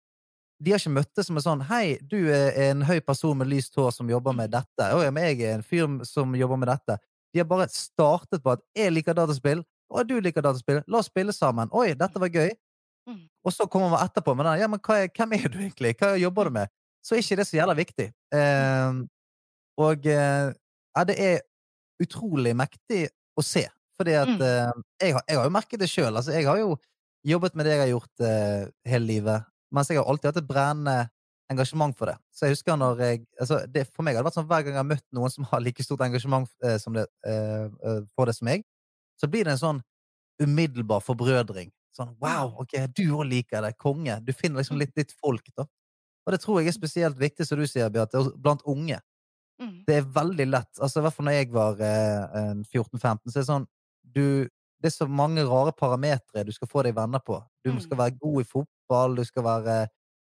de 0.64 0.74
har 0.74 0.82
ikke 0.82 0.96
møttes 0.96 1.28
som 1.28 1.38
en 1.38 1.44
sånn 1.44 1.68
'Hei, 1.68 2.00
du 2.02 2.32
er 2.34 2.56
en 2.70 2.82
høy 2.88 2.98
person 3.06 3.38
med 3.38 3.50
lyst 3.52 3.76
hår 3.78 3.92
som 3.94 4.10
jobber 4.10 4.34
med 4.34 4.56
dette.' 4.56 4.90
'Å 4.90 5.04
ja, 5.04 5.12
men 5.12 5.28
jeg 5.30 5.44
er 5.44 5.60
en 5.60 5.66
fyr 5.66 5.86
som 6.08 6.34
jobber 6.36 6.58
med 6.58 6.72
dette.' 6.72 6.98
De 7.34 7.40
har 7.40 7.46
bare 7.50 7.68
startet 7.70 8.44
på 8.44 8.52
at 8.52 8.60
'jeg 8.76 8.92
liker 8.94 9.14
dataspill', 9.14 9.64
og 9.90 10.08
'du 10.08 10.20
liker 10.20 10.42
dataspill', 10.42 10.84
la 10.88 10.98
oss 10.98 11.06
spille 11.12 11.32
sammen'. 11.34 11.70
'Oi, 11.72 11.94
dette 11.94 12.20
var 12.20 12.30
gøy'. 12.30 12.52
Mm. 13.08 13.28
Og 13.46 13.54
så 13.54 13.66
kommer 13.70 13.90
man 13.90 14.04
etterpå 14.08 14.36
med 14.36 14.46
den 14.46 14.60
'ja, 14.60 14.68
men 14.68 14.80
er, 14.90 15.08
hvem 15.18 15.34
er 15.34 15.48
du 15.50 15.58
egentlig? 15.60 15.96
Hva 15.98 16.16
jobber 16.20 16.44
du 16.46 16.50
med?' 16.52 16.68
så 17.04 17.16
er 17.16 17.20
ikke 17.20 17.36
det 17.38 17.48
så 17.48 17.58
jævla 17.58 17.74
viktig. 17.76 18.08
Eh, 18.34 18.94
og 19.78 20.06
eh, 20.06 20.54
ja, 20.98 21.04
det 21.04 21.16
er 21.20 21.40
utrolig 22.04 22.54
mektig 22.58 23.08
å 23.38 23.44
se. 23.44 23.68
Fordi 23.98 24.12
at 24.14 24.28
Mm. 24.28 24.42
eh, 24.42 24.72
jeg, 25.02 25.14
har, 25.14 25.24
jeg 25.28 25.38
har 25.38 25.44
jo 25.46 25.50
merket 25.56 25.80
det 25.80 25.90
sjøl. 25.90 26.16
Altså, 26.18 26.32
jeg 26.32 26.46
har 26.46 26.58
jo 26.58 26.78
jobbet 27.26 27.56
med 27.56 27.66
det 27.66 27.72
jeg 27.74 27.80
har 27.82 27.94
gjort 27.94 28.20
eh, 28.22 28.68
hele 28.92 29.06
livet. 29.08 29.46
Mens 29.72 29.90
jeg 29.90 29.98
har 29.98 30.06
alltid 30.06 30.30
hatt 30.30 30.38
et 30.44 30.48
brennende 30.48 31.10
engasjement 31.52 31.96
for 31.98 32.10
det. 32.12 32.18
Så 32.36 32.46
jeg 32.48 32.56
husker 32.58 32.78
når 32.80 33.00
jeg 33.04 33.22
altså, 33.40 33.62
det, 33.72 33.86
For 33.94 34.04
meg 34.04 34.16
har 34.18 34.24
det 34.24 34.30
vært 34.30 34.38
sånn 34.40 34.48
hver 34.50 34.64
gang 34.66 34.74
jeg 34.76 34.82
har 34.84 34.90
møtt 34.90 35.06
noen 35.16 35.32
som 35.34 35.48
har 35.52 35.62
like 35.64 35.84
stort 35.86 36.02
engasjement 36.06 36.50
eh, 36.64 36.78
som 36.82 36.94
det, 36.98 37.06
eh, 37.26 37.66
eh, 37.88 38.02
for 38.16 38.26
det 38.30 38.36
som 38.36 38.46
meg, 38.50 38.66
så 39.20 39.30
blir 39.32 39.48
det 39.48 39.56
en 39.56 39.62
sånn 39.64 39.82
umiddelbar 40.44 41.02
forbrødring. 41.06 41.72
Sånn 41.96 42.12
wow, 42.22 42.52
ok, 42.62 42.76
du 42.94 43.06
òg 43.16 43.26
liker 43.32 43.64
det. 43.66 43.74
Konge. 43.82 44.20
Du 44.22 44.34
finner 44.38 44.62
liksom 44.62 44.78
litt 44.78 44.94
ditt 44.96 45.16
folk, 45.18 45.48
da. 45.58 45.66
Og 46.28 46.34
det 46.36 46.42
tror 46.44 46.60
jeg 46.60 46.70
er 46.70 46.76
spesielt 46.76 47.18
viktig, 47.18 47.46
som 47.48 47.58
du 47.58 47.66
sier, 47.66 47.90
Beate, 47.90 48.20
blant 48.38 48.62
unge. 48.68 49.00
Mm. 49.62 49.80
Det 49.88 49.96
er 50.02 50.10
veldig 50.14 50.46
lett. 50.52 50.74
Altså, 50.78 51.00
I 51.00 51.06
hvert 51.08 51.16
fall 51.16 51.26
når 51.26 51.38
jeg 51.40 51.50
var 51.56 51.80
eh, 51.82 52.52
14-15, 52.68 53.32
så 53.32 53.40
er 53.40 53.42
det 53.42 53.48
sånn 53.48 53.66
du, 54.04 54.26
Det 54.78 54.92
er 54.92 54.94
så 54.94 55.08
mange 55.10 55.42
rare 55.48 55.72
parametere 55.74 56.44
du 56.46 56.52
skal 56.54 56.70
få 56.70 56.84
deg 56.86 56.94
venner 57.00 57.24
på. 57.26 57.40
Du 57.66 57.72
Mm. 57.72 57.80
skal 57.82 57.98
være 57.98 58.18
god 58.22 58.42
i 58.44 58.46
fotball, 58.46 59.16
du 59.18 59.24
skal 59.26 59.44
være 59.44 59.78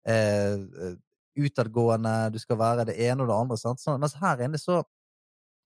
eh, 0.09 0.95
utadgående, 1.39 2.13
du 2.33 2.39
skal 2.41 2.57
være 2.59 2.85
det 2.89 2.97
ene 3.05 3.23
og 3.23 3.29
det 3.29 3.37
andre. 3.37 3.57
Sant? 3.61 3.81
Sånn, 3.83 3.99
mens 4.01 4.17
her 4.19 4.41
inne 4.45 4.59
så 4.59 4.81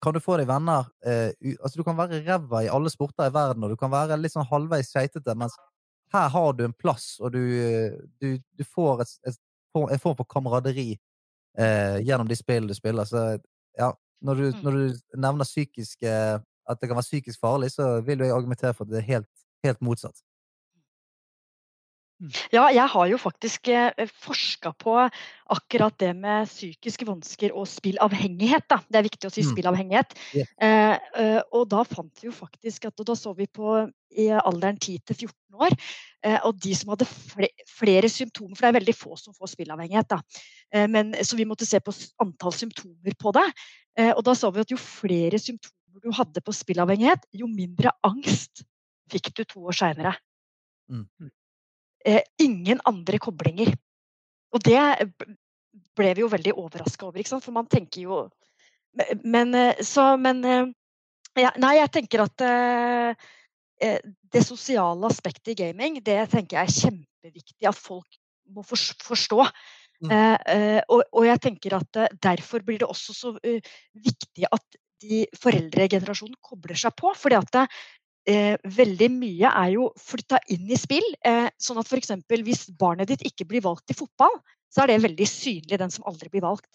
kan 0.03 0.13
du 0.15 0.19
få 0.19 0.35
deg 0.37 0.49
venner 0.49 0.89
eh, 1.07 1.31
Altså, 1.61 1.77
du 1.79 1.83
kan 1.87 1.95
være 1.97 2.19
ræva 2.25 2.63
i 2.65 2.71
alle 2.71 2.91
sporter 2.91 3.29
i 3.29 3.33
verden, 3.33 3.63
og 3.63 3.71
du 3.71 3.77
kan 3.79 3.91
være 3.93 4.17
litt 4.19 4.33
sånn 4.35 4.49
halvveis 4.49 4.91
skeitete, 4.91 5.35
mens 5.39 5.55
her 6.13 6.27
har 6.29 6.53
du 6.53 6.65
en 6.67 6.75
plass, 6.77 7.15
og 7.23 7.31
du, 7.33 7.39
du, 8.21 8.35
du 8.37 8.63
får 8.67 9.01
et, 9.05 9.13
et, 9.31 9.39
en 9.79 10.01
form 10.03 10.17
for 10.19 10.27
kameraderi 10.29 10.91
eh, 11.57 11.97
gjennom 12.05 12.27
de 12.29 12.37
spillene 12.37 12.69
du 12.69 12.77
spiller. 12.77 13.07
Så 13.09 13.23
ja, 13.79 13.93
når 14.21 14.35
du, 14.35 14.43
Mm. 14.51 14.59
når 14.63 14.71
du 14.77 14.99
nevner 15.17 15.47
psykisk 15.47 16.03
eh, 16.03 16.37
at 16.69 16.79
det 16.79 16.87
kan 16.89 16.95
være 16.99 17.09
psykisk 17.09 17.39
farlig, 17.41 17.71
så 17.73 18.01
vil 18.05 18.19
jeg 18.23 18.31
argumentere 18.31 18.73
for 18.73 18.85
at 18.85 18.91
det 18.93 19.01
er 19.01 19.09
helt, 19.09 19.31
helt 19.65 19.81
motsatt. 19.81 20.21
Ja, 22.53 22.67
jeg 22.71 22.87
har 22.93 23.07
jo 23.09 23.17
faktisk 23.19 23.67
eh, 23.73 24.07
forska 24.23 24.73
på 24.79 24.95
akkurat 25.53 25.97
det 25.99 26.13
med 26.15 26.47
psykiske 26.47 27.05
vansker 27.07 27.53
og 27.55 27.67
spillavhengighet. 27.67 28.67
Da. 28.71 28.79
Det 28.87 28.99
er 28.99 29.07
viktig 29.09 29.29
å 29.29 29.33
si 29.33 29.43
Mm. 29.43 29.51
spillavhengighet. 29.51 30.15
Mm. 30.33 30.45
Yeah. 30.61 30.99
eh, 31.19 31.41
og 31.51 31.67
da 31.69 31.83
fant 31.83 32.13
vi 32.21 32.29
jo 32.29 32.31
faktisk 32.35 32.85
at 32.85 32.99
og 32.99 33.05
Da 33.05 33.13
så 33.19 33.35
vi 33.35 33.47
på 33.47 33.91
i 34.15 34.29
alderen 34.29 34.77
10 34.77 34.99
til 35.05 35.15
14 35.27 35.59
år. 35.59 35.77
Eh, 36.23 36.39
og 36.45 36.59
de 36.59 36.73
som 36.75 36.89
hadde 36.93 37.05
flere, 37.09 37.67
flere 37.67 38.09
symptomer, 38.09 38.55
for 38.55 38.65
det 38.65 38.71
er 38.71 38.79
veldig 38.79 38.95
få 38.95 39.17
som 39.17 39.33
får 39.33 39.53
spillavhengighet. 39.57 40.07
Da. 40.09 40.21
Eh, 40.73 40.87
men, 40.87 41.13
så 41.23 41.35
vi 41.35 41.45
måtte 41.45 41.65
se 41.65 41.79
på 41.79 41.91
antall 42.21 42.53
symptomer 42.53 43.15
på 43.19 43.33
det. 43.33 43.47
Eh, 43.97 44.13
og 44.15 44.23
da 44.23 44.33
så 44.33 44.51
vi 44.53 44.61
at 44.61 44.71
jo 44.71 44.77
flere 44.77 45.39
symptomer 45.39 46.01
du 46.01 46.11
hadde 46.11 46.41
på 46.41 46.53
spillavhengighet, 46.55 47.25
jo 47.33 47.47
mindre 47.47 47.91
angst 48.03 48.63
fikk 49.11 49.33
du 49.35 49.43
to 49.43 49.59
år 49.69 49.75
seinere 49.77 50.15
eh, 51.21 51.33
ingen 52.41 52.81
andre 52.89 53.19
koblinger. 53.21 53.71
Og 54.53 54.61
det 54.65 54.79
ble 55.97 56.13
vi 56.15 56.23
jo 56.23 56.31
veldig 56.31 56.55
overraska 56.57 57.07
over, 57.07 57.21
ikke 57.21 57.33
sant? 57.33 57.45
for 57.45 57.55
man 57.55 57.69
tenker 57.69 58.07
jo 58.07 58.23
Men, 59.23 59.53
eh, 59.57 59.81
så 59.81 60.13
Men 60.21 60.43
eh, 60.45 60.65
ja, 61.41 61.53
Nei, 61.57 61.77
jeg 61.79 61.93
tenker 61.95 62.25
at 62.27 62.43
eh, 62.45 63.29
eh, 63.81 64.01
det 64.33 64.43
sosiale 64.45 65.09
aspektet 65.09 65.53
i 65.53 65.57
gaming, 65.63 65.97
det 66.05 66.19
tenker 66.29 66.59
jeg 66.59 66.69
er 66.69 66.75
kjempeviktig 66.81 67.69
at 67.69 67.79
folk 67.79 68.19
må 68.53 68.61
forstå. 68.65 69.47
Mm. 70.03 70.11
Eh, 70.13 70.37
eh, 70.53 70.79
og, 70.93 71.01
og 71.09 71.25
jeg 71.25 71.41
tenker 71.41 71.77
at 71.79 71.99
eh, 72.01 72.13
derfor 72.21 72.61
blir 72.65 72.81
det 72.81 72.89
også 72.89 73.15
så 73.17 73.33
uh, 73.33 73.73
viktig 73.97 74.45
at 74.49 74.77
de 75.03 75.23
foreldregenerasjonen 75.41 76.37
kobler 76.43 76.77
seg 76.79 76.93
på. 76.99 77.13
fordi 77.17 77.39
at 77.39 77.49
det, 77.55 77.65
eh, 78.29 78.55
veldig 78.77 79.09
mye 79.13 79.51
er 79.51 79.73
jo 79.75 79.89
flytta 79.99 80.39
inn 80.53 80.69
i 80.71 80.79
spill. 80.79 81.05
Eh, 81.25 81.49
sånn 81.61 81.79
at 81.81 81.89
f.eks. 81.89 82.13
hvis 82.43 82.67
barnet 82.79 83.11
ditt 83.11 83.25
ikke 83.27 83.47
blir 83.49 83.63
valgt 83.65 83.87
til 83.89 83.99
fotball, 84.03 84.37
så 84.73 84.83
er 84.83 84.93
det 84.93 85.03
veldig 85.05 85.27
synlig, 85.29 85.79
den 85.79 85.93
som 85.93 86.05
aldri 86.09 86.31
blir 86.33 86.45
valgt. 86.45 86.69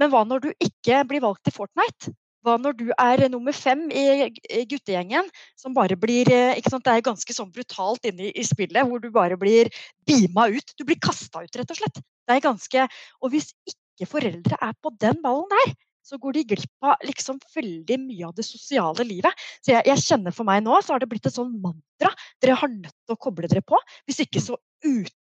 Men 0.00 0.12
hva 0.12 0.24
når 0.26 0.46
du 0.46 0.50
ikke 0.62 1.02
blir 1.08 1.22
valgt 1.24 1.44
til 1.46 1.54
Fortnite? 1.56 2.14
Hva 2.42 2.56
når 2.58 2.74
du 2.74 2.88
er 2.98 3.22
nummer 3.30 3.54
fem 3.54 3.84
i 3.94 4.64
guttegjengen, 4.66 5.28
som 5.58 5.74
bare 5.76 5.98
blir 6.00 6.30
eh, 6.32 6.56
ikke 6.58 6.72
sant? 6.72 6.84
Det 6.86 6.96
er 6.96 7.04
ganske 7.06 7.36
sånn 7.36 7.52
brutalt 7.54 8.08
inne 8.08 8.32
i 8.32 8.46
spillet, 8.46 8.82
hvor 8.88 9.02
du 9.02 9.12
bare 9.14 9.38
blir 9.38 9.70
beama 10.08 10.48
ut. 10.50 10.74
Du 10.74 10.82
blir 10.88 10.98
kasta 11.02 11.44
ut, 11.44 11.60
rett 11.60 11.70
og 11.74 11.78
slett. 11.78 12.02
Det 12.26 12.36
er 12.36 12.42
ganske 12.42 12.88
Og 13.22 13.34
hvis 13.34 13.52
ikke 13.68 14.10
foreldre 14.10 14.58
er 14.58 14.74
på 14.82 14.90
den 15.02 15.20
ballen 15.22 15.50
der, 15.52 15.74
så 16.02 16.18
går 16.18 16.36
de 16.36 16.44
glipp 16.54 16.86
av 16.86 17.02
liksom 17.06 17.38
veldig 17.54 17.98
mye 18.02 18.28
av 18.28 18.34
det 18.36 18.44
sosiale 18.46 19.06
livet. 19.06 19.42
Så 19.62 19.74
jeg, 19.76 19.86
jeg 19.86 20.04
kjenner 20.04 20.34
for 20.34 20.48
meg 20.48 20.62
nå, 20.66 20.74
så 20.82 20.94
har 20.94 21.02
det 21.02 21.08
blitt 21.12 21.26
et 21.30 21.36
sånn 21.36 21.54
mantra. 21.62 22.12
Dere 22.42 22.58
har 22.58 22.72
nødt 22.72 22.94
til 22.94 23.14
å 23.16 23.20
koble 23.22 23.50
dere 23.50 23.62
på. 23.64 23.78
Hvis 24.08 24.22
ikke 24.24 24.42
så 24.42 24.58
ut, 24.86 25.12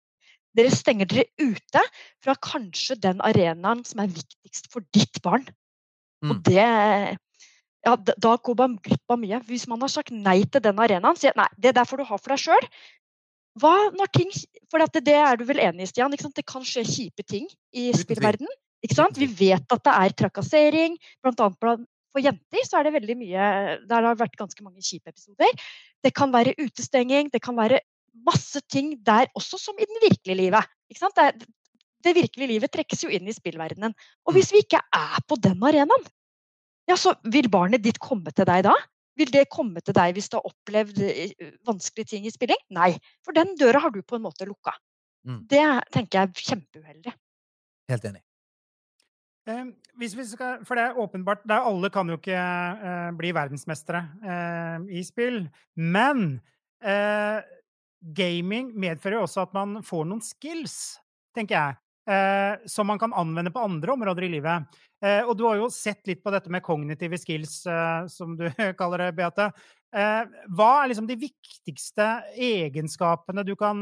dere 0.58 0.72
stenger 0.74 1.08
dere 1.08 1.28
ute 1.40 1.84
fra 2.24 2.36
kanskje 2.44 2.98
den 3.00 3.22
arenaen 3.24 3.86
som 3.88 4.02
er 4.04 4.12
viktigst 4.12 4.72
for 4.74 4.84
ditt 4.96 5.22
barn. 5.24 5.46
Og 6.26 6.36
Mm. 6.38 6.42
det 6.46 6.66
ja, 7.86 7.96
Da 7.98 8.36
går 8.38 8.58
man 8.58 8.78
glipp 8.78 9.10
av 9.10 9.18
mye. 9.18 9.40
Hvis 9.48 9.68
man 9.68 9.82
har 9.82 9.90
sagt 9.90 10.12
nei 10.14 10.44
til 10.44 10.62
den 10.62 10.78
arenaen, 10.78 11.18
sier 11.18 11.34
nei, 11.36 11.48
det 11.58 11.74
der 11.76 11.86
får 11.86 11.98
du 11.98 12.04
ha 12.06 12.18
for 12.18 12.30
deg 12.36 12.44
sjøl. 12.44 12.68
Hva 13.60 13.92
når 13.98 14.12
ting 14.14 14.30
For 14.72 14.80
det, 14.80 15.04
det 15.04 15.16
er 15.18 15.36
du 15.36 15.44
vel 15.44 15.60
enig 15.60 15.84
i, 15.84 15.90
Stian? 15.90 16.14
Ikke 16.14 16.24
sant? 16.28 16.36
Det 16.36 16.46
kan 16.48 16.62
skje 16.64 16.86
kjipe 16.88 17.26
ting 17.28 17.50
i 17.74 17.90
spillverdenen? 17.92 18.48
spillverden. 18.48 18.48
Ikke 18.82 18.98
sant? 18.98 19.18
Vi 19.22 19.30
vet 19.30 19.66
at 19.74 19.86
det 19.86 19.94
er 19.94 20.18
trakassering. 20.24 20.98
Blant 21.22 21.42
annet 21.44 21.88
for 22.12 22.24
jenter 22.24 22.68
så 22.68 22.80
er 22.80 22.88
det 22.88 22.96
veldig 22.98 23.16
mye 23.20 23.48
Der 23.88 24.08
har 24.08 24.20
vært 24.20 24.38
ganske 24.40 24.66
mange 24.66 24.84
kjipe 24.84 25.14
episoder. 25.14 25.66
Det 26.04 26.14
kan 26.18 26.34
være 26.34 26.58
utestenging. 26.60 27.32
Det 27.32 27.42
kan 27.44 27.58
være 27.60 27.82
masse 28.28 28.60
ting 28.68 28.96
der 29.06 29.30
også, 29.38 29.60
som 29.62 29.78
i 29.80 29.88
den 29.88 30.02
virkelige 30.04 30.40
livet. 30.42 30.72
Ikke 30.92 31.06
sant? 31.06 31.16
Det, 31.16 31.48
det 32.04 32.16
virkelige 32.18 32.50
livet 32.56 32.74
trekkes 32.74 33.06
jo 33.06 33.12
inn 33.14 33.30
i 33.30 33.36
spillverdenen. 33.36 33.94
Og 34.28 34.36
hvis 34.36 34.52
vi 34.54 34.64
ikke 34.66 34.82
er 34.82 35.22
på 35.30 35.38
den 35.40 35.62
arenaen, 35.64 36.10
ja, 36.90 36.98
så 37.00 37.14
vil 37.32 37.48
barnet 37.54 37.84
ditt 37.86 38.02
komme 38.02 38.34
til 38.36 38.50
deg 38.50 38.66
da? 38.68 38.74
Vil 39.20 39.32
det 39.32 39.46
komme 39.54 39.84
til 39.84 39.96
deg 39.96 40.16
hvis 40.16 40.32
du 40.32 40.40
har 40.40 40.48
opplevd 40.50 41.02
eh, 41.06 41.52
vanskelige 41.68 42.16
ting 42.16 42.26
i 42.26 42.34
spilling? 42.34 42.60
Nei, 42.74 42.96
for 43.26 43.38
den 43.38 43.54
døra 43.60 43.84
har 43.84 43.94
du 43.94 44.02
på 44.02 44.18
en 44.18 44.26
måte 44.26 44.48
lukka. 44.50 44.74
Mm. 45.28 45.44
Det 45.52 45.64
tenker 45.94 46.18
jeg 46.18 46.30
er 46.32 46.46
kjempeuheldig. 46.50 47.16
Helt 47.92 48.08
enig. 48.10 48.24
Eh, 49.50 49.64
vi 49.98 50.10
skal, 50.10 50.62
for 50.66 50.78
det 50.78 50.84
er 50.86 51.00
åpenbart 51.02 51.42
det 51.50 51.56
er, 51.56 51.66
Alle 51.66 51.90
kan 51.94 52.10
jo 52.10 52.20
ikke 52.20 52.38
eh, 52.38 53.08
bli 53.18 53.32
verdensmestere 53.34 54.04
eh, 54.22 54.90
i 55.00 55.04
spill. 55.06 55.44
Men 55.76 56.42
eh, 56.84 57.42
gaming 58.18 58.72
medfører 58.78 59.20
jo 59.20 59.26
også 59.26 59.48
at 59.48 59.56
man 59.58 59.80
får 59.86 60.06
noen 60.10 60.22
skills, 60.26 61.00
tenker 61.38 61.58
jeg. 61.58 61.82
Eh, 62.10 62.58
som 62.66 62.88
man 62.88 63.00
kan 63.00 63.14
anvende 63.14 63.52
på 63.52 63.62
andre 63.62 63.94
områder 63.94 64.26
i 64.26 64.32
livet. 64.34 64.80
Eh, 65.06 65.22
og 65.22 65.36
du 65.38 65.46
har 65.46 65.60
jo 65.60 65.70
sett 65.74 66.02
litt 66.10 66.24
på 66.24 66.34
dette 66.34 66.50
med 66.50 66.64
kognitive 66.66 67.18
skills, 67.22 67.62
eh, 67.70 68.08
som 68.10 68.34
du 68.38 68.48
kaller 68.80 69.06
det, 69.06 69.12
Beate. 69.20 69.52
Hva 69.92 70.70
er 70.80 70.88
liksom 70.88 71.08
de 71.10 71.18
viktigste 71.20 72.06
egenskapene 72.40 73.44
du 73.44 73.58
kan 73.60 73.82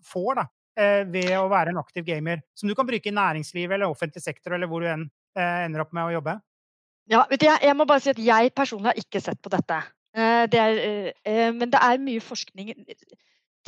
få 0.00 0.22
da, 0.32 0.46
ved 0.78 1.32
å 1.34 1.48
være 1.50 1.72
en 1.72 1.80
aktiv 1.80 2.04
gamer, 2.06 2.42
som 2.54 2.70
du 2.70 2.74
kan 2.78 2.86
bruke 2.86 3.10
i 3.10 3.14
næringslivet 3.14 3.74
eller 3.74 3.90
offentlig 3.90 4.22
sektor, 4.22 4.54
eller 4.54 4.70
hvor 4.70 4.84
du 4.84 4.88
enn 4.90 5.08
eh, 5.38 5.64
ender 5.66 5.82
opp 5.82 5.94
med 5.96 6.06
å 6.06 6.14
jobbe? 6.18 6.38
Ja, 7.08 7.24
du, 7.30 7.36
jeg, 7.40 7.56
jeg 7.64 7.76
må 7.76 7.86
bare 7.88 8.04
si 8.04 8.12
at 8.12 8.20
jeg 8.20 8.52
personlig 8.56 8.92
har 8.92 9.00
ikke 9.00 9.22
sett 9.24 9.40
på 9.42 9.52
dette. 9.52 9.80
Eh, 10.16 10.44
det 10.52 10.60
er, 10.60 10.80
eh, 10.82 11.12
eh, 11.24 11.48
men 11.56 11.72
det 11.72 11.80
er 11.84 12.00
mye 12.02 12.22
forskning 12.24 12.72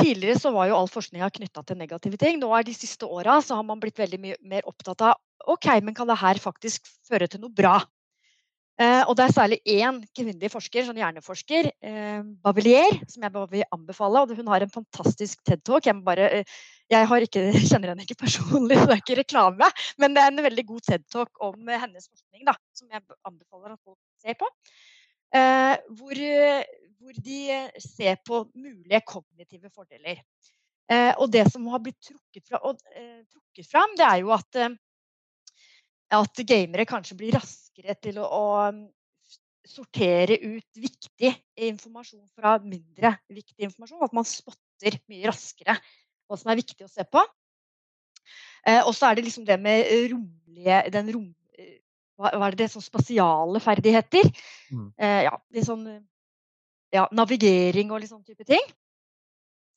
Tidligere 0.00 0.38
så 0.40 0.48
var 0.54 0.70
jo 0.70 0.76
all 0.78 0.88
forskninga 0.88 1.26
knytta 1.34 1.60
til 1.66 1.76
negative 1.76 2.16
ting. 2.16 2.38
Nå 2.40 2.48
er 2.56 2.64
de 2.64 2.72
siste 2.72 3.04
åra 3.04 3.34
har 3.42 3.64
man 3.68 3.80
blitt 3.82 3.98
veldig 4.00 4.20
mye 4.22 4.36
mer 4.40 4.64
opptatt 4.64 5.02
av 5.04 5.18
ok, 5.50 5.66
men 5.84 5.96
kan 5.96 6.08
det 6.08 6.16
her 6.16 6.40
faktisk 6.40 6.88
føre 7.08 7.28
til 7.28 7.42
noe 7.42 7.52
bra? 7.52 7.74
Eh, 8.80 9.02
og 9.04 9.12
det 9.18 9.26
er 9.26 9.32
særlig 9.34 9.58
én 9.68 9.98
kvinnelig 10.16 10.48
forsker, 10.54 10.86
sånn 10.86 10.98
hjerneforsker, 11.02 11.66
eh, 11.84 12.20
Bavelier, 12.40 12.94
som 13.12 13.26
jeg 13.26 13.42
vil 13.52 13.64
anbefale. 13.76 14.22
og 14.22 14.32
Hun 14.38 14.48
har 14.48 14.64
en 14.64 14.72
fantastisk 14.72 15.42
TED-talk. 15.44 15.84
Jeg, 15.84 16.00
bare, 16.06 16.28
eh, 16.38 16.44
jeg 16.88 17.26
ikke, 17.26 17.42
kjenner 17.70 17.92
henne 17.92 18.06
ikke 18.06 18.22
personlig, 18.24 18.78
så 18.80 18.88
det 18.88 18.96
er 18.96 19.02
ikke 19.02 19.18
reklame. 19.20 19.68
Men 20.00 20.16
det 20.16 20.24
er 20.24 20.32
en 20.32 20.44
veldig 20.48 20.64
god 20.72 20.86
TED-talk 20.88 21.42
om 21.44 21.68
hennes 21.68 22.08
forskning, 22.08 22.46
da, 22.48 22.56
som 22.72 22.88
jeg 22.88 23.04
anbefaler 23.28 23.76
at 23.76 23.82
folk 23.84 24.00
ser 24.24 24.38
på. 24.40 24.48
Hvor, 25.30 26.18
hvor 26.98 27.18
de 27.22 27.40
ser 27.78 28.16
på 28.26 28.40
mulige 28.58 28.98
kognitive 29.06 29.68
fordeler. 29.70 30.24
Og 31.22 31.28
det 31.30 31.44
som 31.52 31.68
har 31.70 31.78
blitt 31.84 32.00
trukket, 32.02 32.48
fra, 32.48 32.58
og, 32.66 32.80
trukket 33.30 33.68
fram, 33.70 33.94
det 33.94 34.08
er 34.08 34.24
jo 34.24 34.32
at, 34.34 34.58
at 36.18 36.42
gamere 36.50 36.88
kanskje 36.90 37.20
blir 37.20 37.38
raskere 37.38 37.69
til 38.02 38.20
å, 38.20 38.26
å 38.26 38.44
mm, 38.74 38.84
sortere 39.70 40.38
ut 40.42 40.80
viktig 40.80 41.32
informasjon 41.70 42.26
fra 42.34 42.56
mindre 42.62 43.14
viktig 43.30 43.68
informasjon. 43.68 44.02
At 44.04 44.16
man 44.16 44.28
spotter 44.28 44.98
mye 45.10 45.30
raskere 45.30 45.76
hva 46.30 46.38
som 46.38 46.52
er 46.52 46.60
viktig 46.60 46.86
å 46.86 46.90
se 46.90 47.06
på. 47.06 47.22
Eh, 48.68 48.82
og 48.84 48.92
så 48.96 49.08
er 49.08 49.18
det 49.18 49.26
liksom 49.26 49.46
det 49.48 49.56
med 49.60 49.88
romlige 50.12 50.82
den 50.92 51.10
rom, 51.14 51.28
eh, 51.56 51.80
hva, 52.20 52.32
hva 52.36 52.50
er 52.50 52.58
det, 52.60 52.68
sånn 52.72 52.84
spasiale 52.84 53.62
ferdigheter. 53.64 54.28
Mm. 54.70 54.86
Eh, 55.00 55.20
ja, 55.26 55.34
litt 55.56 55.68
sånn 55.68 55.86
ja, 56.94 57.06
navigering 57.14 57.90
og 57.90 58.02
litt 58.02 58.12
sånn 58.12 58.26
type 58.26 58.46
ting. 58.46 58.62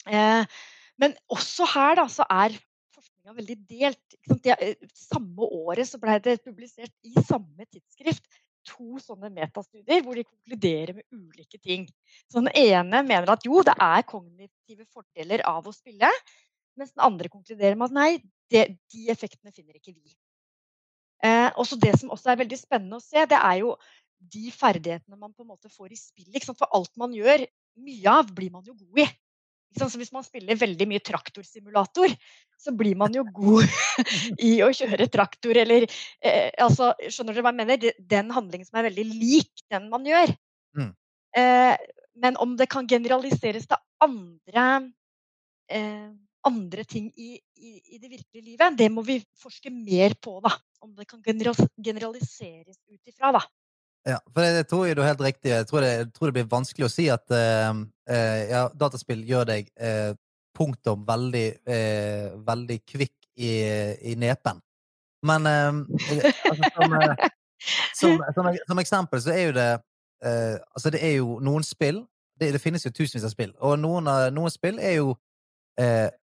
Eh, 0.10 0.44
men 1.00 1.16
også 1.32 1.68
her 1.74 1.98
da, 2.02 2.08
så 2.12 2.26
er 2.30 2.56
forskninga 3.24 3.36
veldig 3.38 3.58
delt. 3.68 4.16
Det, 4.44 4.76
samme 4.94 5.42
året 5.42 5.88
så 5.88 6.00
ble 6.00 6.20
det 6.20 6.44
publisert 6.44 6.94
i 7.04 7.14
samme 7.24 7.66
tidsskrift 7.66 8.24
to 8.64 8.98
sånne 9.00 9.30
metastudier 9.30 10.04
hvor 10.04 10.16
de 10.16 10.24
konkluderer 10.24 10.94
med 10.96 11.04
ulike 11.12 11.60
ting. 11.60 11.88
Så 12.32 12.40
den 12.40 12.52
ene 12.56 13.04
mener 13.04 13.30
at 13.30 13.44
jo, 13.46 13.62
det 13.62 13.76
er 13.76 14.04
kognitive 14.04 14.86
fordeler 14.86 15.44
av 15.46 15.68
å 15.68 15.74
spille. 15.74 16.10
Mens 16.76 16.94
den 16.94 17.04
andre 17.04 17.30
konkluderer 17.30 17.76
med 17.76 17.92
at 17.92 17.98
nei, 17.98 18.12
det, 18.50 18.78
de 18.92 19.10
effektene 19.12 19.52
finner 19.52 19.76
ikke 19.76 19.94
vi. 19.94 20.16
Eh, 21.24 21.52
også 21.56 21.78
det 21.80 21.94
som 22.00 22.12
også 22.12 22.32
er 22.32 22.40
veldig 22.42 22.58
spennende 22.58 22.98
å 22.98 23.04
se, 23.04 23.26
det 23.30 23.38
er 23.38 23.60
jo 23.62 23.76
de 24.34 24.50
ferdighetene 24.56 25.20
man 25.20 25.36
på 25.36 25.44
en 25.44 25.52
måte 25.52 25.70
får 25.72 25.92
i 25.92 26.00
spillet. 26.00 26.48
For 26.48 26.72
alt 26.72 26.92
man 27.00 27.14
gjør, 27.16 27.44
mye 27.84 28.16
av 28.16 28.32
blir 28.32 28.52
man 28.54 28.64
jo 28.66 28.76
god 28.80 29.04
i. 29.04 29.08
Så 29.78 29.90
hvis 30.00 30.14
man 30.14 30.26
spiller 30.26 30.60
veldig 30.60 30.88
mye 30.90 31.04
traktorsimulator, 31.04 32.14
så 32.60 32.74
blir 32.78 32.98
man 33.00 33.16
jo 33.16 33.26
god 33.34 33.66
i 34.50 34.56
å 34.66 34.72
kjøre 34.76 35.10
traktor, 35.12 35.58
eller 35.64 35.88
eh, 35.88 36.50
altså, 36.62 36.94
Skjønner 37.10 37.38
dere 37.38 37.46
hva 37.46 37.54
jeg 37.54 37.62
mener? 37.62 38.02
Den 38.16 38.34
handlingen 38.36 38.70
som 38.70 38.80
er 38.80 38.90
veldig 38.90 39.08
lik 39.12 39.66
den 39.74 39.90
man 39.92 40.06
gjør. 40.08 40.36
Mm. 40.78 40.92
Eh, 41.40 41.74
men 42.24 42.38
om 42.42 42.54
det 42.60 42.70
kan 42.70 42.88
generaliseres 42.90 43.66
til 43.70 43.82
andre 44.06 44.68
eh, 45.74 46.12
andre 46.48 46.84
ting 46.84 47.10
i, 47.16 47.38
i, 47.56 47.78
i, 47.96 48.00
det 48.00 48.10
virkelige 48.12 48.44
livet, 48.44 48.78
det 48.78 48.90
må 48.92 49.04
vi 49.08 49.18
forske 49.40 49.72
mer 49.74 50.16
på. 50.22 50.38
da, 50.44 50.52
Om 50.84 50.94
det 50.98 51.08
kan 51.10 51.22
generaliseres 51.24 52.80
ut 52.90 53.08
ifra. 53.08 53.32
da. 53.38 53.44
Ja, 54.04 54.20
for 54.34 54.44
det 54.44 54.66
tror 54.68 54.88
jeg 54.88 54.98
du 54.98 55.02
er 55.04 55.14
helt 55.14 55.24
riktig. 55.24 55.50
Jeg 55.54 55.68
tror 55.70 55.84
det, 55.84 55.92
jeg 55.92 56.10
tror 56.12 56.28
det 56.30 56.36
blir 56.36 56.52
vanskelig 56.52 56.88
å 56.90 56.92
si 56.92 57.06
at 57.12 57.24
uh, 57.32 57.72
uh, 58.12 58.42
ja, 58.50 58.66
dataspill 58.76 59.24
gjør 59.28 59.48
deg 59.48 59.70
uh, 59.80 60.12
punktum 60.54 61.02
veldig, 61.08 61.48
veldig 62.46 62.76
kvikk 62.86 63.16
i, 63.42 63.54
i, 64.06 64.12
nepen. 64.22 64.60
Men 65.26 65.48
altså, 65.50 66.30
som, 66.46 66.92
som, 67.98 68.20
som, 68.36 68.50
som, 68.68 68.82
eksempel 68.84 69.24
så 69.24 69.34
er 69.34 69.48
jo 69.48 69.56
det 69.58 69.72
Altså, 70.22 70.92
det 70.94 71.02
er 71.02 71.16
jo 71.16 71.40
noen 71.42 71.66
spill 71.66 72.04
det, 72.38 72.52
det 72.54 72.62
finnes 72.62 72.86
jo 72.86 72.94
tusenvis 72.94 73.26
av 73.26 73.34
spill, 73.34 73.56
og 73.66 73.74
noen, 73.82 74.06
noen 74.38 74.54
spill 74.54 74.78
er 74.78 75.00
jo 75.00 75.16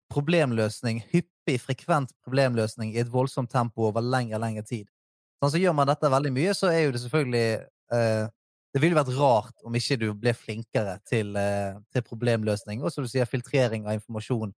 problemløsning, 0.09 1.03
hyppig, 1.13 1.59
frekvent 1.61 2.17
problemløsning 2.25 2.95
i 2.95 3.03
et 3.03 3.13
voldsomt 3.13 3.53
tempo 3.53 3.85
over 3.91 4.01
lengre 4.01 4.41
lengre 4.41 4.65
tid. 4.65 4.89
Sånn, 5.37 5.53
så 5.53 5.59
gjør 5.61 5.75
man 5.77 5.89
dette 5.89 6.09
veldig 6.09 6.31
mye, 6.33 6.53
så 6.57 6.71
er 6.71 6.87
jo 6.87 6.93
det 6.95 7.03
selvfølgelig 7.03 7.47
eh, 7.93 8.29
Det 8.73 8.81
ville 8.83 8.97
vært 8.97 9.13
rart 9.17 9.65
om 9.65 9.75
ikke 9.77 9.97
du 10.01 10.07
ble 10.17 10.33
flinkere 10.37 10.97
til, 11.07 11.35
eh, 11.39 11.77
til 11.93 12.05
problemløsning, 12.05 12.81
og 12.83 12.93
som 12.93 13.05
du 13.05 13.09
sier, 13.09 13.29
filtrering 13.29 13.85
av 13.87 13.97
informasjon, 13.97 14.51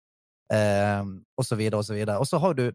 eh, 0.52 1.02
og 1.36 1.46
så 1.46 1.58
videre 1.60 1.80
og 1.80 1.86
så 1.86 1.96
videre. 1.96 2.18
Og 2.20 2.28
så 2.28 2.40
har 2.40 2.56
du 2.56 2.70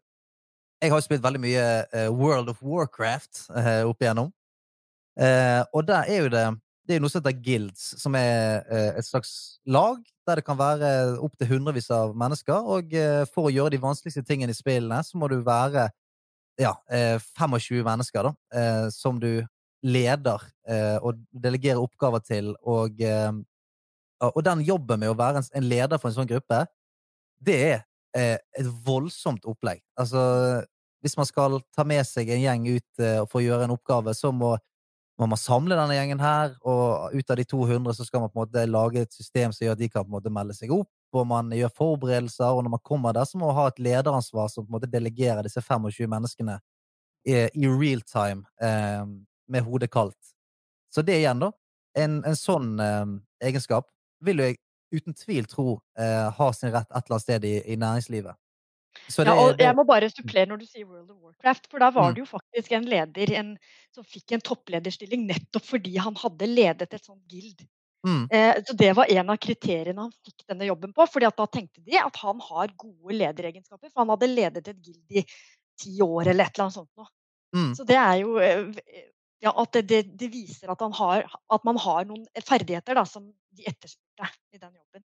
Jeg 0.83 0.91
har 0.91 0.99
jo 0.99 1.05
spilt 1.05 1.23
veldig 1.23 1.39
mye 1.39 1.65
eh, 1.95 2.09
World 2.11 2.49
of 2.51 2.61
Warcraft 2.61 3.45
eh, 3.55 3.87
opp 3.87 4.01
igjennom, 4.03 4.29
eh, 5.17 5.63
og 5.73 5.87
der 5.87 6.03
er 6.11 6.23
jo 6.25 6.29
det 6.29 6.45
det 6.85 6.95
er 6.95 6.99
noe 7.01 7.09
som 7.09 7.23
heter 7.23 7.39
guilds, 7.41 7.95
som 7.97 8.13
er 8.13 8.61
et 8.69 9.05
slags 9.07 9.57
lag 9.65 9.97
der 10.27 10.37
det 10.37 10.43
kan 10.45 10.59
være 10.59 11.17
opptil 11.17 11.47
hundrevis 11.49 11.87
av 11.89 12.11
mennesker. 12.13 12.61
Og 12.61 12.93
for 13.33 13.47
å 13.47 13.53
gjøre 13.55 13.73
de 13.73 13.79
vanskeligste 13.81 14.21
tingene 14.21 14.53
i 14.53 14.57
spillene, 14.59 14.99
så 15.01 15.17
må 15.17 15.25
du 15.31 15.39
være 15.41 15.87
ja, 16.57 16.73
25 17.37 17.79
eh, 17.79 17.83
mennesker, 17.85 18.23
da, 18.23 18.33
eh, 18.59 18.89
som 18.89 19.19
du 19.19 19.45
leder 19.85 20.41
eh, 20.67 20.97
og 21.03 21.19
delegerer 21.31 21.81
oppgaver 21.81 22.23
til, 22.25 22.53
og, 22.65 23.01
og 24.25 24.39
den 24.45 24.63
jobben 24.65 25.03
med 25.03 25.11
å 25.11 25.17
være 25.19 25.43
en 25.53 25.67
leder 25.67 25.99
for 26.01 26.09
en 26.09 26.17
sånn 26.19 26.29
gruppe, 26.31 26.63
det 27.45 27.59
er 27.65 27.83
et 28.15 28.67
voldsomt 28.85 29.43
opplegg. 29.45 29.81
Altså, 29.99 30.21
hvis 31.03 31.17
man 31.19 31.27
skal 31.27 31.59
ta 31.75 31.83
med 31.85 32.07
seg 32.07 32.31
en 32.31 32.45
gjeng 32.45 32.69
ut 32.77 33.03
for 33.27 33.41
å 33.41 33.43
gjøre 33.43 33.67
en 33.67 33.73
oppgave, 33.75 34.13
så 34.15 34.31
må, 34.33 34.53
må 35.19 35.27
man 35.29 35.37
samle 35.37 35.75
denne 35.77 35.97
gjengen 35.97 36.23
her, 36.23 36.55
og 36.63 37.11
ut 37.13 37.33
av 37.35 37.37
de 37.37 37.45
200 37.51 37.97
så 37.99 38.07
skal 38.07 38.23
man 38.23 38.31
på 38.31 38.39
en 38.39 38.45
måte 38.45 38.63
lage 38.71 39.03
et 39.03 39.13
system 39.19 39.53
som 39.53 39.67
gjør 39.67 39.75
at 39.75 39.83
de 39.83 39.91
kan 39.91 40.07
på 40.07 40.09
en 40.13 40.15
måte 40.15 40.33
melde 40.33 40.55
seg 40.57 40.71
opp, 40.73 40.89
og 41.15 41.27
man 41.29 41.51
gjør 41.55 41.73
forberedelser, 41.75 42.47
og 42.51 42.63
når 42.65 42.75
man 42.75 42.83
kommer 42.83 43.15
der, 43.15 43.27
så 43.27 43.39
må 43.39 43.49
man 43.49 43.57
ha 43.59 43.67
et 43.71 43.81
lederansvar 43.83 44.49
som 44.51 44.65
på 44.65 44.71
en 44.71 44.77
måte 44.77 44.91
delegerer 44.91 45.45
disse 45.45 45.63
25 45.63 46.09
menneskene 46.11 46.59
i, 47.25 47.35
i 47.53 47.67
real 47.67 48.01
time 48.05 48.45
eh, 48.61 49.03
med 49.47 49.67
hodet 49.67 49.91
kaldt. 49.93 50.33
Så 50.93 51.03
det 51.05 51.19
igjen, 51.19 51.41
da. 51.41 51.51
En, 51.97 52.21
en 52.27 52.37
sånn 52.39 52.75
eh, 52.83 53.05
egenskap 53.49 53.87
vil 54.25 54.43
jeg 54.43 54.59
uten 54.95 55.15
tvil 55.17 55.47
tro 55.49 55.79
eh, 55.99 56.31
har 56.37 56.55
sin 56.55 56.73
rett 56.73 56.89
et 56.89 56.97
eller 56.97 57.17
annet 57.17 57.25
sted 57.25 57.47
i, 57.47 57.55
i 57.73 57.77
næringslivet. 57.79 58.37
Det, 58.95 59.25
ja, 59.27 59.33
og 59.35 59.59
jeg 59.59 59.75
må 59.75 59.83
bare 59.83 60.07
supplere 60.07 60.47
når 60.47 60.61
du 60.61 60.67
sier 60.69 60.85
World 60.87 61.09
of 61.11 61.17
Warcraft, 61.19 61.65
for 61.67 61.83
da 61.83 61.89
var 61.91 62.09
mm. 62.09 62.15
det 62.15 62.21
jo 62.23 62.27
faktisk 62.29 62.75
en 62.77 62.85
leder 62.87 63.33
en, 63.41 63.49
som 63.93 64.07
fikk 64.07 64.37
en 64.37 64.43
topplederstilling 64.45 65.25
nettopp 65.27 65.67
fordi 65.67 65.97
han 65.99 66.15
hadde 66.21 66.47
ledet 66.47 66.87
et 66.87 67.03
sånt 67.03 67.19
guild 67.31 67.65
Mm. 68.05 68.27
Eh, 68.29 68.55
så 68.67 68.73
Det 68.77 68.93
var 68.93 69.11
en 69.11 69.29
av 69.29 69.37
kriteriene 69.41 70.01
han 70.01 70.13
fikk 70.25 70.45
denne 70.47 70.65
jobben 70.69 70.93
på. 70.93 71.07
fordi 71.09 71.29
da 71.37 71.47
tenkte 71.47 71.81
de 71.81 71.97
at 71.99 72.15
han 72.21 72.39
har 72.39 72.73
gode 72.77 73.17
lederegenskaper. 73.17 73.89
For 73.89 74.03
han 74.03 74.13
hadde 74.13 74.31
ledet 74.31 74.67
et 74.67 74.81
guild 74.81 75.19
i 75.21 75.25
ti 75.81 75.97
år 76.01 76.27
eller 76.27 76.45
et 76.45 76.55
eller 76.55 76.67
annet 76.67 76.79
sånt 76.79 76.91
noe. 76.97 77.09
Mm. 77.55 77.73
Så 77.75 77.83
det 77.87 77.97
er 77.97 78.15
jo 78.21 78.37
eh, 78.43 78.69
ja, 79.43 79.51
at 79.61 79.73
det, 79.73 79.81
det, 79.89 80.03
det, 80.19 80.29
viser 80.33 80.71
at, 80.71 80.81
har, 80.99 81.25
at, 81.53 81.65
man 81.67 81.77
har 81.77 82.05
noen 82.05 82.25
ferdigheter 82.47 82.97
da, 82.97 83.05
som 83.05 83.27
de 83.55 83.67
etterspurte 83.67 84.31
i 84.53 84.57
den 84.57 84.71
jobben. 84.71 85.03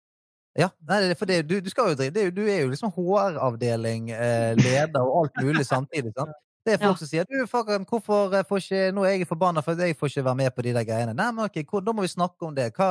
Ja, 0.59 0.71
nei, 0.89 1.15
for 1.15 1.31
det, 1.31 1.43
du, 1.47 1.61
du, 1.63 1.71
skal 1.71 1.93
jo 1.93 1.99
drive, 1.99 2.31
du 2.35 2.43
er 2.49 2.65
jo 2.65 2.71
liksom 2.73 2.91
HR-avdeling, 2.97 4.11
eh, 4.11 4.53
leder 4.59 5.05
og 5.05 5.21
alt 5.21 5.43
mulig 5.45 5.67
samtidig. 5.67 6.13
sant? 6.17 6.35
Det 6.69 6.75
er 6.77 6.83
folk 6.83 6.99
ja. 6.99 7.01
som 7.01 7.09
sier 7.09 7.29
du, 7.29 7.37
fuck, 7.49 7.71
hvorfor 7.89 8.35
får 8.49 8.61
ikke, 8.61 8.81
nå 8.93 9.05
er 9.09 9.15
jeg 9.17 9.29
forbanna 9.29 9.63
for 9.65 9.79
jeg 9.81 9.97
får 9.97 10.11
ikke 10.13 10.25
være 10.27 10.39
med 10.43 10.53
på 10.53 10.65
de 10.67 10.75
der 10.77 10.85
greiene. 10.85 11.15
Nei, 11.17 11.29
men 11.33 11.47
ok, 11.47 11.63
Da 11.87 11.95
må 11.97 12.05
vi 12.05 12.11
snakke 12.13 12.45
om 12.45 12.57
det. 12.57 12.69
Hva, 12.77 12.91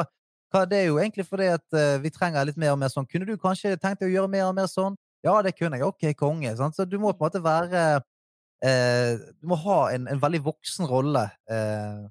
hva, 0.54 0.64
det 0.66 0.80
er 0.80 0.88
jo 0.88 0.98
egentlig 0.98 1.28
fordi 1.28 1.52
at 1.54 1.66
uh, 1.78 1.98
vi 2.02 2.10
trenger 2.14 2.48
litt 2.50 2.58
mer 2.58 2.74
og 2.74 2.82
mer 2.82 2.90
sånn. 2.90 3.06
Kunne 3.12 3.28
du 3.30 3.36
kanskje 3.38 3.76
tenkt 3.78 4.02
deg 4.02 4.10
å 4.10 4.16
gjøre 4.16 4.34
mer 4.34 4.48
og 4.48 4.58
mer 4.58 4.70
sånn? 4.72 4.98
Ja, 5.26 5.36
det 5.46 5.54
kunne 5.60 5.78
jeg. 5.78 5.86
Ok, 5.86 6.10
konge. 6.18 6.56
Sant? 6.58 6.78
Så 6.78 6.88
du 6.90 6.98
må 6.98 7.14
på 7.14 7.22
en 7.22 7.28
måte 7.28 7.44
være 7.46 7.86
uh, 8.02 9.14
Du 9.38 9.54
må 9.54 9.62
ha 9.68 9.80
en, 9.94 10.10
en 10.10 10.26
veldig 10.26 10.42
voksen 10.50 10.90
rolle 10.90 11.28
uh, 11.52 12.04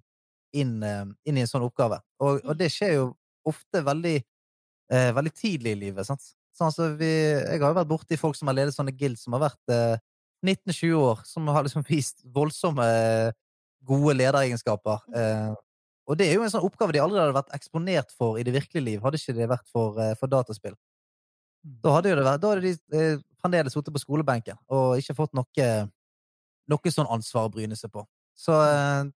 inn, 0.54 0.78
inn, 0.86 1.36
i 1.36 1.42
en 1.42 1.50
sånn 1.50 1.66
oppgave. 1.66 1.98
Og, 2.22 2.44
og 2.46 2.54
det 2.58 2.70
skjer 2.72 3.00
jo 3.00 3.12
ofte 3.46 3.82
veldig, 3.84 4.16
veldig 4.88 5.30
tidlig 5.36 5.74
i 5.74 5.78
livet. 5.84 6.06
Sant? 6.06 6.22
Sånn, 6.56 6.70
altså, 6.70 6.88
vi, 6.98 7.10
jeg 7.10 7.60
har 7.60 7.74
jo 7.74 7.76
vært 7.76 7.90
borti 7.90 8.18
folk 8.18 8.38
som 8.38 8.48
har 8.50 8.56
ledet 8.56 8.74
sånne 8.74 8.94
guild 8.96 9.18
som 9.20 9.36
har 9.36 9.44
vært 9.44 9.74
19-20 10.46 10.96
år, 11.00 11.22
som 11.26 11.48
har 11.52 11.66
liksom 11.66 11.84
vist 11.90 12.24
voldsomme 12.34 12.86
gode 13.86 14.16
lederegenskaper. 14.18 15.04
Eh, 15.14 15.54
og 16.06 16.18
det 16.18 16.28
er 16.28 16.38
jo 16.38 16.44
en 16.46 16.52
sånn 16.52 16.66
oppgave 16.66 16.94
de 16.94 17.02
aldri 17.02 17.18
hadde 17.18 17.34
vært 17.34 17.54
eksponert 17.56 18.12
for 18.14 18.38
i 18.38 18.44
det 18.46 18.54
virkelige 18.54 18.84
liv, 18.84 19.00
hadde 19.02 19.18
ikke 19.18 19.34
det 19.34 19.48
vært 19.50 19.66
for, 19.72 19.98
eh, 20.02 20.14
for 20.18 20.30
dataspill. 20.30 20.76
Mm. 21.66 21.78
Da 21.82 21.94
hadde, 21.96 22.14
vært, 22.14 22.42
da 22.42 22.52
hadde 22.52 22.62
de 22.62 22.74
eh, 22.98 23.24
fremdeles 23.42 23.74
sittet 23.74 23.94
på 23.94 24.02
skolebenken 24.02 24.58
og 24.70 25.00
ikke 25.02 25.16
fått 25.18 25.34
noe, 25.34 25.70
noe 26.70 26.94
sånn 26.94 27.10
ansvar 27.10 27.48
å 27.48 27.52
bryne 27.56 27.78
seg 27.78 27.90
på. 27.94 28.06
Så 28.38 28.54
eh, 28.54 29.10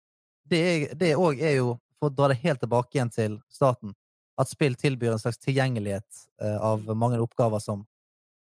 det 0.47 1.11
òg 1.19 1.43
er, 1.43 1.57
jo, 1.59 1.75
for 1.99 2.07
å 2.07 2.15
dra 2.15 2.31
det 2.31 2.39
helt 2.45 2.63
tilbake 2.63 2.95
igjen 2.95 3.11
til 3.11 3.39
staten, 3.51 3.91
at 4.39 4.47
spill 4.47 4.77
tilbyr 4.79 5.15
en 5.15 5.19
slags 5.19 5.41
tilgjengelighet 5.41 6.27
av 6.61 6.83
mange 6.93 7.17
oppgaver 7.19 7.57
som 7.59 7.81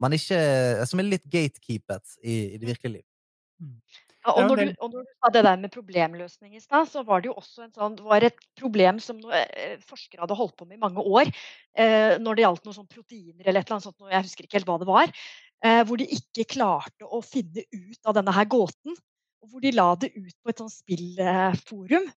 man 0.03 0.13
ikke 0.13 0.39
Som 0.89 1.01
er 1.01 1.09
litt 1.09 1.25
gatekeepet 1.31 2.19
i, 2.23 2.57
i 2.57 2.59
det 2.61 2.69
virkelige 2.69 2.99
liv. 2.99 3.07
Mm. 3.63 3.79
Ja, 4.27 4.33
og, 4.35 4.49
når 4.51 4.59
du, 4.59 4.71
og, 4.83 4.91
når 4.91 5.05
du, 5.07 5.11
sa 5.23 5.31
det 5.31 5.43
der 5.47 5.59
med 5.63 5.71
problemløsning 5.71 6.57
i 6.59 6.61
stad, 6.61 6.89
så 6.91 7.05
var 7.07 7.23
det 7.23 7.29
jo 7.31 7.37
også 7.39 7.63
en 7.63 7.75
sånn, 7.77 7.95
det 7.95 8.07
var 8.09 8.25
et 8.27 8.41
problem 8.59 8.99
som 9.03 9.21
noe, 9.23 9.39
eh, 9.55 9.77
forskere 9.87 10.25
hadde 10.25 10.39
holdt 10.39 10.57
på 10.59 10.67
med 10.67 10.81
i 10.81 10.83
mange 10.83 11.05
år. 11.07 11.31
Eh, 11.79 12.17
når 12.19 12.35
det 12.35 12.43
gjaldt 12.43 12.67
noen 12.67 12.79
sånn 12.81 12.91
proteiner 12.91 13.47
eller 13.47 13.63
et 13.63 13.69
eller 13.69 13.77
annet 13.77 13.87
sånt, 13.87 14.09
jeg 14.11 14.27
husker 14.27 14.49
ikke 14.49 14.59
helt 14.59 14.73
hva 14.73 14.79
det 14.83 14.89
var. 14.91 15.15
Eh, 15.63 15.83
hvor 15.87 16.03
de 16.03 16.09
ikke 16.19 16.49
klarte 16.57 17.07
å 17.07 17.23
finne 17.23 17.63
ut 17.71 18.01
av 18.03 18.19
denne 18.19 18.35
her 18.35 18.51
gåten. 18.51 18.99
Og 19.45 19.53
hvor 19.53 19.63
de 19.63 19.75
la 19.77 19.89
det 20.03 20.11
ut 20.17 20.35
på 20.43 20.51
et 20.51 20.65
sånt 20.65 20.75
spillforum. 20.75 22.11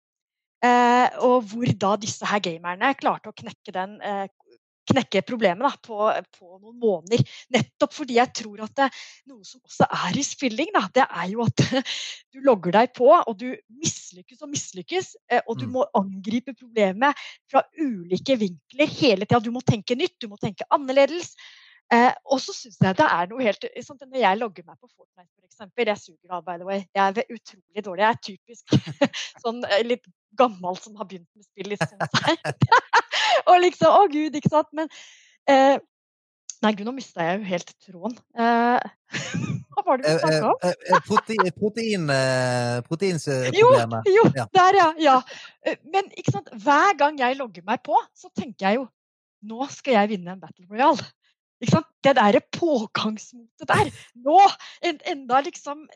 Eh, 0.64 1.20
og 1.28 1.52
hvor 1.52 1.70
da 1.76 1.92
disse 2.00 2.26
her 2.26 2.40
gamerne 2.42 2.96
klarte 2.98 3.30
å 3.30 3.36
knekke 3.36 3.76
den 3.76 4.00
eh, 4.00 4.26
knekke 4.92 5.24
problemet 5.28 5.66
da, 5.66 5.72
på, 5.84 5.98
på, 6.38 6.58
noen 6.62 6.78
måneder. 6.82 7.24
Nettopp 7.54 7.96
fordi 7.96 8.18
jeg 8.20 8.34
tror 8.42 8.64
at 8.68 8.74
det, 8.80 8.90
noe 9.32 9.46
som 9.48 9.62
også 9.64 9.88
er 10.08 10.18
i 10.20 10.26
spilling, 10.26 10.72
da, 10.76 10.86
det 10.96 11.06
er 11.08 11.30
jo 11.34 11.44
at 11.46 11.66
du 12.34 12.42
logger 12.46 12.80
deg 12.80 12.94
på, 12.98 13.10
og 13.18 13.38
du 13.40 13.50
mislykkes 13.82 14.44
og 14.44 14.52
mislykkes. 14.54 15.14
Eh, 15.32 15.44
og 15.46 15.60
du 15.62 15.68
mm. 15.68 15.78
må 15.78 15.88
angripe 15.98 16.56
problemet 16.58 17.28
fra 17.52 17.64
ulike 17.80 18.40
vinkler 18.40 18.92
hele 18.98 19.28
tida. 19.28 19.44
Du 19.44 19.54
må 19.56 19.64
tenke 19.66 19.98
nytt, 20.00 20.18
du 20.22 20.30
må 20.32 20.40
tenke 20.42 20.68
annerledes. 20.74 21.36
Eh, 21.94 22.12
og 22.28 22.42
så 22.44 22.52
syns 22.52 22.80
jeg 22.84 22.98
det 23.00 23.06
er 23.08 23.30
noe 23.32 23.44
helt 23.46 23.66
sånn, 23.86 24.00
Når 24.02 24.20
jeg 24.20 24.40
logger 24.42 24.66
meg 24.68 24.76
på 24.82 24.90
Fortnite, 24.92 25.30
f.eks. 25.48 25.70
Jeg 25.80 26.00
suger 26.02 26.36
av, 26.36 26.44
by 26.44 26.58
the 26.60 26.68
way. 26.68 26.82
Jeg 26.96 27.04
er 27.24 27.36
utrolig 27.38 27.84
dårlig. 27.86 28.04
Jeg 28.04 28.10
er 28.10 28.24
typisk 28.28 28.74
sånn 29.44 29.62
eh, 29.70 29.84
litt 29.88 30.08
gammel 30.38 30.80
som 30.84 30.98
har 31.00 31.08
begynt 31.08 31.30
med 31.36 31.48
spill 31.48 31.72
litt 31.72 31.86
sånn. 31.86 32.04
og 33.50 33.62
liksom 33.64 33.94
Å, 33.94 34.02
gud, 34.12 34.36
ikke 34.36 34.52
sant. 34.52 34.74
Men 34.76 34.92
eh, 35.48 35.78
Nei, 36.66 36.72
gud, 36.74 36.88
nå 36.88 36.94
mista 36.96 37.22
jeg 37.22 37.38
jo 37.38 37.50
helt 37.52 37.72
tråden. 37.86 38.16
Eh, 38.34 38.86
hva 39.76 39.84
var 39.86 40.00
det 40.02 40.10
vi 40.10 40.22
snakka 40.24 40.48
om? 40.50 40.56
Eh, 40.66 40.72
eh, 40.74 40.96
eh, 40.96 41.04
protein, 41.06 41.52
protein, 41.54 42.08
eh, 42.10 42.78
proteinproblemet. 42.88 44.10
Jo, 44.10 44.16
jo 44.16 44.24
Ja. 44.36 44.48
der, 44.58 44.80
ja. 44.80 44.88
ja. 45.06 45.18
Eh, 45.62 45.78
Men 45.86 46.10
ikke 46.18 46.34
sant? 46.34 46.50
hver 46.66 46.98
gang 46.98 47.20
jeg 47.22 47.38
logger 47.38 47.66
meg 47.68 47.84
på, 47.86 48.00
så 48.18 48.34
tenker 48.34 48.72
jeg 48.72 48.82
jo 48.82 48.88
nå 49.48 49.68
skal 49.70 50.00
jeg 50.00 50.10
vinne 50.16 50.34
en 50.34 50.42
Battle 50.42 50.66
Royale. 50.66 51.06
Det 51.60 52.14
derre 52.16 52.42
pågangsmotet 52.54 53.68
der. 53.68 53.92
Nå! 54.16 54.40
En, 54.86 55.00
enda 55.06 55.42
liksom 55.42 55.88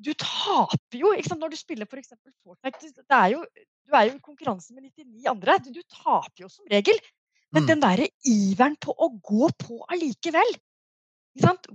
Du 0.00 0.12
taper 0.14 0.98
jo 1.00 1.10
når 1.12 1.50
du 1.50 1.56
spiller 1.58 1.86
f.eks. 1.86 2.14
Fortnite. 2.44 2.92
Det 3.02 3.16
er 3.16 3.32
jo, 3.34 3.44
du 3.88 3.94
er 3.94 4.04
jo 4.08 4.14
i 4.14 4.20
konkurranse 4.22 4.72
med 4.72 4.84
99 4.94 5.26
andre. 5.26 5.58
Du, 5.58 5.72
du 5.74 5.82
taper 5.82 6.44
jo 6.44 6.48
som 6.48 6.64
regel. 6.70 6.98
Men 7.52 7.62
Mm. 7.64 7.66
den 7.68 7.80
derre 7.80 8.08
iveren 8.28 8.76
på 8.76 8.92
å 8.92 9.08
gå 9.24 9.48
på 9.58 9.80
allikevel? 9.88 10.54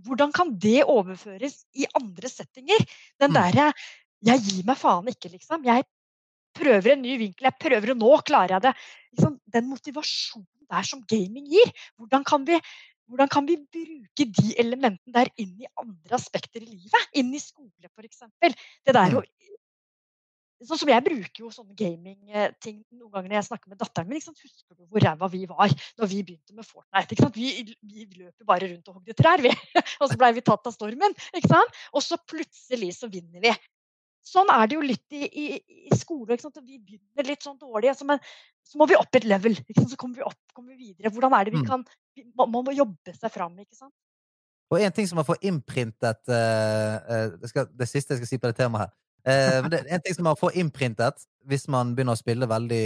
Hvordan 0.05 0.31
kan 0.31 0.53
det 0.59 0.83
overføres 0.83 1.65
i 1.75 1.85
andre 1.95 2.29
settinger? 2.29 2.77
Den 3.19 3.31
Mm. 3.31 3.33
derre 3.33 3.73
'jeg 4.23 4.39
gir 4.39 4.63
meg 4.65 4.77
faen 4.77 5.07
ikke', 5.07 5.31
liksom. 5.31 5.63
Jeg 5.65 5.83
prøver 6.53 6.93
en 6.93 7.01
ny 7.01 7.17
vinkel. 7.17 7.43
Jeg 7.43 7.59
prøver, 7.59 7.91
å 7.91 7.97
nå 7.97 8.23
klarer 8.23 8.49
jeg 8.49 8.61
det. 8.61 8.73
Den 9.51 9.69
motivasjonen 9.69 10.47
der 10.69 10.83
som 10.83 11.01
gaming 11.01 11.47
gir. 11.47 11.71
Hvordan 11.99 12.23
kan 12.23 12.45
vi, 12.45 12.59
hvordan 13.11 13.31
kan 13.31 13.47
vi 13.47 13.57
bruke 13.57 14.27
de 14.39 14.53
elementene 14.61 15.15
der 15.15 15.31
inn 15.41 15.55
i 15.61 15.69
andre 15.79 16.17
aspekter 16.17 16.63
i 16.63 16.69
livet? 16.69 17.09
Inn 17.19 17.33
i 17.35 17.41
skole, 17.41 17.89
f.eks. 17.91 18.23
Det 18.41 18.95
der 18.95 19.19
å 19.19 19.23
Sånn 20.63 20.79
som 20.79 20.87
jeg 20.87 21.03
bruker 21.03 21.43
jo 21.43 21.49
sånne 21.51 21.75
gamingting 21.75 22.77
noen 22.95 23.11
ganger 23.11 23.31
når 23.31 23.35
jeg 23.35 23.47
snakker 23.49 23.71
med 23.73 23.79
datteren 23.81 24.07
min. 24.07 24.21
Husker 24.23 24.77
du 24.77 24.85
hvor 24.87 25.03
ræva 25.03 25.27
vi 25.31 25.41
var 25.49 25.73
når 25.99 26.07
vi 26.07 26.21
begynte 26.23 26.55
med 26.55 26.67
Fortnite? 26.67 27.15
Ikke 27.15 27.25
sant? 27.25 27.35
Vi, 27.35 27.75
vi 27.83 28.05
løp 28.21 28.31
jo 28.31 28.47
bare 28.47 28.69
rundt 28.71 28.87
og 28.87 28.99
hogde 28.99 29.15
trær, 29.17 29.43
vi. 29.43 29.51
og 29.99 30.07
så 30.07 30.19
blei 30.19 30.31
vi 30.37 30.45
tatt 30.45 30.69
av 30.69 30.75
stormen. 30.75 31.15
Ikke 31.35 31.51
sant? 31.51 31.81
Og 31.91 32.05
så 32.05 32.19
plutselig 32.31 32.93
så 32.95 33.11
vinner 33.11 33.43
vi. 33.43 33.51
Sånn 34.23 34.47
er 34.53 34.69
det 34.69 34.77
jo 34.77 34.83
litt 34.85 35.15
i, 35.15 35.27
i, 35.27 35.45
i 35.89 35.97
skole. 35.99 36.37
Vi 36.37 36.77
begynner 36.79 37.27
litt 37.27 37.43
sånn 37.43 37.59
dårlig, 37.59 37.91
altså, 37.91 38.07
men 38.07 38.21
så 38.63 38.79
må 38.79 38.87
vi 38.87 38.95
opp 38.95 39.19
et 39.19 39.27
level. 39.27 39.57
Så 39.75 39.97
kommer 39.99 40.21
vi 40.21 40.25
opp, 40.25 40.39
kommer 40.55 40.77
vi 40.77 40.93
videre. 40.93 41.11
Hvordan 41.11 41.35
er 41.35 41.49
det 41.49 41.55
vi 41.57 41.63
Mm. 41.63 41.67
kan 41.67 41.85
Man 42.37 42.51
må 42.51 42.71
jobbe 42.71 43.13
seg 43.17 43.31
fram, 43.33 43.57
ikke 43.59 43.75
sant? 43.75 43.93
Og 44.71 44.79
en 44.79 44.91
ting 44.91 45.07
som 45.07 45.17
man 45.17 45.25
får 45.25 45.41
innprintet 45.41 46.21
uh, 46.29 46.95
uh, 47.03 47.37
det, 47.41 47.49
skal, 47.49 47.67
det 47.67 47.87
siste 47.89 48.13
jeg 48.13 48.21
skal 48.21 48.29
si 48.29 48.39
på 48.41 48.49
det 48.49 48.57
temaet 48.57 48.85
her. 48.85 48.91
uh, 49.27 49.59
men 49.61 49.71
det, 49.71 49.81
en 49.89 50.01
ting 50.01 50.15
som 50.15 50.27
man 50.29 50.39
får 50.39 50.55
innprintet 50.61 51.25
hvis 51.49 51.67
man 51.67 51.95
begynner 51.95 52.17
å 52.17 52.21
spille 52.21 52.49
veldig, 52.49 52.85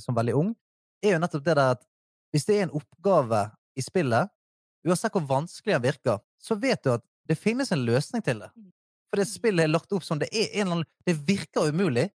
som 0.00 0.16
veldig 0.16 0.36
ung, 0.38 0.54
er 1.04 1.16
jo 1.16 1.20
nettopp 1.20 1.44
det 1.44 1.56
der 1.56 1.74
at 1.74 1.84
hvis 2.32 2.46
det 2.48 2.56
er 2.56 2.66
en 2.66 2.76
oppgave 2.78 3.42
i 3.76 3.84
spillet, 3.84 4.32
uansett 4.86 5.12
hvor 5.12 5.26
vanskelig 5.28 5.76
den 5.76 5.84
virker, 5.88 6.22
så 6.38 6.56
vet 6.60 6.84
du 6.84 6.92
at 6.94 7.04
det 7.26 7.38
finnes 7.38 7.72
en 7.74 7.84
løsning 7.84 8.22
til 8.24 8.44
det. 8.44 8.50
Mm. 9.06 9.10
For 9.10 9.22
det 9.22 9.26
spillet 9.30 9.64
er 9.64 9.72
lagt 9.72 9.92
opp 9.94 10.04
som 10.04 10.18
det 10.18 10.28
er 10.32 10.48
en 10.48 10.66
eller 10.66 10.76
annen 10.80 10.88
Det 11.06 11.14
virker 11.28 11.68
umulig, 11.70 12.08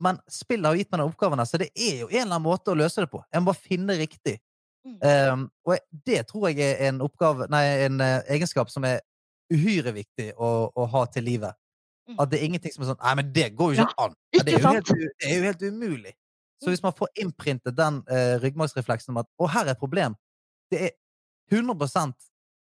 men 0.00 0.18
spillet 0.28 0.66
har 0.66 0.78
gitt 0.78 0.90
meg 0.90 1.02
den 1.02 1.10
oppgaven, 1.10 1.46
så 1.46 1.60
det 1.60 1.68
er 1.76 2.04
jo 2.04 2.08
en 2.08 2.22
eller 2.22 2.38
annen 2.38 2.46
måte 2.46 2.72
å 2.72 2.78
løse 2.78 3.04
det 3.04 3.10
på. 3.12 3.20
Jeg 3.28 3.42
må 3.42 3.50
bare 3.50 3.68
finne 3.68 3.96
riktig. 4.00 4.38
Mm. 4.86 4.96
Um, 5.04 5.42
og 5.68 5.76
det 6.08 6.22
tror 6.30 6.48
jeg 6.48 6.64
er 6.64 6.86
en 6.88 7.02
oppgave 7.04 7.44
Nei, 7.52 7.60
en 7.84 8.00
uh, 8.00 8.22
egenskap 8.32 8.70
som 8.72 8.86
er 8.88 9.02
uhyre 9.52 9.92
viktig 9.92 10.30
å, 10.40 10.70
å 10.72 10.86
ha 10.88 11.02
til 11.12 11.26
livet. 11.28 11.52
Mm. 12.08 12.16
At 12.16 12.30
det 12.32 12.40
er 12.40 12.46
ingenting 12.48 12.72
som 12.72 12.86
er 12.86 12.92
sånn 12.94 13.02
Nei, 13.02 13.12
men 13.20 13.34
det 13.36 13.50
går 13.58 13.74
jo 13.74 13.84
ikke 13.84 14.06
an! 14.06 14.16
Ja, 14.32 14.44
det, 14.46 14.54
er 14.54 14.64
jo 14.64 14.72
helt, 14.72 14.94
det 15.20 15.28
er 15.28 15.36
jo 15.36 15.50
helt 15.50 15.66
umulig. 15.68 16.14
Så 16.60 16.72
hvis 16.72 16.82
man 16.84 16.96
får 16.96 17.12
innprintet 17.20 17.76
den 17.76 18.00
uh, 18.08 18.40
ryggmargsrefleksen 18.40 19.12
om 19.12 19.20
at 19.20 19.28
å, 19.36 19.48
her 19.52 19.68
er 19.68 19.74
et 19.74 19.80
problem, 19.80 20.16
det 20.72 20.80
er 20.88 20.96
100% 21.52 22.16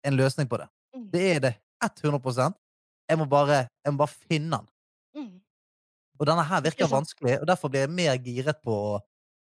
en 0.04 0.18
løsning 0.18 0.48
på 0.50 0.58
det. 0.62 0.68
Mm. 0.94 1.04
Det 1.10 1.26
er 1.34 1.42
det 1.42 1.54
100 1.82 2.54
Jeg 3.10 3.20
må 3.20 3.26
bare, 3.30 3.64
jeg 3.84 3.94
må 3.94 4.00
bare 4.04 4.28
finne 4.28 4.58
den. 4.60 4.70
Mm. 5.14 5.34
Og 6.20 6.28
denne 6.30 6.46
her 6.46 6.62
virker 6.64 6.90
vanskelig, 6.90 7.40
og 7.40 7.46
derfor 7.50 7.72
blir 7.72 7.84
jeg 7.84 7.92
mer 7.92 8.16
giret 8.22 8.62
på 8.64 8.74
å, 8.74 8.96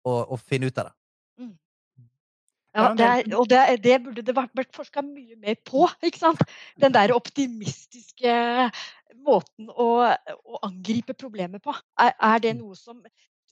å, 0.07 0.15
å 0.35 0.39
finne 0.39 0.69
ut 0.69 0.81
av 0.81 0.89
det. 0.89 0.95
Ja, 2.69 2.83
Ja, 2.83 2.93
det 2.93 3.05
er, 3.05 3.29
og 3.33 3.47
det, 3.49 3.59
det 3.81 3.95
burde 4.05 4.21
det 4.21 4.35
vært, 4.37 4.51
vært 4.53 4.75
forska 4.77 5.01
mye 5.01 5.35
mer 5.41 5.57
på. 5.65 5.87
ikke 6.07 6.21
sant? 6.21 6.43
Den 6.79 6.93
der 6.93 7.15
optimistiske 7.15 8.35
måten 9.25 9.71
å, 9.73 9.89
å 10.05 10.61
angripe 10.67 11.15
problemet 11.17 11.63
på. 11.65 11.73
Er, 11.99 12.13
er 12.13 12.45
det 12.45 12.53
noe 12.59 12.77
som 12.77 13.01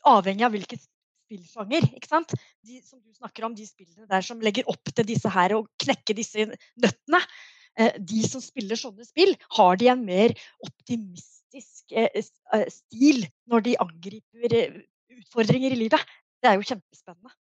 Avhengig 0.08 0.46
av 0.46 0.54
hvilken 0.54 0.80
spillsjanger. 0.80 1.90
ikke 1.98 2.08
sant? 2.08 2.32
De 2.64 2.78
som 2.86 3.02
du 3.02 3.12
snakker 3.18 3.48
om, 3.48 3.56
de 3.58 3.66
spillene 3.68 4.06
der 4.08 4.24
som 4.24 4.40
legger 4.40 4.70
opp 4.72 4.94
til 4.94 5.08
disse 5.10 5.32
her 5.34 5.58
og 5.58 5.68
knekker 5.84 6.16
disse 6.16 6.46
nøttene. 6.80 7.20
Eh, 7.80 7.98
De 8.00 8.22
som 8.28 8.44
spiller 8.44 8.80
sånne 8.80 9.06
spill, 9.08 9.34
har 9.58 9.80
de 9.80 9.90
en 9.92 10.06
mer 10.06 10.34
optimistisk 10.66 11.96
eh, 11.96 12.10
eh, 12.14 12.70
stil 12.72 13.26
når 13.50 13.68
de 13.68 13.76
angriper 13.84 14.56
utfordringer 15.18 15.76
i 15.76 15.82
livet. 15.86 16.16
Det 16.42 16.52
er 16.52 16.58
jo 16.58 16.68
kjempespennende. 16.68 17.34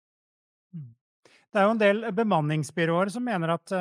Det 1.46 1.62
er 1.62 1.64
jo 1.64 1.72
en 1.72 1.80
del 1.80 2.02
bemanningsbyråer 2.12 3.08
som 3.12 3.24
mener 3.24 3.54
at 3.54 3.72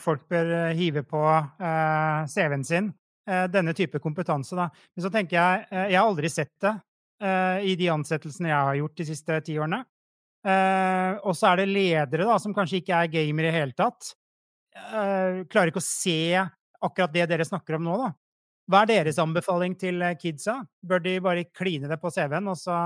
folk 0.00 0.22
bør 0.30 0.70
hive 0.72 1.02
på 1.04 1.20
CV-en 2.30 2.64
sin 2.64 2.88
denne 3.52 3.74
type 3.76 4.00
kompetanse. 4.00 4.56
Da. 4.56 4.70
Men 4.94 5.04
så 5.04 5.10
tenker 5.12 5.36
jeg 5.36 5.66
Jeg 5.90 5.98
har 5.98 6.06
aldri 6.06 6.30
sett 6.32 6.54
det 6.62 6.72
i 7.68 7.74
de 7.76 7.90
ansettelsene 7.92 8.48
jeg 8.48 8.68
har 8.70 8.78
gjort 8.78 8.96
de 9.02 9.06
siste 9.10 9.40
ti 9.44 9.58
årene. 9.60 9.82
Og 11.26 11.36
så 11.36 11.50
er 11.50 11.60
det 11.60 11.68
ledere 11.74 12.30
da, 12.30 12.38
som 12.40 12.54
kanskje 12.56 12.80
ikke 12.80 13.02
er 13.02 13.12
gamere 13.12 13.50
i 13.50 13.56
hele 13.58 13.76
tatt. 13.76 14.14
Eh, 14.76 15.42
klarer 15.52 15.70
ikke 15.72 15.82
å 15.82 15.84
se 15.84 16.16
akkurat 16.82 17.12
det 17.12 17.26
dere 17.30 17.44
snakker 17.46 17.76
om 17.78 17.84
nå, 17.86 17.96
da. 18.00 18.10
Hva 18.70 18.82
er 18.84 18.90
deres 18.92 19.18
anbefaling 19.20 19.74
til 19.78 20.00
eh, 20.04 20.16
kidsa? 20.20 20.60
Bør 20.86 21.02
de 21.04 21.16
bare 21.24 21.44
kline 21.52 21.90
det 21.90 21.98
på 22.00 22.10
CV-en 22.14 22.48
og 22.52 22.58
så 22.60 22.78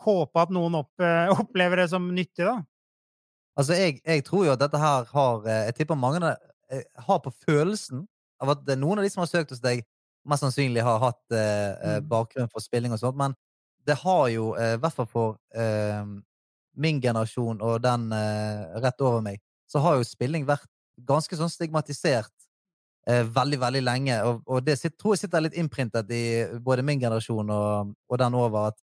håpe 0.00 0.42
at 0.42 0.52
noen 0.54 0.78
opp, 0.80 0.92
uh, 1.04 1.28
opplever 1.42 1.82
det 1.82 1.90
som 1.92 2.06
nyttig, 2.16 2.46
da? 2.48 2.56
Altså, 3.58 3.74
jeg, 3.76 3.98
jeg 4.06 4.24
tror 4.24 4.46
jo 4.46 4.52
at 4.54 4.60
dette 4.62 4.78
her 4.80 5.08
har 5.10 5.46
eh, 5.48 5.64
Jeg 5.68 5.74
tipper 5.80 5.98
mange 5.98 6.20
eh, 6.72 6.84
har 7.06 7.18
på 7.24 7.32
følelsen 7.44 8.06
av 8.40 8.54
at 8.54 8.70
noen 8.78 9.00
av 9.00 9.04
de 9.04 9.10
som 9.12 9.20
har 9.24 9.28
søkt 9.28 9.50
hos 9.52 9.60
deg, 9.60 9.82
mest 10.28 10.44
sannsynlig 10.44 10.84
har 10.86 11.00
hatt 11.02 11.34
eh, 11.34 11.72
eh, 11.74 11.98
Mm. 12.00 12.06
bakgrunn 12.08 12.48
for 12.52 12.64
spilling 12.64 12.94
og 12.94 13.00
sånt, 13.02 13.18
men 13.20 13.34
det 13.88 13.98
har 14.00 14.28
jo, 14.32 14.54
eh, 14.56 14.76
i 14.76 14.80
hvert 14.80 14.96
fall 14.96 15.08
for 15.10 15.36
eh, 15.56 16.00
min 16.80 17.00
generasjon 17.02 17.60
og 17.66 17.82
den 17.84 18.08
eh, 18.16 18.80
rett 18.84 19.00
over 19.04 19.20
meg, 19.24 19.42
så 19.68 19.82
har 19.84 19.98
jo 20.00 20.06
spilling 20.08 20.46
vært 20.48 20.69
ganske 21.06 21.36
sånn 21.38 21.50
stigmatisert 21.52 22.32
eh, 23.08 23.24
veldig, 23.24 23.58
veldig 23.60 23.82
lenge. 23.84 24.20
Og, 24.28 24.42
og 24.46 24.62
det 24.66 24.78
sitter, 24.78 24.96
tror 25.00 25.16
jeg 25.16 25.24
sitter 25.24 25.44
litt 25.44 25.58
innprintet 25.58 26.12
i 26.14 26.22
både 26.60 26.84
min 26.86 27.02
generasjon 27.02 27.52
og, 27.54 27.92
og 28.08 28.22
den 28.22 28.38
over, 28.38 28.70
at, 28.72 28.80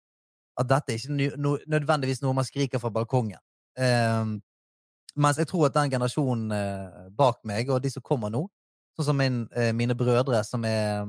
at 0.60 0.70
dette 0.70 0.94
er 0.94 1.00
ikke 1.00 1.36
no, 1.40 1.56
nødvendigvis 1.70 2.22
noe 2.24 2.36
man 2.36 2.48
skriker 2.48 2.82
fra 2.82 2.92
balkongen. 2.94 3.40
Eh, 3.78 4.24
mens 5.12 5.38
jeg 5.40 5.48
tror 5.50 5.68
at 5.68 5.76
den 5.76 5.92
generasjonen 5.92 6.56
eh, 6.56 7.06
bak 7.16 7.42
meg, 7.48 7.70
og 7.70 7.82
de 7.84 7.92
som 7.92 8.04
kommer 8.04 8.32
nå, 8.32 8.46
sånn 8.96 9.08
som 9.10 9.18
min, 9.18 9.44
eh, 9.56 9.72
mine 9.76 9.96
brødre, 9.96 10.42
som 10.44 10.64
eh, 10.68 11.04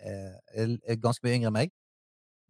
er 0.00 0.70
er 0.88 0.96
ganske 0.96 1.22
mye 1.26 1.36
yngre 1.36 1.50
enn 1.50 1.58
meg, 1.58 1.72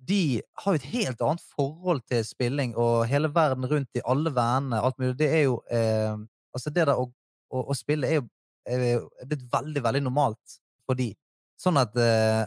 de 0.08 0.40
har 0.62 0.74
jo 0.74 0.80
et 0.80 0.90
helt 0.94 1.22
annet 1.24 1.42
forhold 1.56 2.00
til 2.08 2.22
spilling, 2.24 2.72
og 2.76 3.06
hele 3.10 3.28
verden 3.34 3.66
rundt 3.68 3.98
i 3.98 4.04
alle 4.08 4.32
vennene, 4.32 4.80
alt 4.80 4.96
mulig. 4.98 5.18
Det 5.18 5.28
er 5.28 5.48
jo 5.48 5.62
eh, 5.70 6.16
Altså, 6.50 6.66
det 6.74 6.82
der 6.88 6.98
å, 6.98 7.04
å, 7.50 7.64
og 7.66 7.76
spille 7.78 8.08
er 8.08 8.20
jo 8.20 8.26
er 8.70 9.26
blitt 9.26 9.46
veldig, 9.50 9.82
veldig 9.82 10.02
normalt 10.04 10.58
for 10.86 10.98
de. 10.98 11.10
Sånn 11.58 11.80
at 11.80 11.96
eh, 11.98 12.44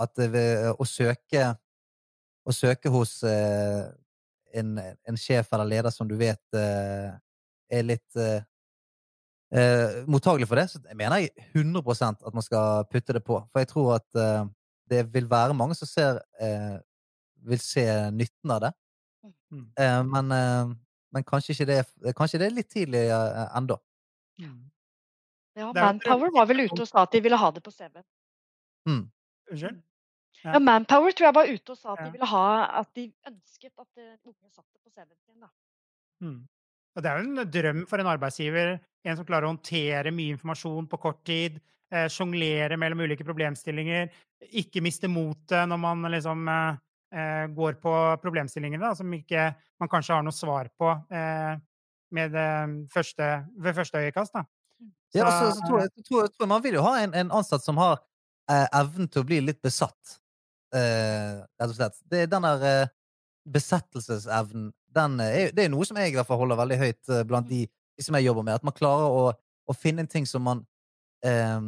at 0.00 0.22
eh, 0.24 0.70
å 0.70 0.86
søke 0.88 1.50
å 2.48 2.54
søke 2.56 2.88
hos 2.92 3.18
eh, 3.28 3.82
en, 4.56 4.78
en 4.80 5.18
sjef 5.20 5.50
eller 5.52 5.68
leder 5.68 5.92
som 5.92 6.08
du 6.08 6.16
vet 6.18 6.56
er 6.56 7.84
litt 7.84 8.16
eh, 9.54 10.00
mottagelig 10.10 10.48
for 10.48 10.58
det, 10.58 10.66
så 10.70 10.80
jeg 10.82 10.98
mener 10.98 11.22
jeg 11.22 11.46
100% 11.54 12.26
at 12.26 12.36
man 12.36 12.46
skal 12.46 12.86
putte 12.90 13.14
det 13.16 13.22
på. 13.26 13.38
For 13.50 13.62
jeg 13.62 13.70
tror 13.70 13.96
at 13.98 14.18
eh, 14.18 14.44
det 14.90 15.04
vil 15.14 15.28
være 15.30 15.56
mange 15.56 15.76
som 15.78 15.88
ser 15.90 16.20
eh, 16.42 16.78
vil 17.46 17.62
se 17.62 17.86
nytten 18.14 18.56
av 18.56 18.64
det. 18.66 18.72
Mm. 19.50 19.66
Eh, 19.78 20.00
men, 20.06 20.34
men 21.12 21.24
kanskje 21.26 21.52
ikke 21.52 21.66
det 21.66 22.14
Kanskje 22.16 22.38
det 22.40 22.46
er 22.46 22.54
litt 22.54 22.70
tidlig 22.70 23.06
eh, 23.10 23.46
ennå. 23.58 23.78
Ja, 24.40 24.52
er 25.58 25.66
jo 25.66 25.70
Manpower 25.76 26.32
var 26.34 26.48
vel 26.48 26.64
ute 26.66 26.80
og 26.80 26.88
sa 26.88 27.04
at 27.04 27.14
de 27.14 27.22
ville 27.24 27.38
ha 27.40 27.50
det 27.54 27.62
på 27.64 27.72
CV-en. 27.74 28.06
Unnskyld? 29.50 29.80
Ja. 30.40 30.54
Ja, 30.54 30.60
Manpower 30.62 31.12
tror 31.12 31.28
jeg 31.28 31.36
var 31.36 31.50
ute 31.50 31.74
og 31.74 31.78
sa 31.78 31.94
at 31.96 32.04
de 32.06 32.14
ville 32.14 32.28
ha 32.30 32.46
at 32.80 32.88
de 32.96 33.10
ønsket 33.28 33.72
at 33.74 33.90
noen 33.98 34.32
unge 34.32 34.54
satt 34.54 34.66
det 34.72 34.80
på 34.80 34.92
CV-en 34.94 35.18
sin. 35.18 35.40
da. 35.42 35.50
Mm. 36.24 36.38
Og 36.96 37.02
det 37.02 37.10
er 37.10 37.18
jo 37.18 37.26
en 37.26 37.50
drøm 37.56 37.82
for 37.90 38.02
en 38.02 38.10
arbeidsgiver. 38.10 38.78
En 39.06 39.18
som 39.18 39.26
klarer 39.26 39.46
å 39.46 39.52
håndtere 39.52 40.12
mye 40.14 40.34
informasjon 40.36 40.88
på 40.90 41.00
kort 41.00 41.20
tid. 41.28 41.60
Eh, 41.90 42.06
Sjonglere 42.12 42.78
mellom 42.78 43.02
ulike 43.04 43.26
problemstillinger. 43.26 44.10
Ikke 44.60 44.82
miste 44.84 45.10
motet 45.10 45.68
når 45.68 45.80
man 45.82 46.06
liksom 46.12 46.48
eh, 46.48 46.80
eh 47.10 47.46
går 47.50 47.80
på 47.82 47.94
problemstillingene 48.22 48.84
da, 48.84 48.94
som 48.94 49.10
ikke 49.12 49.48
man 49.80 49.90
kanskje 49.90 50.14
har 50.14 50.22
noe 50.22 50.36
svar 50.36 50.70
på 50.78 50.92
eh, 51.10 51.56
med 52.14 52.34
første, 52.92 53.28
ved 53.56 53.76
første 53.76 53.98
øyekast. 53.98 54.34
Da. 54.34 54.44
Så, 55.10 55.18
ja, 55.18 55.26
altså, 55.26 55.58
så 55.58 55.66
tror, 55.66 55.80
jeg, 55.80 55.90
tror, 56.08 56.26
tror, 56.26 56.46
Man 56.46 56.62
vil 56.62 56.74
jo 56.78 56.82
ha 56.86 57.00
en, 57.02 57.14
en 57.14 57.32
ansatt 57.34 57.64
som 57.64 57.78
har 57.80 57.98
eh, 58.50 58.66
evnen 58.78 59.08
til 59.10 59.24
å 59.24 59.26
bli 59.26 59.40
litt 59.42 59.58
besatt, 59.62 60.16
eh, 60.74 61.40
rett 61.58 61.72
og 61.72 61.76
slett. 61.76 61.98
Det 62.10 62.28
den 62.30 62.46
der 62.46 62.66
eh, 62.68 62.92
besettelsesevnen 63.50 64.70
den 64.94 65.20
er, 65.22 65.52
Det 65.54 65.64
er 65.64 65.70
noe 65.70 65.86
som 65.86 65.98
jeg 65.98 66.12
i 66.12 66.16
hvert 66.18 66.26
fall 66.26 66.40
holder 66.42 66.58
veldig 66.58 66.78
høyt 66.78 67.10
eh, 67.10 67.24
blant 67.26 67.50
de, 67.50 67.64
de, 67.66 68.04
som 68.06 68.16
jeg 68.18 68.26
jobber 68.26 68.46
med. 68.46 68.58
At 68.58 68.66
man 68.66 68.76
klarer 68.76 69.10
å, 69.10 69.24
å 69.66 69.76
finne 69.76 70.04
en 70.04 70.10
ting 70.10 70.26
som 70.26 70.46
man 70.46 70.64
eh, 71.26 71.60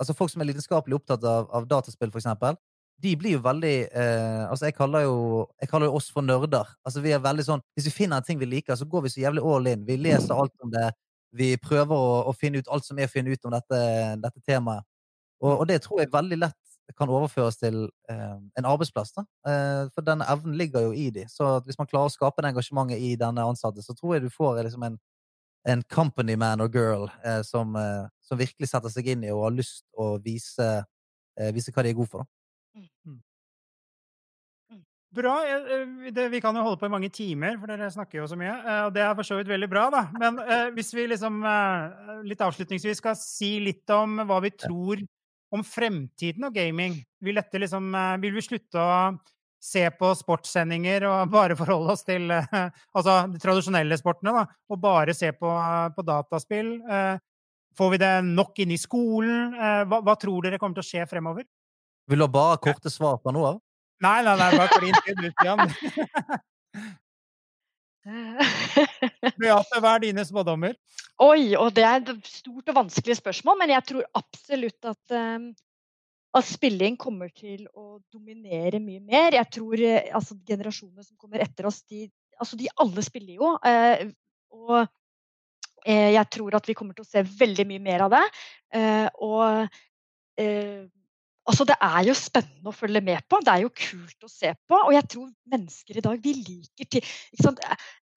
Altså 0.00 0.14
folk 0.16 0.30
som 0.32 0.40
er 0.40 0.48
lidenskapelig 0.48 0.96
opptatt 0.96 1.24
av, 1.28 1.50
av 1.52 1.66
dataspill, 1.68 2.08
for 2.08 2.22
eksempel. 2.22 2.56
De 3.00 3.14
blir 3.16 3.36
jo 3.38 3.42
veldig 3.44 3.74
eh, 3.96 4.42
Altså, 4.44 4.66
jeg 4.68 4.74
kaller, 4.76 5.06
jo, 5.06 5.46
jeg 5.60 5.70
kaller 5.70 5.88
jo 5.88 5.96
oss 5.96 6.10
for 6.12 6.26
nerder. 6.26 6.68
Altså, 6.84 7.02
vi 7.04 7.14
er 7.16 7.22
veldig 7.24 7.46
sånn 7.46 7.62
Hvis 7.76 7.88
vi 7.88 7.94
finner 8.02 8.20
en 8.20 8.26
ting 8.26 8.40
vi 8.40 8.48
liker, 8.48 8.76
så 8.76 8.88
går 8.88 9.06
vi 9.06 9.14
så 9.14 9.22
jævlig 9.22 9.44
all 9.46 9.70
in. 9.70 9.86
Vi 9.88 9.96
leser 10.00 10.36
alt 10.36 10.52
om 10.64 10.72
det 10.74 10.90
vi 11.36 11.54
prøver 11.62 11.94
å, 11.94 12.14
å, 12.26 12.32
finne 12.34 12.58
ut 12.58 12.70
alt 12.74 12.86
som 12.86 12.98
er 12.98 13.06
å 13.06 13.12
finne 13.12 13.30
ut 13.30 13.44
om 13.46 13.54
dette, 13.54 13.78
dette 14.18 14.42
temaet. 14.46 14.82
Og, 15.40 15.52
og, 15.60 15.66
det 15.70 15.78
tror 15.84 16.02
jeg 16.02 16.12
veldig 16.12 16.38
lett 16.40 16.58
kan 16.98 17.10
overføres 17.12 17.54
til 17.60 17.84
eh, 18.10 18.38
en 18.58 18.66
arbeidsplass. 18.66 19.12
Da. 19.14 19.24
Eh, 19.46 19.84
for 19.94 20.02
denne 20.06 20.26
evnen 20.30 20.56
ligger 20.58 20.88
jo 20.88 20.90
i 20.96 21.06
de. 21.14 21.22
Så 21.30 21.52
hvis 21.66 21.78
man 21.78 21.88
klarer 21.90 22.10
å 22.10 22.12
skape 22.12 22.42
det 22.42 22.50
engasjementet 22.50 22.98
i 22.98 23.12
denne 23.20 23.44
ansatte, 23.46 23.84
så 23.84 23.94
tror 23.94 24.16
jeg 24.16 24.24
du 24.26 24.34
får 24.34 24.58
liksom 24.66 24.88
en, 24.88 24.98
en 25.70 25.84
company 25.92 26.34
man 26.40 26.64
og 26.64 26.74
girl 26.74 27.06
eh, 27.22 27.44
som, 27.46 27.76
eh, 27.78 28.08
som, 28.26 28.40
virkelig 28.40 28.72
setter 28.72 28.92
seg 28.92 29.12
inn 29.14 29.22
i 29.26 29.30
og 29.30 29.46
har 29.46 29.56
lyst 29.60 29.84
å 29.94 30.16
vise, 30.24 30.68
eh, 31.38 31.54
vise 31.54 31.70
hva 31.70 31.86
de 31.86 31.94
er 31.94 31.98
gode 32.00 32.10
for. 32.10 32.26
Da. 32.26 32.39
Mm. 32.76 32.88
mm. 33.06 33.20
Bra. 35.10 35.40
Det, 36.14 36.28
vi 36.28 36.40
kan 36.40 36.54
jo 36.54 36.62
holde 36.62 36.78
på 36.78 36.86
i 36.86 36.92
mange 36.92 37.08
timer, 37.10 37.56
for 37.58 37.70
dere 37.70 37.88
snakker 37.90 38.20
jo 38.20 38.28
så 38.30 38.36
mye. 38.38 38.52
Eh, 38.60 38.82
og 38.86 38.92
det 38.94 39.02
er 39.02 39.16
for 39.18 39.26
så 39.26 39.40
vidt 39.40 39.50
veldig 39.50 39.68
bra, 39.70 39.88
da. 39.90 40.04
Men 40.22 40.38
eh, 40.44 40.68
hvis 40.76 40.92
vi 40.94 41.08
liksom 41.10 41.40
eh, 41.42 42.20
litt 42.30 42.44
avslutningsvis 42.46 43.02
skal 43.02 43.18
si 43.18 43.56
litt 43.64 43.90
om 43.94 44.22
hva 44.28 44.38
vi 44.44 44.54
tror 44.54 45.02
om 45.50 45.66
fremtiden 45.66 46.46
av 46.46 46.54
gaming, 46.54 46.94
vil, 47.26 47.40
dette 47.40 47.58
liksom, 47.58 47.90
vil 48.22 48.36
vi 48.36 48.44
slutte 48.46 48.78
å 48.78 48.92
se 49.60 49.82
på 49.98 50.12
sportssendinger 50.14 51.08
og 51.10 51.32
bare 51.34 51.58
forholde 51.58 51.96
oss 51.96 52.06
til 52.06 52.30
altså 52.30 53.16
de 53.32 53.42
tradisjonelle 53.42 53.98
sportene, 53.98 54.36
da, 54.36 54.60
og 54.70 54.78
bare 54.80 55.16
se 55.16 55.32
på, 55.34 55.56
på 55.96 56.04
dataspill? 56.06 56.76
Får 57.76 57.90
vi 57.90 57.98
det 57.98 58.12
nok 58.30 58.62
inn 58.62 58.76
i 58.76 58.78
skolen? 58.78 59.58
Hva, 59.90 59.98
hva 60.06 60.14
tror 60.22 60.46
dere 60.46 60.62
kommer 60.62 60.78
til 60.78 60.86
å 60.86 60.90
skje 60.92 61.10
fremover? 61.10 61.50
Vil 62.10 62.18
du 62.18 62.26
ha 62.26 62.32
bare 62.32 62.58
korte 62.58 62.90
svar 62.90 63.20
på 63.22 63.30
noe? 63.34 63.54
Nei, 64.02 64.18
nei, 64.26 64.34
nei, 64.40 64.50
bare 64.56 64.78
klin 64.80 64.96
til, 65.04 65.14
du, 65.20 65.28
Stian. 65.30 65.60
Beate, 69.38 69.78
hva 69.78 69.92
er 69.94 70.02
dine 70.06 70.24
spådommer? 70.26 70.74
Oi, 71.22 71.52
og 71.60 71.70
det 71.76 71.84
er 71.86 72.00
et 72.00 72.30
stort 72.32 72.70
og 72.72 72.78
vanskelig 72.80 73.18
spørsmål, 73.20 73.58
men 73.60 73.74
jeg 73.76 73.86
tror 73.90 74.08
absolutt 74.18 74.88
at, 74.90 75.14
um, 75.14 75.50
at 76.40 76.48
spilling 76.48 76.96
kommer 76.98 77.30
til 77.30 77.66
å 77.76 78.00
dominere 78.10 78.80
mye 78.82 79.02
mer. 79.04 79.36
Jeg 79.36 79.50
tror 79.54 79.76
uh, 79.84 79.98
altså, 80.16 80.38
generasjonene 80.48 81.04
som 81.04 81.14
kommer 81.20 81.44
etter 81.44 81.68
oss, 81.70 81.82
de, 81.84 82.08
altså, 82.40 82.58
de 82.58 82.72
alle 82.80 83.04
spiller 83.06 83.36
jo. 83.36 83.52
Uh, 83.62 84.08
og 84.56 84.78
uh, 84.80 86.10
jeg 86.16 86.26
tror 86.34 86.56
at 86.58 86.72
vi 86.72 86.74
kommer 86.78 86.96
til 86.96 87.06
å 87.06 87.12
se 87.12 87.22
veldig 87.22 87.68
mye 87.70 87.84
mer 87.84 88.08
av 88.08 88.16
det. 88.16 88.24
og 89.20 89.68
Altså, 91.50 91.66
det 91.66 91.76
er 91.82 92.04
jo 92.06 92.14
spennende 92.14 92.70
å 92.70 92.76
følge 92.76 93.00
med 93.02 93.24
på. 93.26 93.40
Det 93.42 93.50
er 93.52 93.64
jo 93.64 93.72
kult 93.74 94.26
å 94.26 94.30
se 94.30 94.52
på. 94.70 94.76
Og 94.78 94.92
jeg 94.94 95.08
tror 95.10 95.30
mennesker 95.50 95.98
i 95.98 96.04
dag 96.04 96.22
vi 96.22 96.36
liker 96.38 96.90
til 96.94 97.08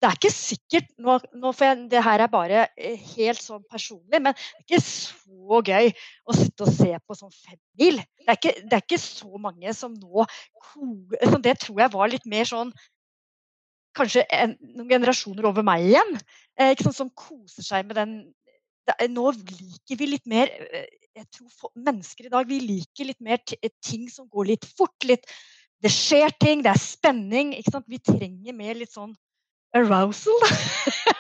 Det 0.03 0.09
er 0.09 0.17
ikke 0.19 0.33
sikkert 0.35 0.89
nå, 0.99 1.15
nå 1.39 1.53
jeg, 1.57 1.85
Det 1.89 2.03
her 2.03 2.25
er 2.25 2.29
bare 2.29 2.65
eh, 2.75 2.99
helt 3.15 3.41
sånn 3.41 3.63
personlig, 3.71 4.19
men 4.19 4.35
det 4.35 4.59
er 4.59 4.65
ikke 4.67 4.81
så 4.83 5.61
gøy 5.71 5.93
å 6.27 6.35
sitte 6.37 6.67
og 6.67 6.73
se 6.75 6.89
på 6.99 7.17
sånn 7.17 7.33
femmil. 7.37 8.01
Det, 8.19 8.27
er 8.27 8.37
ikke, 8.37 8.53
det 8.59 8.77
er 8.77 8.83
ikke 8.83 9.01
så 9.01 9.41
mange 9.47 9.73
som 9.79 9.95
nå 9.95 10.27
Det 11.47 11.55
tror 11.63 11.85
jeg 11.85 11.95
var 11.95 12.11
litt 12.13 12.29
mer 12.29 12.49
sånn 12.49 12.75
Kanskje 13.93 14.23
en, 14.33 14.55
noen 14.73 14.89
generasjoner 14.89 15.45
over 15.45 15.65
meg 15.65 15.83
igjen. 15.85 16.15
Eh, 16.57 16.73
sånn, 16.81 16.95
som 16.97 17.11
koser 17.13 17.65
seg 17.65 17.85
med 17.85 17.99
den 17.99 18.15
det, 18.87 19.09
Nå 19.11 19.31
liker 19.31 19.99
vi 19.99 20.09
litt 20.11 20.27
mer 20.29 20.51
eh, 20.51 20.89
jeg 21.13 21.27
tror 21.29 21.73
mennesker 21.77 22.27
i 22.27 22.31
dag 22.33 22.47
vi 22.49 22.59
liker 22.63 23.09
litt 23.09 23.21
mer 23.21 23.41
ting 23.85 24.07
som 24.09 24.25
går 24.31 24.49
litt 24.53 24.65
fort. 24.77 24.97
Litt, 25.05 25.27
det 25.83 25.91
skjer 25.93 26.33
ting, 26.41 26.63
det 26.65 26.73
er 26.73 26.81
spenning. 26.81 27.53
Vi 27.87 27.99
trenger 28.01 28.57
mer 28.57 28.79
litt 28.79 28.93
sånn 28.95 29.13
arousal. 29.77 30.41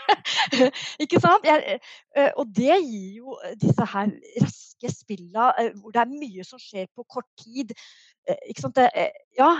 ikke 1.03 1.21
sant? 1.21 1.45
Jeg, 1.47 1.79
eh, 2.17 2.31
og 2.37 2.49
det 2.53 2.77
gir 2.81 3.21
jo 3.21 3.37
disse 3.61 3.87
her 3.93 4.13
raske 4.41 4.93
spilla 4.93 5.51
eh, 5.61 5.71
hvor 5.77 5.93
det 5.93 6.03
er 6.03 6.13
mye 6.13 6.45
som 6.47 6.61
skjer 6.61 6.89
på 6.93 7.05
kort 7.05 7.29
tid. 7.41 7.73
Eh, 8.27 8.39
ikke 8.53 8.65
sant? 8.65 8.79
Det, 8.79 9.09
ja, 9.37 9.51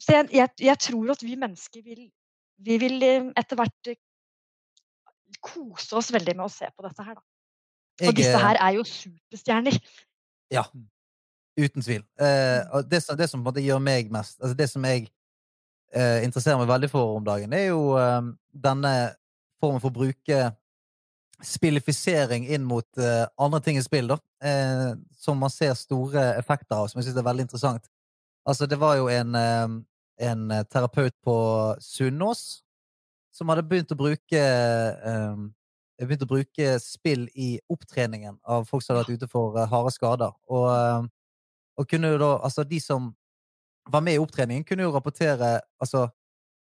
så 0.00 0.18
jeg, 0.18 0.30
jeg, 0.34 0.56
jeg, 0.68 0.80
tror 0.88 1.14
at 1.14 1.24
vi 1.24 1.38
mennesker 1.40 1.84
vil, 1.84 2.08
vi 2.64 2.80
vil 2.82 3.00
etter 3.04 3.60
hvert 3.60 3.94
kose 5.44 5.96
oss 5.98 6.10
veldig 6.14 6.36
med 6.38 6.46
å 6.46 6.52
se 6.52 6.68
på 6.72 6.86
dette 6.86 7.06
her. 7.06 7.18
Da. 7.18 7.24
Jeg, 8.02 8.16
disse 8.18 8.40
her 8.40 8.58
er 8.58 8.76
jo 8.78 8.84
superstjerner. 8.88 9.78
Ja. 10.52 10.64
Uten 11.54 11.84
tvil. 11.84 12.02
Eh, 12.18 12.26
mm. 12.26 12.72
og 12.74 12.88
det, 12.90 13.02
det, 13.18 13.28
som 13.30 13.38
på 13.38 13.44
en 13.44 13.50
måte 13.52 13.62
gjør 13.62 13.78
meg 13.78 14.08
mest 14.10 14.40
altså 14.40 14.56
Det 14.58 14.66
som 14.66 14.82
jeg 14.88 15.04
eh, 15.94 16.24
interesserer 16.26 16.58
meg 16.58 16.66
veldig 16.72 16.90
for 16.90 17.20
om 17.20 17.26
dagen, 17.26 17.54
er 17.54 17.68
jo 17.68 17.94
eh, 18.00 18.32
denne 18.66 18.94
formen 19.62 19.82
for 19.82 19.92
å 19.92 19.98
bruke 20.00 20.40
spillifisering 21.44 22.48
inn 22.50 22.64
mot 22.66 22.98
eh, 22.98 23.22
andre 23.38 23.60
ting 23.62 23.78
i 23.78 23.84
spill, 23.84 24.10
da. 24.10 24.18
Eh, 24.42 24.90
som 25.14 25.38
man 25.38 25.52
ser 25.52 25.76
store 25.78 26.32
effekter 26.40 26.76
av, 26.76 26.88
som 26.90 27.00
jeg 27.00 27.08
syns 27.08 27.20
er 27.22 27.28
veldig 27.28 27.46
interessant. 27.46 27.86
Altså, 28.48 28.66
det 28.68 28.78
var 28.80 28.98
jo 28.98 29.06
en, 29.12 29.34
eh, 29.38 29.78
en 30.30 30.44
terapeut 30.70 31.14
på 31.24 31.36
Sunnaas 31.82 32.63
som 33.34 33.50
hadde 33.50 33.66
begynt 33.66 33.92
å 33.92 33.98
bruke 33.98 34.40
jeg 35.94 36.08
begynte 36.08 36.26
å 36.26 36.30
bruke 36.30 36.70
spill 36.82 37.26
i 37.38 37.54
opptreningen 37.70 38.38
av 38.50 38.66
folk 38.66 38.82
som 38.82 38.94
hadde 38.94 39.04
vært 39.04 39.20
ute 39.22 39.30
for 39.30 39.58
uh, 39.58 39.66
harde 39.70 39.92
skader. 39.94 40.32
Og, 40.50 40.66
uh, 40.66 41.04
og, 41.78 41.86
kunne 41.90 42.14
jo 42.14 42.20
da 42.22 42.30
Altså, 42.42 42.64
de 42.66 42.80
som 42.82 43.12
var 43.90 44.02
med 44.02 44.16
i 44.16 44.22
opptreningen, 44.22 44.64
kunne 44.66 44.86
jo 44.86 44.94
rapportere 44.94 45.58
altså 45.82 46.08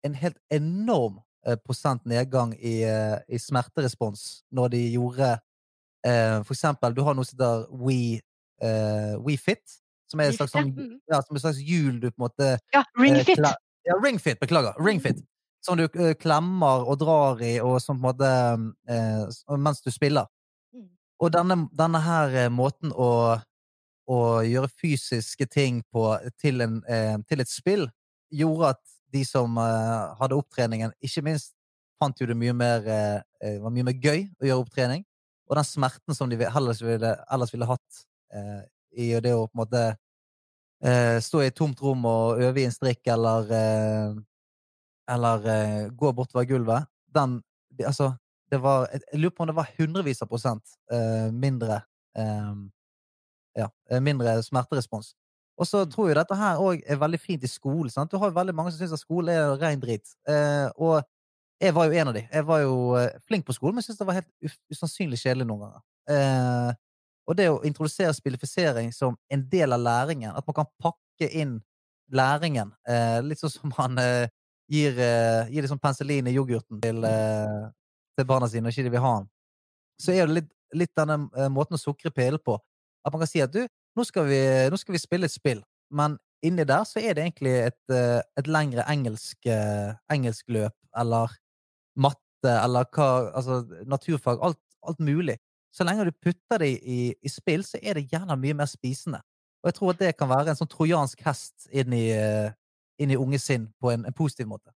en 0.07 0.15
helt 0.15 0.39
enorm 0.55 1.19
uh, 1.49 1.57
prosent 1.65 2.05
nedgang 2.07 2.55
i, 2.55 2.85
i, 2.85 3.39
smerterespons 3.43 4.45
når 4.55 4.75
de 4.77 4.83
gjorde 4.95 5.37
For 6.09 6.55
eksempel, 6.55 6.95
du 6.95 7.01
har 7.03 7.17
noe 7.19 7.27
som 7.27 7.35
heter 7.37 7.65
We, 7.75 8.21
WeFit, 9.27 9.75
som 10.09 10.21
er 10.23 10.31
et 10.31 10.37
slags, 10.39 10.53
sånn, 10.55 10.71
mm. 10.73 10.93
ja, 11.11 11.19
som 11.27 11.37
et 11.37 11.43
slags 11.43 11.59
hjul 11.59 11.99
du 11.99 12.07
på 12.07 12.15
en 12.15 12.25
måte 12.29 12.53
Ja, 12.73 12.85
RingFit. 12.97 13.43
ja, 13.43 13.97
RingFit, 13.99 14.39
beklager. 14.41 14.79
RingFit 14.79 15.19
som 15.65 15.79
du 15.79 15.85
uh, 15.87 16.15
klemmer 16.19 16.87
og 16.89 16.99
drar 17.01 17.43
i, 17.45 17.59
og 17.61 17.79
som 17.83 17.99
på 17.99 18.03
en 18.03 18.09
måte 18.09 18.31
uh, 18.91 19.59
Mens 19.59 19.83
du 19.83 19.91
spiller. 19.95 20.29
Mm. 20.75 20.89
Og 21.21 21.33
denne, 21.35 21.61
denne 21.77 22.03
her 22.05 22.37
uh, 22.47 22.53
måten 22.53 22.95
å, 22.95 23.11
å, 24.09 24.19
gjøre 24.47 24.71
fysiske 24.73 25.49
ting 25.51 25.83
på 25.93 26.11
til, 26.41 26.63
en, 26.65 26.81
til, 27.29 27.43
et 27.43 27.51
spill, 27.51 27.89
gjorde 28.31 28.75
at 28.77 28.83
de 29.13 29.23
som 29.25 29.57
hadde 29.57 30.37
opptreningen, 30.37 30.93
ikke 31.01 31.23
minst 31.25 31.55
fant 31.99 32.19
jo 32.21 32.27
det 32.29 32.37
mye 32.37 32.53
mer, 32.53 32.85
var 33.41 33.73
mye 33.73 33.87
mer 33.89 33.97
gøy 33.97 34.27
å 34.37 34.45
gjøre 34.45 34.65
opptrening. 34.67 35.01
Og 35.49 35.57
den 35.57 35.65
smerten 35.65 36.17
som 36.17 36.29
de 36.29 36.37
ellers 36.45 36.83
ville, 36.85 37.15
ellers 37.33 37.55
ville 37.55 37.69
hatt 37.71 38.03
i 38.93 39.09
det 39.25 39.33
å 39.33 39.47
på 39.49 39.57
en 39.57 39.63
måte 39.63 41.23
stå 41.25 41.41
i 41.41 41.49
et 41.49 41.57
tomt 41.57 41.81
rom 41.81 42.05
og 42.09 42.45
øve 42.45 42.61
i 42.61 42.67
en 42.69 42.77
strikk 42.77 43.09
eller 43.17 43.49
eller 45.09 45.45
uh, 45.49 45.85
gå 45.97 46.13
bortover 46.13 46.49
gulvet, 46.49 46.89
den 47.15 47.41
Altså, 47.87 48.13
det 48.51 48.59
var 48.63 48.89
Jeg 48.93 49.21
lurer 49.21 49.31
på 49.31 49.43
om 49.43 49.47
det 49.47 49.57
var 49.57 49.71
hundrevis 49.79 50.23
av 50.23 50.29
prosent 50.29 50.65
uh, 50.93 51.31
mindre 51.33 51.83
Ja, 53.59 53.69
eh, 53.91 54.01
mindre 54.03 54.43
smerterespons. 54.43 55.13
Og 55.59 55.67
så 55.67 55.85
mm. 55.85 55.91
tror 55.91 56.09
jeg 56.09 56.17
dette 56.19 56.37
her 56.39 56.61
òg 56.63 56.83
er 56.87 56.99
veldig 56.99 57.19
fint 57.21 57.45
i 57.45 57.51
skolen. 57.51 57.91
Sant? 57.91 58.11
Du 58.11 58.19
har 58.19 58.31
jo 58.31 58.35
veldig 58.35 58.55
mange 58.55 58.71
som 58.71 58.79
syns 58.79 58.95
at 58.95 59.03
skole 59.03 59.35
er 59.35 59.55
rein 59.59 59.81
drit. 59.83 60.11
Uh, 60.29 60.71
og 60.75 61.03
jeg 61.61 61.75
var 61.75 61.87
jo 61.87 61.99
en 61.99 62.11
av 62.11 62.15
de. 62.15 62.23
Jeg 62.33 62.47
var 62.47 62.61
jo 62.63 62.75
flink 63.27 63.47
på 63.47 63.55
skolen, 63.57 63.75
men 63.75 63.87
syntes 63.87 63.99
det 63.99 64.07
var 64.07 64.19
helt 64.21 64.53
usannsynlig 64.71 65.19
kjedelig 65.19 65.49
noen 65.49 65.65
ganger. 65.65 65.83
Uh, 66.11 66.73
og 67.27 67.39
det 67.39 67.49
å 67.51 67.63
introdusere 67.67 68.15
spillifisering 68.15 68.93
som 68.95 69.19
en 69.31 69.43
del 69.51 69.75
av 69.75 69.83
læringen, 69.83 70.35
at 70.35 70.47
man 70.47 70.59
kan 70.61 70.71
pakke 70.83 71.31
inn 71.31 71.59
læringen, 72.15 72.71
litt 73.27 73.43
sånn 73.43 73.53
som 73.53 73.75
man 73.75 73.99
gir, 74.69 74.95
uh, 74.99 75.49
gir 75.49 75.65
liksom 75.65 75.81
penicillin 75.83 76.29
i 76.29 76.37
yoghurten 76.37 76.81
til, 76.83 77.03
uh, 77.05 77.69
til 78.19 78.29
barna 78.29 78.49
sine, 78.51 78.69
og 78.69 78.75
ikke 78.75 78.87
de 78.89 78.95
vil 78.95 79.05
ha 79.05 79.17
den, 79.21 79.29
så 80.03 80.15
er 80.15 80.29
det 80.29 80.41
litt, 80.41 80.51
litt 80.77 80.95
denne 80.99 81.23
uh, 81.37 81.49
måten 81.53 81.79
å 81.79 81.83
sukre 81.83 82.13
pillen 82.15 82.43
på. 82.45 82.59
At 83.07 83.15
man 83.15 83.23
kan 83.25 83.31
si 83.31 83.43
at 83.43 83.55
du, 83.55 83.63
nå 83.97 84.05
skal 84.07 84.29
vi, 84.29 84.41
nå 84.71 84.79
skal 84.81 84.95
vi 84.95 85.03
spille 85.03 85.29
et 85.29 85.35
spill, 85.35 85.63
men 85.95 86.19
inni 86.45 86.65
der 86.69 86.85
så 86.87 87.01
er 87.03 87.17
det 87.17 87.25
egentlig 87.25 87.55
et, 87.67 87.95
et 88.39 88.47
lengre 88.51 88.85
engelsk, 88.91 89.39
eh, 89.51 89.95
engelsk 90.13 90.51
løp, 90.55 90.75
eller 90.99 91.35
matte, 91.99 92.53
eller 92.53 92.87
hva 92.95 93.09
Altså 93.35 93.65
naturfag. 93.87 94.39
Alt, 94.43 94.61
alt 94.87 95.01
mulig. 95.01 95.39
Så 95.75 95.85
lenge 95.85 96.07
du 96.07 96.13
putter 96.13 96.63
det 96.63 96.71
i, 96.83 97.15
i, 97.23 97.29
spill, 97.29 97.65
så 97.65 97.79
er 97.83 97.99
det 97.99 98.09
gjerne 98.13 98.39
mye 98.39 98.55
mer 98.55 98.71
spisende. 98.71 99.21
Og 99.63 99.71
jeg 99.71 99.75
tror 99.75 99.93
at 99.93 100.01
det 100.03 100.17
kan 100.17 100.31
være 100.31 100.53
en 100.53 100.59
sånn 100.59 100.71
trojansk 100.71 101.23
hest 101.27 101.67
inn 101.75 101.93
i, 101.93 102.07
inn 102.99 103.15
i 103.15 103.19
unge 103.19 103.41
sinn 103.43 103.69
på 103.81 103.93
en, 103.95 104.05
en 104.09 104.17
positiv 104.17 104.51
måte. 104.51 104.73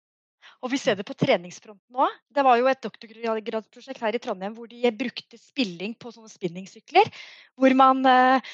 Og 0.63 0.71
vi 0.71 0.79
ser 0.79 0.95
det 0.99 1.07
på 1.07 1.17
treningsfronten 1.19 1.99
òg. 1.99 2.19
Det 2.31 2.45
var 2.47 2.59
jo 2.59 2.69
et 2.71 2.83
doktorgradsprosjekt 2.85 4.03
her 4.03 4.15
i 4.15 4.21
Trondheim 4.23 4.55
hvor 4.55 4.69
de 4.71 4.93
brukte 4.95 5.39
spilling 5.39 5.97
på 5.99 6.13
sånne 6.15 6.31
spinningsykler. 6.31 7.09
Hvor 7.59 7.75
man 7.79 8.05
eh, 8.07 8.53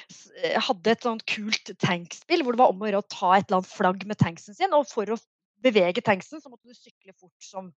hadde 0.69 0.95
et 0.95 1.05
sånt 1.05 1.27
kult 1.29 1.75
tankspill 1.85 2.45
hvor 2.45 2.57
det 2.57 2.63
var 2.63 2.73
om 2.73 2.81
å 2.81 2.89
gjøre 2.89 3.03
å 3.05 3.11
ta 3.13 3.35
et 3.37 3.49
eller 3.49 3.61
annet 3.61 3.75
flagg 3.75 4.09
med 4.09 4.21
tanksen 4.21 4.57
sin. 4.57 4.73
Og 4.77 4.89
for 4.89 5.13
å 5.13 5.21
bevege 5.65 6.05
tanksen 6.05 6.41
så 6.41 6.53
måtte 6.53 6.71
du 6.71 6.77
sykle 6.77 7.13
fort 7.13 7.45
som 7.45 7.73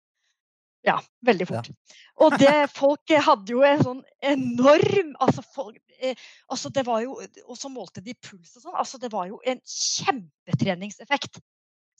ja, 0.86 0.94
veldig 1.26 1.44
fort. 1.50 1.66
Ja. 1.68 1.96
Og 2.24 2.38
det 2.40 2.54
folk 2.72 3.12
hadde 3.12 3.52
jo 3.52 3.60
en 3.66 3.82
sånn 3.84 3.98
enorm 4.24 5.10
altså, 5.20 5.42
folk, 5.44 5.80
eh, 5.98 6.16
altså 6.48 6.70
det 6.72 6.86
var 6.86 7.02
jo, 7.04 7.18
Og 7.44 7.58
så 7.58 7.68
målte 7.68 8.00
de 8.04 8.14
puls 8.16 8.54
og 8.56 8.62
sånn. 8.62 8.78
altså 8.78 9.00
Det 9.02 9.10
var 9.12 9.26
jo 9.28 9.42
en 9.44 9.60
kjempetreningseffekt. 9.66 11.42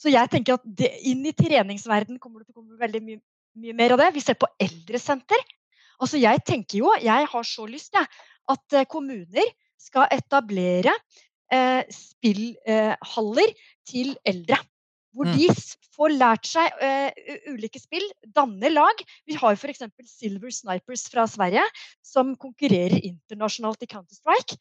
Så 0.00 0.12
jeg 0.12 0.32
tenker 0.32 0.56
at 0.56 0.64
det, 0.64 0.90
inn 1.10 1.24
i 1.28 1.34
treningsverden 1.36 2.20
kommer 2.20 2.40
det 2.40 2.48
til 2.50 2.56
å 2.56 2.62
komme 2.62 2.80
veldig 2.80 3.02
mye, 3.04 3.20
mye 3.60 3.76
mer 3.76 3.94
av 3.96 4.00
det. 4.00 4.12
Vi 4.16 4.24
ser 4.24 4.38
på 4.40 4.48
eldresenter. 4.60 5.42
Altså 6.00 6.20
jeg 6.20 6.40
tenker 6.48 6.80
jo, 6.80 6.92
jeg 7.04 7.28
har 7.28 7.44
så 7.46 7.66
lyst 7.68 7.96
jeg, 7.96 8.08
at 8.50 8.76
eh, 8.78 8.88
kommuner 8.88 9.50
skal 9.80 10.08
etablere 10.14 10.94
eh, 11.52 11.84
spillhaller 11.92 13.52
eh, 13.52 13.68
til 13.88 14.14
eldre. 14.24 14.56
Hvor 15.10 15.26
mm. 15.26 15.36
de 15.36 15.48
får 15.96 16.14
lært 16.14 16.46
seg 16.46 16.82
eh, 16.86 17.10
ulike 17.50 17.80
spill, 17.82 18.04
danner 18.36 18.72
lag. 18.72 19.04
Vi 19.28 19.36
har 19.40 19.58
f.eks. 19.58 19.82
Silver 20.06 20.54
Snipers 20.54 21.08
fra 21.10 21.26
Sverige, 21.28 21.64
som 22.06 22.36
konkurrerer 22.40 23.02
internasjonalt 23.02 23.82
i 23.84 23.90
Counter-Strike. 23.90 24.56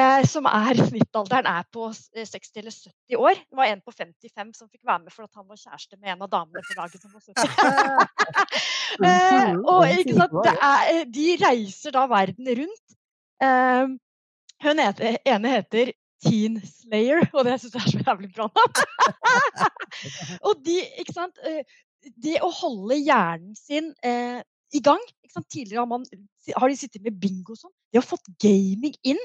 Uh, 0.00 0.22
som 0.24 0.46
er 0.48 0.78
Snittalderen 0.80 1.48
er 1.50 1.66
på 1.72 1.90
60 1.92 2.16
eh, 2.16 2.60
eller 2.62 2.72
70 2.72 3.18
år. 3.20 3.40
Det 3.44 3.58
var 3.58 3.68
en 3.68 3.82
på 3.84 3.92
55 3.92 4.52
som 4.56 4.68
fikk 4.70 4.84
være 4.88 5.02
med 5.04 5.12
fordi 5.12 5.28
han 5.36 5.48
var 5.48 5.60
kjæreste 5.60 5.98
med 6.00 6.14
en 6.14 6.24
av 6.24 6.30
damene 6.32 6.62
på 6.64 6.78
laget 6.78 7.02
som 7.02 7.12
var 7.12 7.22
70. 7.26 7.34
uh, 9.04 9.54
og 9.74 9.88
ikke 9.98 10.16
sant, 10.16 10.38
er, 10.56 11.04
de 11.04 11.26
reiser 11.44 11.96
da 11.96 12.06
verden 12.10 12.54
rundt. 12.62 12.86
hun 14.60 14.80
ene 14.80 15.48
heter 15.56 15.92
Teen 16.20 16.58
Slayer, 16.60 17.24
og 17.32 17.46
det 17.46 17.56
syns 17.60 17.76
jeg 17.76 17.82
er 17.86 17.92
så 17.94 18.02
jævlig 18.04 18.30
bra 18.34 18.48
navn. 18.52 18.74
og 20.46 20.60
de, 20.66 20.76
ikke 21.00 21.16
sant 21.16 21.40
eh, 21.48 21.62
Det 22.00 22.36
å 22.44 22.50
holde 22.52 22.98
hjernen 23.00 23.56
sin 23.58 23.90
eh, 24.06 24.40
i 24.76 24.82
gang 24.84 25.00
Tidligere 25.30 25.84
har, 25.84 25.86
man, 25.86 26.04
har, 26.56 26.66
de 26.68 26.76
sittet 26.76 27.04
med 27.04 27.14
bingo 27.22 27.54
og 27.54 27.58
sånn. 27.60 27.72
De 27.92 28.00
har 28.00 28.04
fått 28.04 28.26
gaming 28.42 28.96
inn 29.06 29.20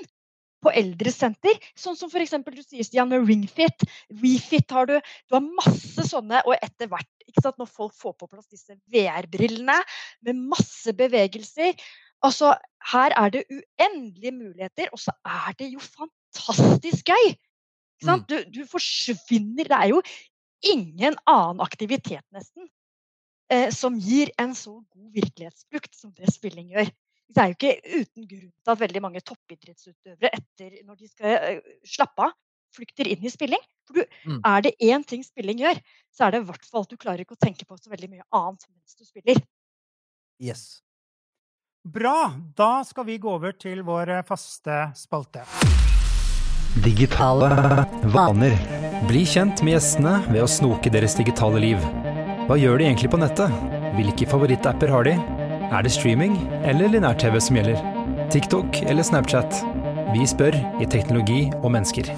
på 0.65 0.73
eldresenter. 0.75 1.59
Sånn 1.77 1.97
som 1.99 2.11
f.eks. 2.11 2.35
du 2.45 2.63
sier, 2.63 2.85
Stian, 2.87 3.11
med 3.11 3.27
Ringfit. 3.29 3.85
WeFit 4.21 4.73
har 4.75 4.89
du. 4.89 4.97
Du 5.29 5.37
har 5.37 5.45
masse 5.45 6.07
sånne. 6.09 6.41
Og 6.49 6.57
etter 6.57 6.89
hvert, 6.91 7.11
når 7.59 7.69
folk 7.69 7.93
får 7.97 8.15
på 8.17 8.29
plass 8.31 8.49
disse 8.49 8.77
VR-brillene 8.91 9.77
med 10.25 10.43
masse 10.55 10.93
bevegelser 10.97 11.75
Altså, 12.25 12.55
her 12.91 13.13
er 13.17 13.29
det 13.29 13.43
uendelige 13.51 14.31
muligheter, 14.31 14.87
og 14.91 14.99
så 14.99 15.11
er 15.25 15.53
det 15.59 15.67
jo 15.73 15.79
fantastisk 15.79 17.11
gøy! 17.11 17.35
Mm. 18.03 18.23
Du, 18.29 18.35
du, 18.53 18.65
forsvinner 18.67 19.63
Det 19.63 19.77
er 19.77 19.91
jo 19.93 20.01
ingen 20.65 21.15
annen 21.27 21.61
aktivitet, 21.63 22.25
nesten, 22.33 22.67
eh, 23.51 23.69
som 23.71 23.99
gir 23.99 24.31
en 24.41 24.55
så 24.55 24.73
god 24.91 25.11
virkelighetsbrukt 25.13 25.95
som 25.95 26.11
det 26.17 26.33
spilling 26.33 26.73
gjør. 26.73 26.89
Det 27.25 27.41
er 27.41 27.51
jo 27.51 27.55
ikke 27.57 28.01
uten 28.03 28.27
grunn 28.29 28.49
til 28.51 28.73
at 28.73 28.81
veldig 28.81 29.01
mange 29.03 29.21
toppidrettsutøvere 29.25 30.31
etter 30.37 30.75
når 30.85 30.99
de 30.99 31.09
skal 31.09 31.57
uh, 31.57 31.73
slappe 31.87 32.27
av, 32.27 32.35
flykter 32.75 33.09
inn 33.09 33.25
i 33.25 33.31
spilling. 33.33 33.61
For 33.87 33.99
du, 33.99 34.17
mm. 34.29 34.39
Er 34.45 34.65
det 34.65 34.75
én 34.83 35.03
ting 35.07 35.23
spilling 35.25 35.61
gjør, 35.61 35.81
så 36.13 36.27
er 36.27 36.35
det 36.35 36.43
i 36.43 36.47
hvert 36.49 36.69
fall 36.69 36.85
at 36.85 36.93
du 36.93 36.97
klarer 37.01 37.25
ikke 37.25 37.37
å 37.37 37.41
tenke 37.41 37.67
på 37.67 37.77
så 37.79 37.91
veldig 37.91 38.11
mye 38.13 38.25
annet 38.35 38.67
mens 38.69 38.97
du 38.97 39.05
spiller. 39.07 39.41
Yes. 40.43 40.81
Bra! 41.85 42.33
Da 42.57 42.79
skal 42.83 43.05
vi 43.05 43.19
gå 43.21 43.29
over 43.29 43.53
til 43.53 43.83
vår 43.85 44.09
eh, 44.17 44.25
faste 44.25 44.87
spalte. 44.97 45.45
Digitale 46.83 47.51
vaner. 48.15 48.57
Bli 49.05 49.21
kjent 49.29 49.61
med 49.63 49.77
gjestene 49.77 50.17
ved 50.25 50.41
å 50.43 50.49
snoke 50.49 50.91
deres 50.91 51.15
digitale 51.15 51.61
liv. 51.61 51.85
Hva 52.49 52.57
gjør 52.59 52.81
de 52.81 52.89
egentlig 52.89 53.13
på 53.13 53.21
nettet? 53.21 53.53
Hvilke 53.95 54.27
favorittapper 54.29 54.91
har 54.91 55.07
de? 55.07 55.44
Er 55.71 55.83
det 55.85 55.91
streaming 55.95 56.37
eller 56.63 56.91
linær-TV 56.93 57.39
som 57.41 57.59
gjelder? 57.59 57.81
TikTok 58.33 58.81
eller 58.85 59.05
Snapchat? 59.05 59.61
Vi 60.13 60.25
spør 60.29 60.57
i 60.81 60.87
Teknologi 60.89 61.45
og 61.61 61.69
mennesker. 61.73 62.09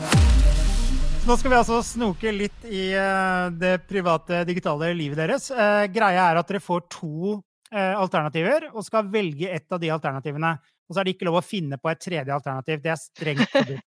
Nå 1.28 1.36
skal 1.36 1.52
vi 1.52 1.60
altså 1.60 1.82
snoke 1.84 2.32
litt 2.32 2.68
i 2.72 2.90
uh, 2.96 3.52
det 3.52 3.82
private 3.90 4.46
digitale 4.48 4.94
livet 4.96 5.20
deres. 5.20 5.52
Uh, 5.52 5.86
greia 5.92 6.30
er 6.32 6.40
at 6.40 6.48
dere 6.48 6.64
får 6.64 6.88
to 6.94 7.38
Eh, 7.68 7.94
alternativer 8.00 8.70
og 8.70 8.86
skal 8.88 9.10
velge 9.12 9.50
ett 9.52 9.72
av 9.76 9.82
de 9.82 9.90
alternativene. 9.92 10.54
Og 10.88 10.96
så 10.96 11.02
er 11.02 11.08
det 11.08 11.18
ikke 11.18 11.28
lov 11.28 11.42
å 11.42 11.44
finne 11.44 11.80
på 11.82 11.92
et 11.92 12.00
tredje 12.00 12.32
alternativ. 12.32 12.80
Det 12.84 12.94
er 12.94 13.02
strengt 13.02 13.52
forbudt. 13.52 13.84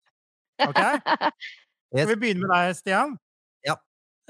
OK? 0.69 0.79
Skal 1.95 2.11
vi 2.13 2.15
begynne 2.21 2.45
med 2.45 2.53
deg, 2.53 2.77
Stian? 2.77 3.17
Ja. 3.67 3.75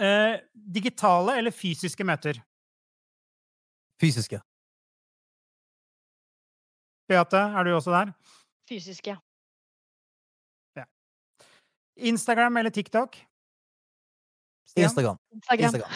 Eh, 0.02 0.40
digitale 0.54 1.38
eller 1.38 1.54
fysiske 1.54 2.06
møter? 2.08 2.42
Fysiske. 4.02 4.42
Beate, 7.10 7.38
er 7.38 7.64
du 7.64 7.76
også 7.76 7.92
der? 7.94 8.12
Fysisk, 8.70 9.08
Ja. 9.08 9.16
Instagram 11.98 12.58
eller 12.58 12.70
TikTok? 12.70 13.16
Stian? 14.66 14.84
Instagram. 14.84 15.18
Instagram. 15.34 15.92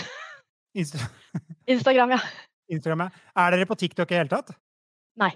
Instagram. 0.73 1.09
Instagram, 1.73 2.09
ja. 2.09 2.19
Instagram. 2.69 3.01
Er 3.35 3.51
dere 3.51 3.65
på 3.65 3.75
TikTok 3.75 4.11
i 4.11 4.19
hele 4.19 4.29
tatt? 4.29 4.53
Nei. 5.19 5.31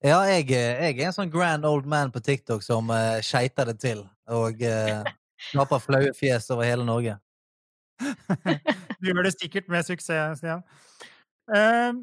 Ja, 0.00 0.22
jeg, 0.24 0.46
eh, 0.56 0.78
jeg, 0.80 1.00
er 1.00 1.10
en 1.10 1.16
sånn 1.16 1.32
grand 1.32 1.66
old 1.68 1.84
man 1.90 2.12
på 2.14 2.22
TikTok 2.24 2.62
som 2.64 2.88
uh, 2.88 3.18
skeiter 3.20 3.68
det 3.68 3.76
til. 3.82 4.06
Og 4.32 4.62
uh, 4.64 5.02
skaper 5.50 5.82
flaue 5.82 6.14
fjes 6.16 6.48
over 6.54 6.64
hele 6.64 6.86
Norge. 6.88 7.18
du 9.00 9.10
gjør 9.10 9.26
det 9.26 9.34
sikkert 9.36 9.68
med 9.68 9.84
suksess, 9.84 10.40
Stian. 10.40 10.64
Uh, 11.50 12.00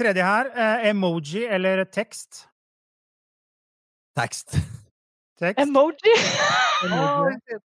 tredje 0.00 0.24
her. 0.24 0.50
Uh, 0.56 0.86
emoji 0.90 1.44
eller 1.46 1.84
tekst? 1.84 2.46
Tekst. 4.18 4.56
tekst. 5.40 5.60
Emoji! 5.62 6.14
emoji. 6.88 7.36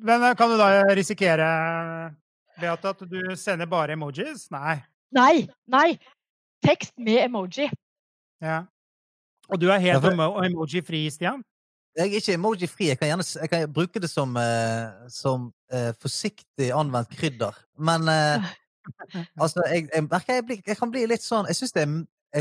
Men 0.00 0.36
kan 0.36 0.50
du 0.50 0.56
da 0.60 0.94
risikere 0.94 1.46
Beate, 2.60 2.88
at 2.88 3.00
du 3.08 3.36
sender 3.36 3.66
bare 3.66 3.92
emojis? 3.96 4.50
Nei. 4.52 4.76
Nei. 5.16 5.48
Nei. 5.70 5.98
Tekst 6.64 6.92
med 7.00 7.24
emoji. 7.24 7.70
Ja. 8.40 8.64
Og 9.48 9.60
du 9.60 9.70
er 9.72 9.80
helt 9.82 10.04
ja, 10.04 10.28
emoji-fri, 10.44 11.10
Stian? 11.10 11.42
Jeg 11.96 12.06
er 12.06 12.20
ikke 12.20 12.34
emoji-fri. 12.38 12.86
Jeg 12.88 12.98
kan 12.98 13.08
gjerne 13.10 13.26
jeg 13.40 13.50
kan 13.50 13.72
bruke 13.72 14.00
det 14.00 14.10
som, 14.10 14.36
uh, 14.36 15.08
som 15.10 15.50
uh, 15.74 15.90
forsiktig 16.00 16.70
anvendt 16.72 17.10
krydder. 17.18 17.56
Men 17.78 18.06
uh, 18.08 18.46
altså, 19.42 19.62
jeg, 19.72 19.88
jeg, 19.94 20.06
merker 20.10 20.38
jeg, 20.38 20.46
blir, 20.46 20.62
jeg, 20.66 20.76
kan 20.78 20.90
bli 20.90 21.04
litt 21.06 21.24
sånn 21.24 21.48
Jeg 21.50 21.58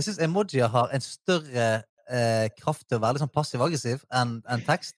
syns 0.06 0.22
emojier 0.22 0.70
har 0.70 0.94
en 0.94 1.04
større 1.04 1.70
kraft 2.58 2.88
til 2.90 2.98
å 2.98 3.02
være 3.04 3.20
litt 3.20 3.22
sånn 3.22 3.30
passiv-aggressiv 3.30 4.00
enn 4.18 4.40
en 4.50 4.64
tekst. 4.66 4.96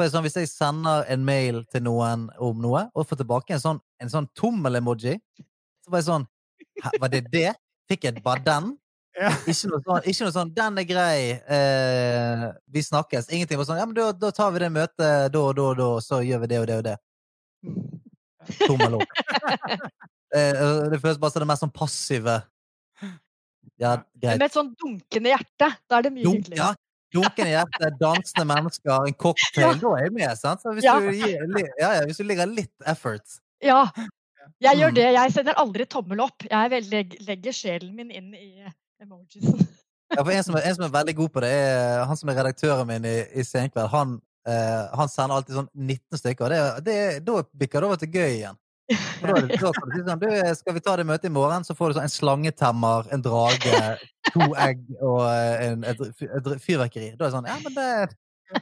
Sånn, 0.00 0.24
hvis 0.24 0.38
jeg 0.40 0.48
sender 0.48 1.04
en 1.12 1.26
mail 1.28 1.60
til 1.70 1.84
noen 1.84 2.24
om 2.40 2.62
noe, 2.62 2.86
og 2.96 3.04
får 3.06 3.20
tilbake 3.20 3.52
en 3.52 3.60
sånn, 3.60 3.80
en 4.00 4.10
sånn 4.10 4.30
tommel-emoji, 4.38 5.18
så 5.84 5.92
var 5.92 6.00
jeg 6.00 6.08
sånn 6.08 6.24
Var 7.02 7.12
det 7.12 7.20
det? 7.28 7.50
Fikk 7.90 8.06
jeg 8.08 8.22
bare 8.24 8.40
den? 8.46 8.72
Ikke, 9.50 9.68
noe 9.68 9.80
sånn, 9.84 10.06
ikke, 10.08 10.24
noe 10.24 10.32
sånn 10.32 10.52
'Den 10.56 10.78
er 10.80 10.86
grei. 10.88 11.16
Eh, 11.56 12.44
vi 12.72 12.80
snakkes.' 12.80 13.28
Ingenting 13.28 13.58
var 13.60 13.66
sånn 13.68 13.80
'Ja, 13.80 13.84
men 13.86 13.94
da, 13.98 14.06
da, 14.16 14.30
tar 14.32 14.52
vi 14.54 14.62
det 14.62 14.70
møtet 14.72 15.32
da 15.32 15.42
og 15.42 15.56
da 15.58 15.66
og 15.68 15.76
da, 15.76 15.88
og 15.98 16.00
så 16.04 16.22
gjør 16.24 16.40
vi 16.44 16.48
det 16.52 16.60
og 16.62 16.66
det 16.70 16.78
og 16.80 16.86
det'. 16.86 16.98
Tommel 18.68 18.96
opp. 18.98 19.12
eh, 20.34 20.88
det 20.90 21.00
føles 21.02 21.20
bare 21.20 21.34
som 21.34 21.44
det 21.44 21.50
mest 21.52 21.64
sånn 21.66 21.74
passive. 21.76 22.38
Ja, 23.80 23.98
greit. 24.16 24.38
Med 24.38 24.48
et 24.48 24.56
sånn 24.56 24.72
dunkende 24.78 25.32
hjerte. 25.34 25.68
Da 25.90 25.98
er 25.98 26.08
det 26.08 26.12
mye 26.14 26.24
Dunk, 26.24 26.46
hyggeligere. 26.46 26.72
Ja, 26.72 26.74
Dunkende 27.12 27.50
hjerte, 27.52 27.88
dansende 28.00 28.44
mennesker, 28.48 29.06
en 29.10 29.16
cocktail. 29.20 29.66
Ja. 29.66 29.72
Da 29.82 29.90
er 29.98 30.04
jeg 30.06 30.12
med. 30.16 30.38
sant? 30.40 30.62
Hvis, 30.64 30.84
ja. 30.86 30.94
Du 31.00 31.10
gir, 31.12 31.72
ja, 31.80 31.90
hvis, 32.08 32.16
du 32.16 32.24
legger 32.24 32.48
litt 32.48 32.72
effort. 32.88 33.34
Ja. 33.60 33.82
Jeg 34.62 34.78
gjør 34.80 34.90
Mm. 34.90 34.94
det. 34.96 35.08
Jeg 35.12 35.32
sender 35.34 35.58
aldri 35.60 35.84
tommel 35.86 36.20
opp. 36.24 36.46
Jeg 36.48 36.70
legger 37.28 37.52
sjelen 37.52 37.94
min 37.94 38.10
inn 38.10 38.32
i 38.34 38.64
emojisen. 39.02 39.62
Ja, 40.12 40.20
for 40.20 40.28
en 40.28 40.44
som, 40.44 40.56
er, 40.58 40.66
en 40.68 40.74
som 40.76 40.84
er 40.84 40.90
veldig 40.92 41.12
god 41.16 41.30
på 41.32 41.40
det, 41.40 41.48
er 41.56 42.02
han 42.04 42.18
som 42.20 42.28
er 42.28 42.34
redaktøren 42.36 42.84
min 42.84 43.06
i, 43.08 43.14
i 43.40 43.44
Senkveld. 43.48 43.88
Han, 43.94 44.10
eh, 44.44 44.90
han 44.92 45.08
sender 45.08 45.38
alltid 45.38 45.56
sånn 45.56 45.70
19 45.72 46.20
stykker. 46.20 46.52
Det, 46.52 46.58
det, 46.84 46.96
da 47.24 47.38
bikker 47.62 47.80
det 47.80 47.88
over 47.88 48.00
til 48.02 48.18
gøy 48.18 48.34
igjen. 48.34 48.58
Da, 48.92 49.30
er 49.30 49.46
det, 49.46 49.56
da 49.62 49.70
kan 49.72 49.88
du 49.88 49.94
si 49.94 50.02
sånn, 50.04 50.20
du, 50.20 50.28
skal 50.58 50.76
vi 50.76 50.82
ta 50.84 50.98
det 51.00 51.06
møtet 51.08 51.30
i 51.30 51.32
morgen, 51.32 51.64
så 51.64 51.76
får 51.78 51.94
du 51.94 51.96
sånn 51.96 52.08
en 52.10 52.12
slangetemmer, 52.12 53.08
en 53.16 53.24
drage, 53.24 53.80
to 54.28 54.50
egg 54.66 54.84
og 54.98 55.22
eh, 55.30 55.64
en, 55.70 55.88
et, 55.88 56.04
et 56.28 56.52
fyrverkeri. 56.60 57.14
Da 57.16 57.24
er 57.24 57.30
det 57.30 57.32
sånn 57.38 57.48
Ja, 57.48 57.56
men 57.64 57.78
det, 57.78 57.88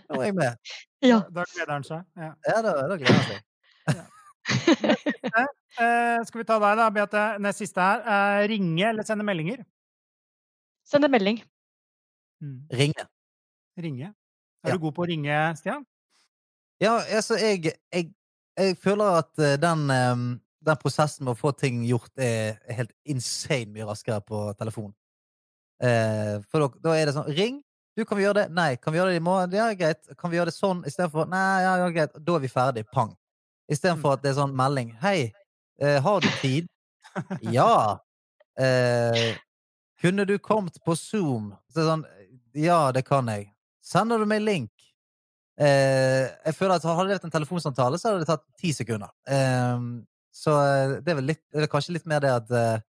nå 0.06 0.20
er 0.20 0.26
jeg 0.28 0.38
med. 0.38 0.72
Ja. 1.02 1.18
Da 1.34 1.48
gleder 1.50 1.74
han 1.74 1.86
seg. 1.90 2.06
Ja. 2.14 2.30
Ja, 2.46 2.62
da, 2.62 2.78
da 2.92 3.00
gleder 3.00 3.18
han 3.18 3.30
seg. 3.32 3.46
Eh, 5.80 6.18
skal 6.26 6.40
vi 6.40 6.44
ta 6.44 6.56
deg, 6.58 6.80
da, 6.80 6.88
Beate? 6.92 7.26
Nest 7.42 7.62
siste 7.62 7.82
her. 7.84 8.00
Eh, 8.02 8.46
ringe 8.50 8.88
eller 8.88 9.06
sende 9.06 9.24
meldinger? 9.26 9.62
Send 10.90 11.06
en 11.06 11.12
melding. 11.14 11.40
Ringe. 12.72 13.06
Ringe. 13.78 14.12
Er 14.64 14.68
Ja. 14.70 14.74
du 14.74 14.78
god 14.82 14.94
på 14.96 15.04
å 15.04 15.08
ringe, 15.08 15.36
Stian? 15.56 15.84
Ja, 16.80 16.98
altså, 17.12 17.36
jeg, 17.38 17.72
jeg, 17.92 18.10
jeg 18.58 18.76
føler 18.80 19.20
at 19.20 19.38
eh, 19.38 19.56
den, 19.60 19.84
eh, 19.90 20.22
den 20.66 20.80
prosessen 20.80 21.24
med 21.24 21.34
å 21.36 21.38
få 21.40 21.52
ting 21.56 21.82
gjort 21.84 22.10
er 22.20 22.58
helt 22.72 22.92
insane 23.04 23.70
mye 23.72 23.86
raskere 23.88 24.20
på 24.24 24.42
telefon. 24.58 24.94
Eh, 25.80 26.40
for 26.50 26.64
da, 26.64 26.68
da 26.88 26.96
er 26.96 27.06
det 27.08 27.14
sånn 27.16 27.30
Ring! 27.36 27.60
Du, 27.96 28.04
kan 28.06 28.16
vi 28.16 28.24
gjøre 28.24 28.44
det? 28.46 28.52
Nei. 28.56 28.76
Kan 28.80 28.94
vi 28.94 29.00
gjøre 29.00 29.12
det 29.12 29.20
i 29.20 29.24
morgen? 29.24 29.52
Ja, 29.52 29.66
greit. 29.76 30.06
Kan 30.16 30.30
vi 30.32 30.38
gjøre 30.38 30.48
det 30.48 30.56
sånn 30.56 30.80
istedenfor? 30.88 31.26
Nei, 31.28 31.62
ja, 31.64 31.72
ja, 31.82 31.88
greit. 31.92 32.14
Da 32.16 32.36
er 32.38 32.44
vi 32.44 32.48
ferdig. 32.48 32.84
Pang. 32.94 33.10
Istedenfor 33.70 34.14
at 34.16 34.22
det 34.24 34.30
er 34.30 34.36
sånn 34.38 34.54
melding. 34.56 34.92
Hei, 35.02 35.32
eh, 35.82 35.98
har 36.00 36.20
du 36.24 36.28
tid? 36.40 36.68
Ja. 37.56 37.98
Eh, 38.60 39.34
kunne 40.00 40.26
du 40.28 40.38
kommet 40.38 40.78
på 40.84 40.96
Zoom? 40.96 41.52
Så 41.70 41.80
er 41.80 41.82
det 41.82 41.90
sånn 41.90 42.06
Ja, 42.58 42.90
det 42.92 43.04
kan 43.06 43.28
jeg. 43.30 43.50
Sender 43.84 44.18
du 44.18 44.26
meg 44.28 44.42
link? 44.42 44.72
Eh, 45.60 46.26
jeg 46.46 46.56
føler 46.56 46.78
at 46.78 46.86
Hadde 46.86 47.08
det 47.10 47.18
vært 47.18 47.26
en 47.28 47.34
telefonsamtale, 47.34 47.98
så 48.00 48.10
hadde 48.10 48.24
det 48.24 48.30
tatt 48.30 48.46
ti 48.58 48.72
sekunder. 48.72 49.12
Eh, 49.28 49.82
så 50.32 50.54
det 51.04 51.10
er 51.10 51.18
vel 51.18 51.32
litt, 51.32 51.42
det 51.52 51.66
er 51.66 51.72
kanskje 51.72 51.96
litt 51.98 52.06
mer 52.08 52.22
det 52.22 52.30
at 52.32 52.52
eh, 52.54 52.84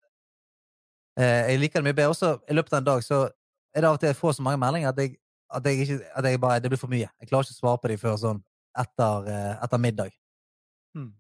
eh, 1.21 1.43
jeg 1.53 1.61
liker 1.63 1.83
det 1.83 1.91
mye 1.91 1.99
bedre. 1.99 2.15
Også 2.15 2.33
i 2.49 2.57
løpet 2.57 2.75
av 2.75 2.83
en 2.83 2.89
dag 2.91 3.05
så 3.07 3.23
er 3.27 3.85
det 3.85 3.91
av 3.91 3.99
og 3.99 4.03
til 4.03 4.11
jeg 4.11 4.19
får 4.19 4.39
så 4.39 4.47
mange 4.47 4.61
meldinger 4.63 4.91
at, 4.91 5.03
jeg, 5.03 5.19
at, 5.53 5.69
jeg 5.69 5.85
ikke, 5.85 6.01
at 6.17 6.31
jeg 6.31 6.41
bare, 6.43 6.63
det 6.65 6.73
blir 6.73 6.81
for 6.81 6.93
mye. 6.93 7.11
Jeg 7.21 7.31
klarer 7.31 7.47
ikke 7.47 7.59
å 7.59 7.61
svare 7.61 7.83
på 7.83 7.93
dem 7.93 8.01
før 8.03 8.19
sånn 8.23 8.43
etter, 8.77 9.31
eh, 9.33 9.53
etter 9.65 9.83
middag. 9.83 10.17
Hmm. 10.97 11.13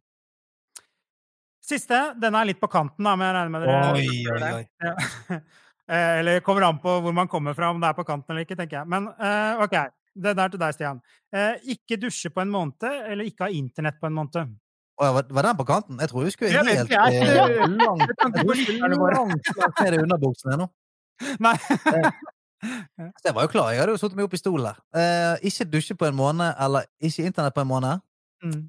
Siste. 1.67 2.01
Den 2.23 2.37
er 2.39 2.49
litt 2.49 2.61
på 2.63 2.71
kanten, 2.71 3.05
da, 3.07 3.15
men 3.19 3.29
jeg 3.29 3.37
regner 3.37 3.55
med 3.55 3.67
dere 3.67 3.93
Oi, 3.93 4.09
oi, 4.33 4.51
oi. 4.61 4.67
Ja. 4.83 5.41
Eh, 5.89 6.19
Eller 6.21 6.41
kommer 6.43 6.67
an 6.67 6.79
på 6.83 6.97
hvor 7.05 7.15
man 7.15 7.29
kommer 7.31 7.55
fra, 7.55 7.71
om 7.71 7.81
det 7.81 7.89
er 7.89 7.97
på 7.99 8.05
kanten 8.07 8.35
eller 8.35 8.47
ikke, 8.47 8.57
tenker 8.59 8.81
jeg. 8.81 8.89
Men 8.91 9.09
eh, 9.15 9.63
OK. 9.65 9.77
Det 10.17 10.33
er 10.33 10.49
til 10.49 10.61
deg, 10.63 10.73
Stian. 10.73 11.01
Eh, 11.37 11.59
ikke 11.77 11.99
dusje 12.01 12.31
på 12.33 12.41
en 12.41 12.49
måned, 12.51 12.87
eller 13.11 13.27
ikke 13.29 13.45
ha 13.45 13.51
internett 13.53 13.99
på 14.01 14.09
en 14.09 14.15
måned. 14.17 14.55
Oh, 14.97 15.11
var, 15.13 15.27
var 15.29 15.45
den 15.45 15.59
på 15.59 15.67
kanten? 15.69 15.99
Jeg 16.01 16.09
tror 16.09 16.25
vi 16.25 16.31
skulle 16.33 16.51
helt 16.57 16.69
eh, 16.81 16.87
kan 16.89 17.13
ikke 17.13 17.35
langt, 17.77 19.51
langt 19.61 19.83
ned 19.85 19.97
i 19.99 20.01
underbuksene 20.01 20.57
nå. 20.63 20.67
Nei. 21.45 21.53
Så 23.21 23.29
jeg 23.29 23.35
var 23.37 23.45
jo 23.45 23.51
klar. 23.53 23.69
Jeg 23.75 23.83
hadde 23.83 23.93
jo 23.93 24.01
satt 24.01 24.15
meg 24.17 24.25
opp 24.25 24.35
i 24.35 24.41
stolen 24.41 24.71
der. 24.71 24.79
Eh, 24.97 25.51
ikke 25.51 25.69
dusje 25.75 25.95
på 26.01 26.09
en 26.09 26.17
måned, 26.17 26.49
eller 26.65 26.89
ikke 27.05 27.27
internett 27.29 27.55
på 27.55 27.61
en 27.67 27.71
måned. 27.71 28.01
Mm. 28.43 28.63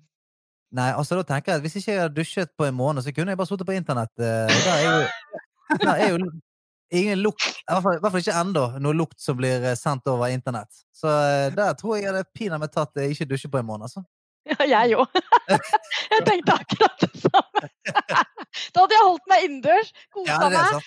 Nei, 0.77 0.89
altså 0.99 1.15
da 1.15 1.23
tenker 1.23 1.51
jeg 1.53 1.59
at 1.61 1.63
Hvis 1.63 1.77
ikke 1.79 1.91
jeg 1.93 2.01
hadde 2.01 2.15
dusjet 2.17 2.51
på 2.59 2.67
en 2.67 2.75
måned, 2.75 3.03
så 3.05 3.13
kunne 3.15 3.31
jeg 3.31 3.39
bare 3.39 3.47
sittet 3.47 3.67
på 3.69 3.75
internett. 3.77 4.11
eh, 4.19 4.51
Der 4.51 4.73
er 4.75 4.83
jo, 4.83 5.07
der 5.79 5.93
er 5.95 6.09
jo 6.11 6.17
ingen 6.93 7.19
lukt, 7.21 7.47
i 7.47 7.73
hvert 7.73 8.03
fall, 8.05 8.19
ikke 8.21 8.35
ennå, 8.39 8.65
noe 8.83 8.95
lukt 8.95 9.19
som 9.21 9.37
blir 9.39 9.63
eh, 9.63 9.75
sendt 9.79 10.07
over 10.07 10.31
internett. 10.31 10.71
Så 10.95 11.09
eh, 11.11 11.47
der 11.55 11.73
tror 11.79 11.97
jeg 11.97 12.05
jeg 12.05 12.13
hadde 12.13 12.29
pinadø 12.37 12.69
tatt 12.71 12.97
eh, 13.01 13.11
ikke 13.13 13.27
dusje 13.29 13.51
på 13.51 13.59
en 13.61 13.67
måned. 13.69 13.89
Altså. 13.89 14.05
Ja, 14.47 14.63
jeg 14.63 14.95
òg. 14.95 15.11
Jeg 16.13 16.23
tenkte 16.23 16.53
akkurat 16.55 17.01
det 17.03 17.09
samme. 17.19 17.65
Da 18.71 18.83
hadde 18.85 18.95
jeg 18.95 19.03
holdt 19.03 19.25
meg 19.27 19.43
innendørs, 19.43 19.89
kosa 20.15 20.37
Ja, 20.37 20.51
meg, 20.53 20.85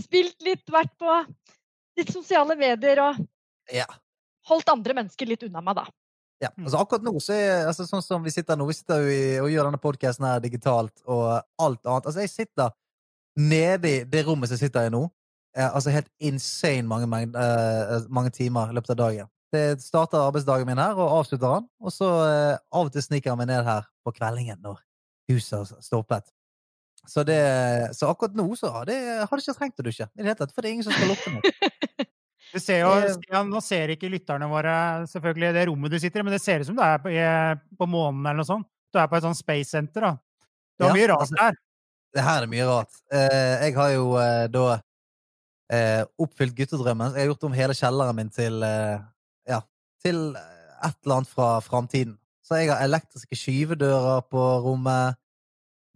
spilt 0.00 0.40
litt, 0.46 0.62
vært 0.72 0.94
på 1.00 1.18
litt 2.00 2.12
sosiale 2.14 2.56
medier 2.56 3.02
og 3.04 3.20
Ja. 3.68 3.84
holdt 4.48 4.72
andre 4.72 4.96
mennesker 4.96 5.28
litt 5.28 5.44
unna 5.44 5.60
meg, 5.60 5.76
da. 5.76 5.84
Ja, 6.42 6.48
altså 6.56 6.80
akkurat 6.80 7.04
nå 7.04 7.12
så 7.22 7.36
er 7.36 7.68
altså, 7.68 7.84
sånn 7.86 8.02
som 8.02 8.24
vi 8.24 8.32
sitter 8.34 8.56
nå, 8.58 8.64
vi 8.66 8.74
sitter 8.80 9.04
jo 9.04 9.12
i, 9.12 9.22
og 9.44 9.50
gjør 9.52 9.68
denne 9.68 9.78
podcasten 9.84 10.26
her 10.26 10.40
digitalt 10.42 11.04
og 11.04 11.26
alt 11.62 11.84
annet. 11.84 12.08
Altså 12.08 12.24
jeg 12.24 12.32
sitter 12.32 12.72
nede 13.36 13.88
i 13.90 14.04
det 14.04 14.24
rommet 14.26 14.48
som 14.50 14.56
jeg 14.58 14.66
sitter 14.68 14.86
i 14.88 14.92
nå, 14.92 15.02
eh, 15.56 15.68
altså 15.74 15.90
helt 15.94 16.08
insane 16.20 16.82
mange, 16.88 17.06
mengd- 17.08 17.36
eh, 17.38 18.06
mange 18.12 18.30
timer 18.34 18.70
i 18.70 18.76
løpet 18.76 18.90
av 18.90 18.96
dagen. 18.96 19.28
Det 19.52 19.80
starter 19.84 20.16
arbeidsdagen 20.26 20.66
min 20.66 20.78
her 20.80 20.96
og 20.96 21.18
avslutter 21.20 21.58
den, 21.58 21.66
og 21.80 21.92
så 21.92 22.08
eh, 22.28 22.58
av 22.72 22.86
og 22.88 22.92
til 22.94 23.02
sniker 23.04 23.30
jeg 23.32 23.38
meg 23.42 23.50
ned 23.52 23.64
her 23.64 23.82
på 24.04 24.14
kveldingen 24.16 24.60
når 24.64 24.78
huset 25.30 25.58
har 25.58 25.82
stoppet. 25.84 26.30
Så, 27.08 27.24
det, 27.26 27.36
så 27.98 28.06
akkurat 28.12 28.36
nå 28.38 28.44
så 28.56 28.70
har 28.70 28.84
det, 28.86 28.96
har 29.26 29.32
det 29.36 29.42
ikke 29.42 29.56
trengt 29.58 29.80
å 29.82 29.84
dusje 29.88 30.06
i 30.06 30.22
det 30.22 30.28
hele 30.28 30.38
tatt, 30.38 30.52
for 30.54 30.62
det 30.62 30.70
er 30.70 30.76
ingen 30.76 30.86
som 30.86 30.94
skal 30.94 31.10
lukke 31.10 31.32
meg. 31.34 32.06
Du 32.52 32.58
ser 32.60 32.82
jo, 32.84 32.90
Eh, 33.32 33.42
nå 33.48 33.60
ser 33.64 33.88
ikke 33.94 34.10
lytterne 34.12 34.44
våre 34.50 34.72
selvfølgelig 35.08 35.52
det 35.56 35.66
rommet 35.70 35.90
du 35.90 35.98
sitter 35.98 36.20
i, 36.20 36.24
men 36.28 36.34
det 36.36 36.40
ser 36.44 36.60
ut 36.62 36.68
som 36.68 36.76
du 36.76 36.82
er 36.84 36.98
på, 37.02 37.10
på 37.80 37.88
månen 37.88 38.26
eller 38.26 38.42
noe 38.42 38.48
sånt. 38.48 38.68
Du 38.92 39.00
er 39.00 39.08
på 39.08 39.16
et 39.16 39.24
sånt 39.24 39.38
space 39.40 39.72
center, 39.72 40.04
da. 40.04 40.10
Du 40.78 40.84
har 40.84 40.92
Ja, 40.92 40.96
mye 40.98 41.08
rart 41.14 41.24
altså- 41.24 41.38
der. 41.40 41.56
Det 42.12 42.24
her 42.24 42.44
er 42.44 42.50
mye 42.50 42.64
rart. 42.68 42.96
Eh, 43.12 43.66
jeg 43.66 43.76
har 43.76 43.92
jo 43.94 44.08
eh, 44.20 44.46
da 44.52 44.64
eh, 45.72 46.02
oppfylt 46.20 46.56
guttedrømmen. 46.58 47.14
Jeg 47.16 47.24
har 47.24 47.30
gjort 47.32 47.46
om 47.48 47.56
hele 47.56 47.76
kjelleren 47.76 48.18
min 48.18 48.32
til 48.32 48.60
ja, 49.48 49.62
til 50.04 50.18
et 50.36 50.98
eller 51.04 51.22
annet 51.22 51.32
fra 51.32 51.54
framtiden. 51.64 52.18
Så 52.44 52.58
jeg 52.60 52.72
har 52.72 52.82
elektriske 52.84 53.38
skyvedører 53.38 54.26
på 54.30 54.42
rommet. 54.66 55.16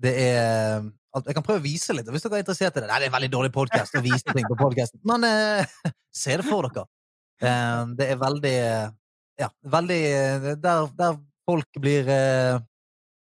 Det 0.03 0.13
er 0.23 0.87
Jeg 1.17 1.35
kan 1.35 1.45
prøve 1.45 1.63
å 1.63 1.65
vise 1.65 1.95
litt, 1.97 2.09
hvis 2.13 2.25
dere 2.27 2.37
er 2.37 2.45
interessert 2.45 2.77
i 2.77 2.83
det. 2.83 2.89
Nei, 2.91 2.99
det 3.01 3.07
er 3.07 3.11
en 3.11 3.17
veldig 3.17 3.33
dårlig 3.33 3.53
podkast 3.55 3.97
å 3.97 4.03
vise 4.05 4.35
ting 4.37 4.45
på 4.45 4.57
podkasten, 4.61 5.01
men 5.09 5.25
eh, 5.25 5.77
se 6.23 6.37
det 6.37 6.45
for 6.45 6.69
dere. 6.69 6.85
Eh, 7.41 7.83
det 7.99 8.13
er 8.13 8.21
veldig 8.21 8.59
Ja, 9.37 9.51
veldig 9.69 10.01
Der, 10.65 10.87
der 10.97 11.19
folk 11.45 11.81
blir 11.81 12.09
eh, 12.09 12.57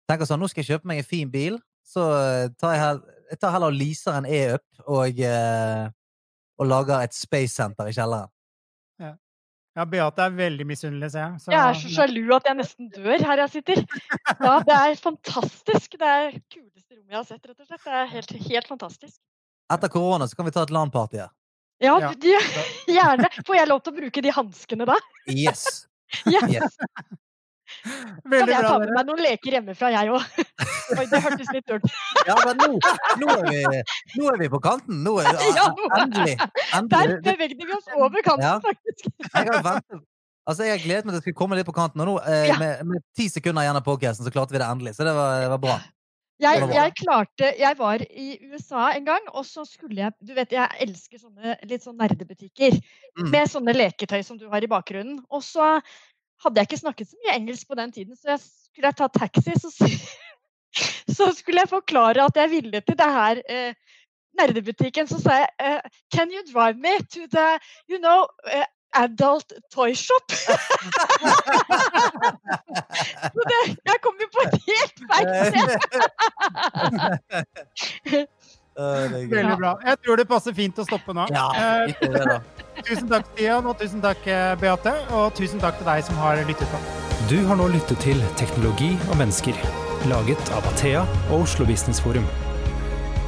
Tenker 0.10 0.30
sånn, 0.30 0.42
nå 0.42 0.50
skal 0.50 0.62
jeg 0.62 0.76
kjøpe 0.76 0.90
meg 0.90 1.02
en 1.02 1.08
fin 1.08 1.32
bil, 1.32 1.58
så 1.88 2.04
eh, 2.20 2.48
tar 2.60 2.74
jeg, 2.76 2.82
hell, 2.84 3.02
jeg 3.32 3.40
tar 3.44 3.54
heller 3.56 3.72
og 3.72 3.78
leaser 3.80 4.18
en 4.20 4.28
e-up 4.28 4.64
og, 4.88 5.20
eh, 5.24 5.86
og 6.60 6.68
lager 6.68 7.06
et 7.06 7.16
space 7.16 7.56
center 7.56 7.88
i 7.90 7.96
kjelleren. 7.96 8.32
Ja, 9.78 9.84
Beate 9.86 10.24
er 10.26 10.32
veldig 10.34 10.66
misunnelig, 10.66 11.12
ser 11.14 11.20
jeg. 11.22 11.40
Så- 11.44 11.52
Jeg 11.54 11.62
er 11.62 11.76
så 11.78 11.90
sjalu 11.94 12.32
at 12.34 12.48
jeg 12.50 12.58
nesten 12.58 12.88
dør 12.96 13.22
her 13.28 13.38
jeg 13.44 13.50
sitter. 13.60 13.82
Ja, 14.42 14.56
det 14.66 14.74
er 14.74 14.96
fantastisk. 14.98 15.92
Det 16.02 16.02
er 16.02 16.32
det 16.32 16.42
kuleste 16.50 16.96
rommet 16.98 17.12
jeg 17.14 17.18
har 17.20 17.28
sett, 17.30 17.44
rett 17.46 17.60
og 17.62 17.68
slett. 17.68 17.84
Det 17.84 17.94
er 17.94 18.08
helt, 18.16 18.32
helt 18.48 18.68
fantastisk. 18.72 19.20
Etter 19.70 19.92
korona 19.94 20.26
så 20.26 20.36
kan 20.40 20.46
vi 20.50 20.52
ta 20.56 20.64
et 20.66 20.74
LAN-party 20.74 21.20
her. 21.22 21.30
Ja, 21.80 22.00
Ja. 22.02 22.10
De, 22.18 22.34
gjerne. 22.90 23.30
Får 23.46 23.56
jeg 23.60 23.68
lov 23.70 23.84
til 23.86 23.94
å 23.94 23.98
bruke 24.00 24.24
de 24.26 24.34
hanskene 24.34 24.90
da? 24.90 24.98
Yes! 25.30 25.86
Ja. 26.26 26.40
yes. 26.50 26.74
Kan 27.84 28.34
jeg 28.34 28.48
bra, 28.48 28.62
ta 28.68 28.80
med 28.82 28.92
meg 28.96 29.06
noen 29.08 29.22
leker 29.24 29.56
hjemmefra, 29.58 29.92
jeg 29.94 30.10
òg? 30.12 30.24
Oi, 30.98 31.06
det 31.12 31.20
hørtes 31.24 31.50
litt 31.54 31.66
dølt 31.68 31.88
Ja, 32.28 32.36
men 32.46 32.58
nå, 32.62 32.68
nå, 33.22 33.28
er 33.38 33.48
vi, 33.52 33.82
nå 34.22 34.30
er 34.34 34.38
vi 34.42 34.48
på 34.54 34.60
kanten. 34.64 35.02
Nå 35.06 35.18
er, 35.22 35.32
Ja, 35.60 35.66
nå- 35.76 35.90
endelig. 36.02 36.38
Der 36.92 37.16
bevegde 37.26 37.66
vi 37.68 37.74
oss 37.78 37.90
over 37.96 38.22
kanten, 38.26 38.46
Ja. 38.48 38.60
faktisk. 38.64 39.10
Jeg 39.34 39.50
har 39.52 39.64
ventet 39.66 40.06
Altså, 40.48 40.64
jeg 40.64 40.80
gledet 40.86 41.04
meg 41.04 41.12
til 41.12 41.20
å 41.20 41.24
skulle 41.26 41.36
komme 41.42 41.58
litt 41.60 41.68
på 41.68 41.74
kanten, 41.76 42.00
og 42.00 42.08
nå, 42.08 42.14
eh, 42.24 42.46
Ja. 42.48 42.56
med, 42.62 42.86
med 42.88 43.02
ti 43.20 43.26
sekunder 43.28 43.66
igjen 43.66 43.76
av 43.76 43.84
podkasten, 43.84 44.24
så 44.24 44.32
klarte 44.32 44.56
vi 44.56 44.62
det 44.62 44.68
endelig. 44.72 44.94
Så 44.96 45.04
det 45.04 45.12
var, 45.18 45.42
det 45.44 45.50
var 45.52 45.60
bra. 45.66 45.74
Jeg, 46.40 46.62
jeg 46.70 46.92
klarte 47.00 47.48
Jeg 47.58 47.76
var 47.80 47.98
i 48.06 48.28
USA 48.54 48.92
en 48.94 49.04
gang, 49.08 49.24
og 49.34 49.42
så 49.44 49.64
skulle 49.66 49.96
jeg 49.98 50.14
Du 50.22 50.36
vet, 50.38 50.52
jeg 50.54 50.70
elsker 50.86 51.18
sånne 51.18 51.56
litt 51.66 51.82
sånn 51.84 51.98
nerdebutikker 51.98 52.78
Mm. 53.18 53.32
med 53.34 53.50
sånne 53.50 53.74
leketøy 53.74 54.22
som 54.24 54.38
du 54.38 54.46
har 54.52 54.62
i 54.64 54.70
bakgrunnen. 54.70 55.18
Og 55.34 55.42
så 55.44 55.82
hadde 56.44 56.62
jeg 56.62 56.70
ikke 56.70 56.84
snakket 56.84 57.10
så 57.10 57.16
mye 57.24 57.36
engelsk 57.40 57.68
på 57.68 57.78
den 57.80 57.92
tiden, 57.92 58.16
så 58.16 58.36
jeg 58.36 58.40
skulle 58.46 58.88
jeg 58.92 58.98
ta 59.00 59.08
taxi, 59.14 59.54
så, 59.60 59.70
så 61.18 61.30
skulle 61.38 61.64
jeg 61.64 61.70
forklare 61.72 62.26
at 62.26 62.36
jeg 62.36 62.50
ville 62.52 62.82
til 62.82 62.98
det 63.00 63.12
her 63.20 63.42
eh, 63.50 63.74
nerdebutikken. 64.40 65.08
Så 65.08 65.22
sa 65.22 65.30
jeg 65.42 65.50
eh, 65.60 65.80
Can 66.14 66.28
you 66.32 66.42
drive 66.54 66.78
me 66.78 66.98
to 67.14 67.22
the, 67.32 67.48
you 67.90 67.98
know, 68.00 68.28
eh, 68.54 68.66
adult 68.94 69.54
toy 69.74 69.94
shop? 69.94 70.32
så 73.36 73.42
det, 73.52 73.78
jeg 73.86 73.98
kom 74.04 74.16
jo 74.22 74.28
på 74.34 74.42
et 74.46 74.56
helt 74.70 74.98
feil 75.10 75.28
sted. 75.50 75.70
Er. 78.14 78.26
Veldig 78.78 79.58
bra. 79.58 79.72
Jeg 79.86 79.98
tror 80.06 80.16
det 80.22 80.28
passer 80.30 80.54
fint 80.54 80.78
å 80.78 80.86
stoppe 80.86 81.14
nå. 81.18 81.26
Ja, 81.34 81.50
ikke 81.90 82.14
det, 82.14 82.26
da. 82.30 82.67
Tusen 82.86 83.10
takk, 83.10 83.26
Stian, 83.34 83.66
og 83.66 83.78
tusen 83.80 84.02
takk, 84.04 84.28
eh, 84.28 84.54
Beate. 84.62 84.94
Og 85.18 85.34
tusen 85.38 85.62
takk 85.64 85.78
til 85.80 85.90
deg 85.90 86.04
som 86.04 86.16
har 86.22 86.44
lyttet 86.46 86.70
på. 86.74 86.82
Du 87.28 87.38
har 87.48 87.58
nå 87.58 87.68
lyttet 87.74 88.00
til 88.06 88.22
Teknologi 88.38 88.94
og 89.10 89.18
mennesker. 89.18 89.58
laget 90.08 90.52
av 90.54 90.64
Athea 90.70 91.02
og 91.32 91.42
Oslo 91.42 91.66
Business 91.66 92.00
Forum. 92.00 92.26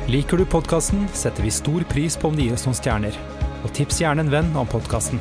Liker 0.07 0.37
du 0.37 0.45
podkasten, 0.45 1.07
setter 1.13 1.43
vi 1.43 1.51
stor 1.51 1.83
pris 1.89 2.15
på 2.17 2.29
om 2.29 2.37
du 2.37 2.45
gir 2.45 2.53
oss 2.53 2.65
noen 2.65 2.77
stjerner. 2.77 3.17
Og 3.63 3.73
tips 3.73 3.99
gjerne 4.01 4.23
en 4.25 4.31
venn 4.31 4.53
om 4.55 4.69
podkasten. 4.69 5.19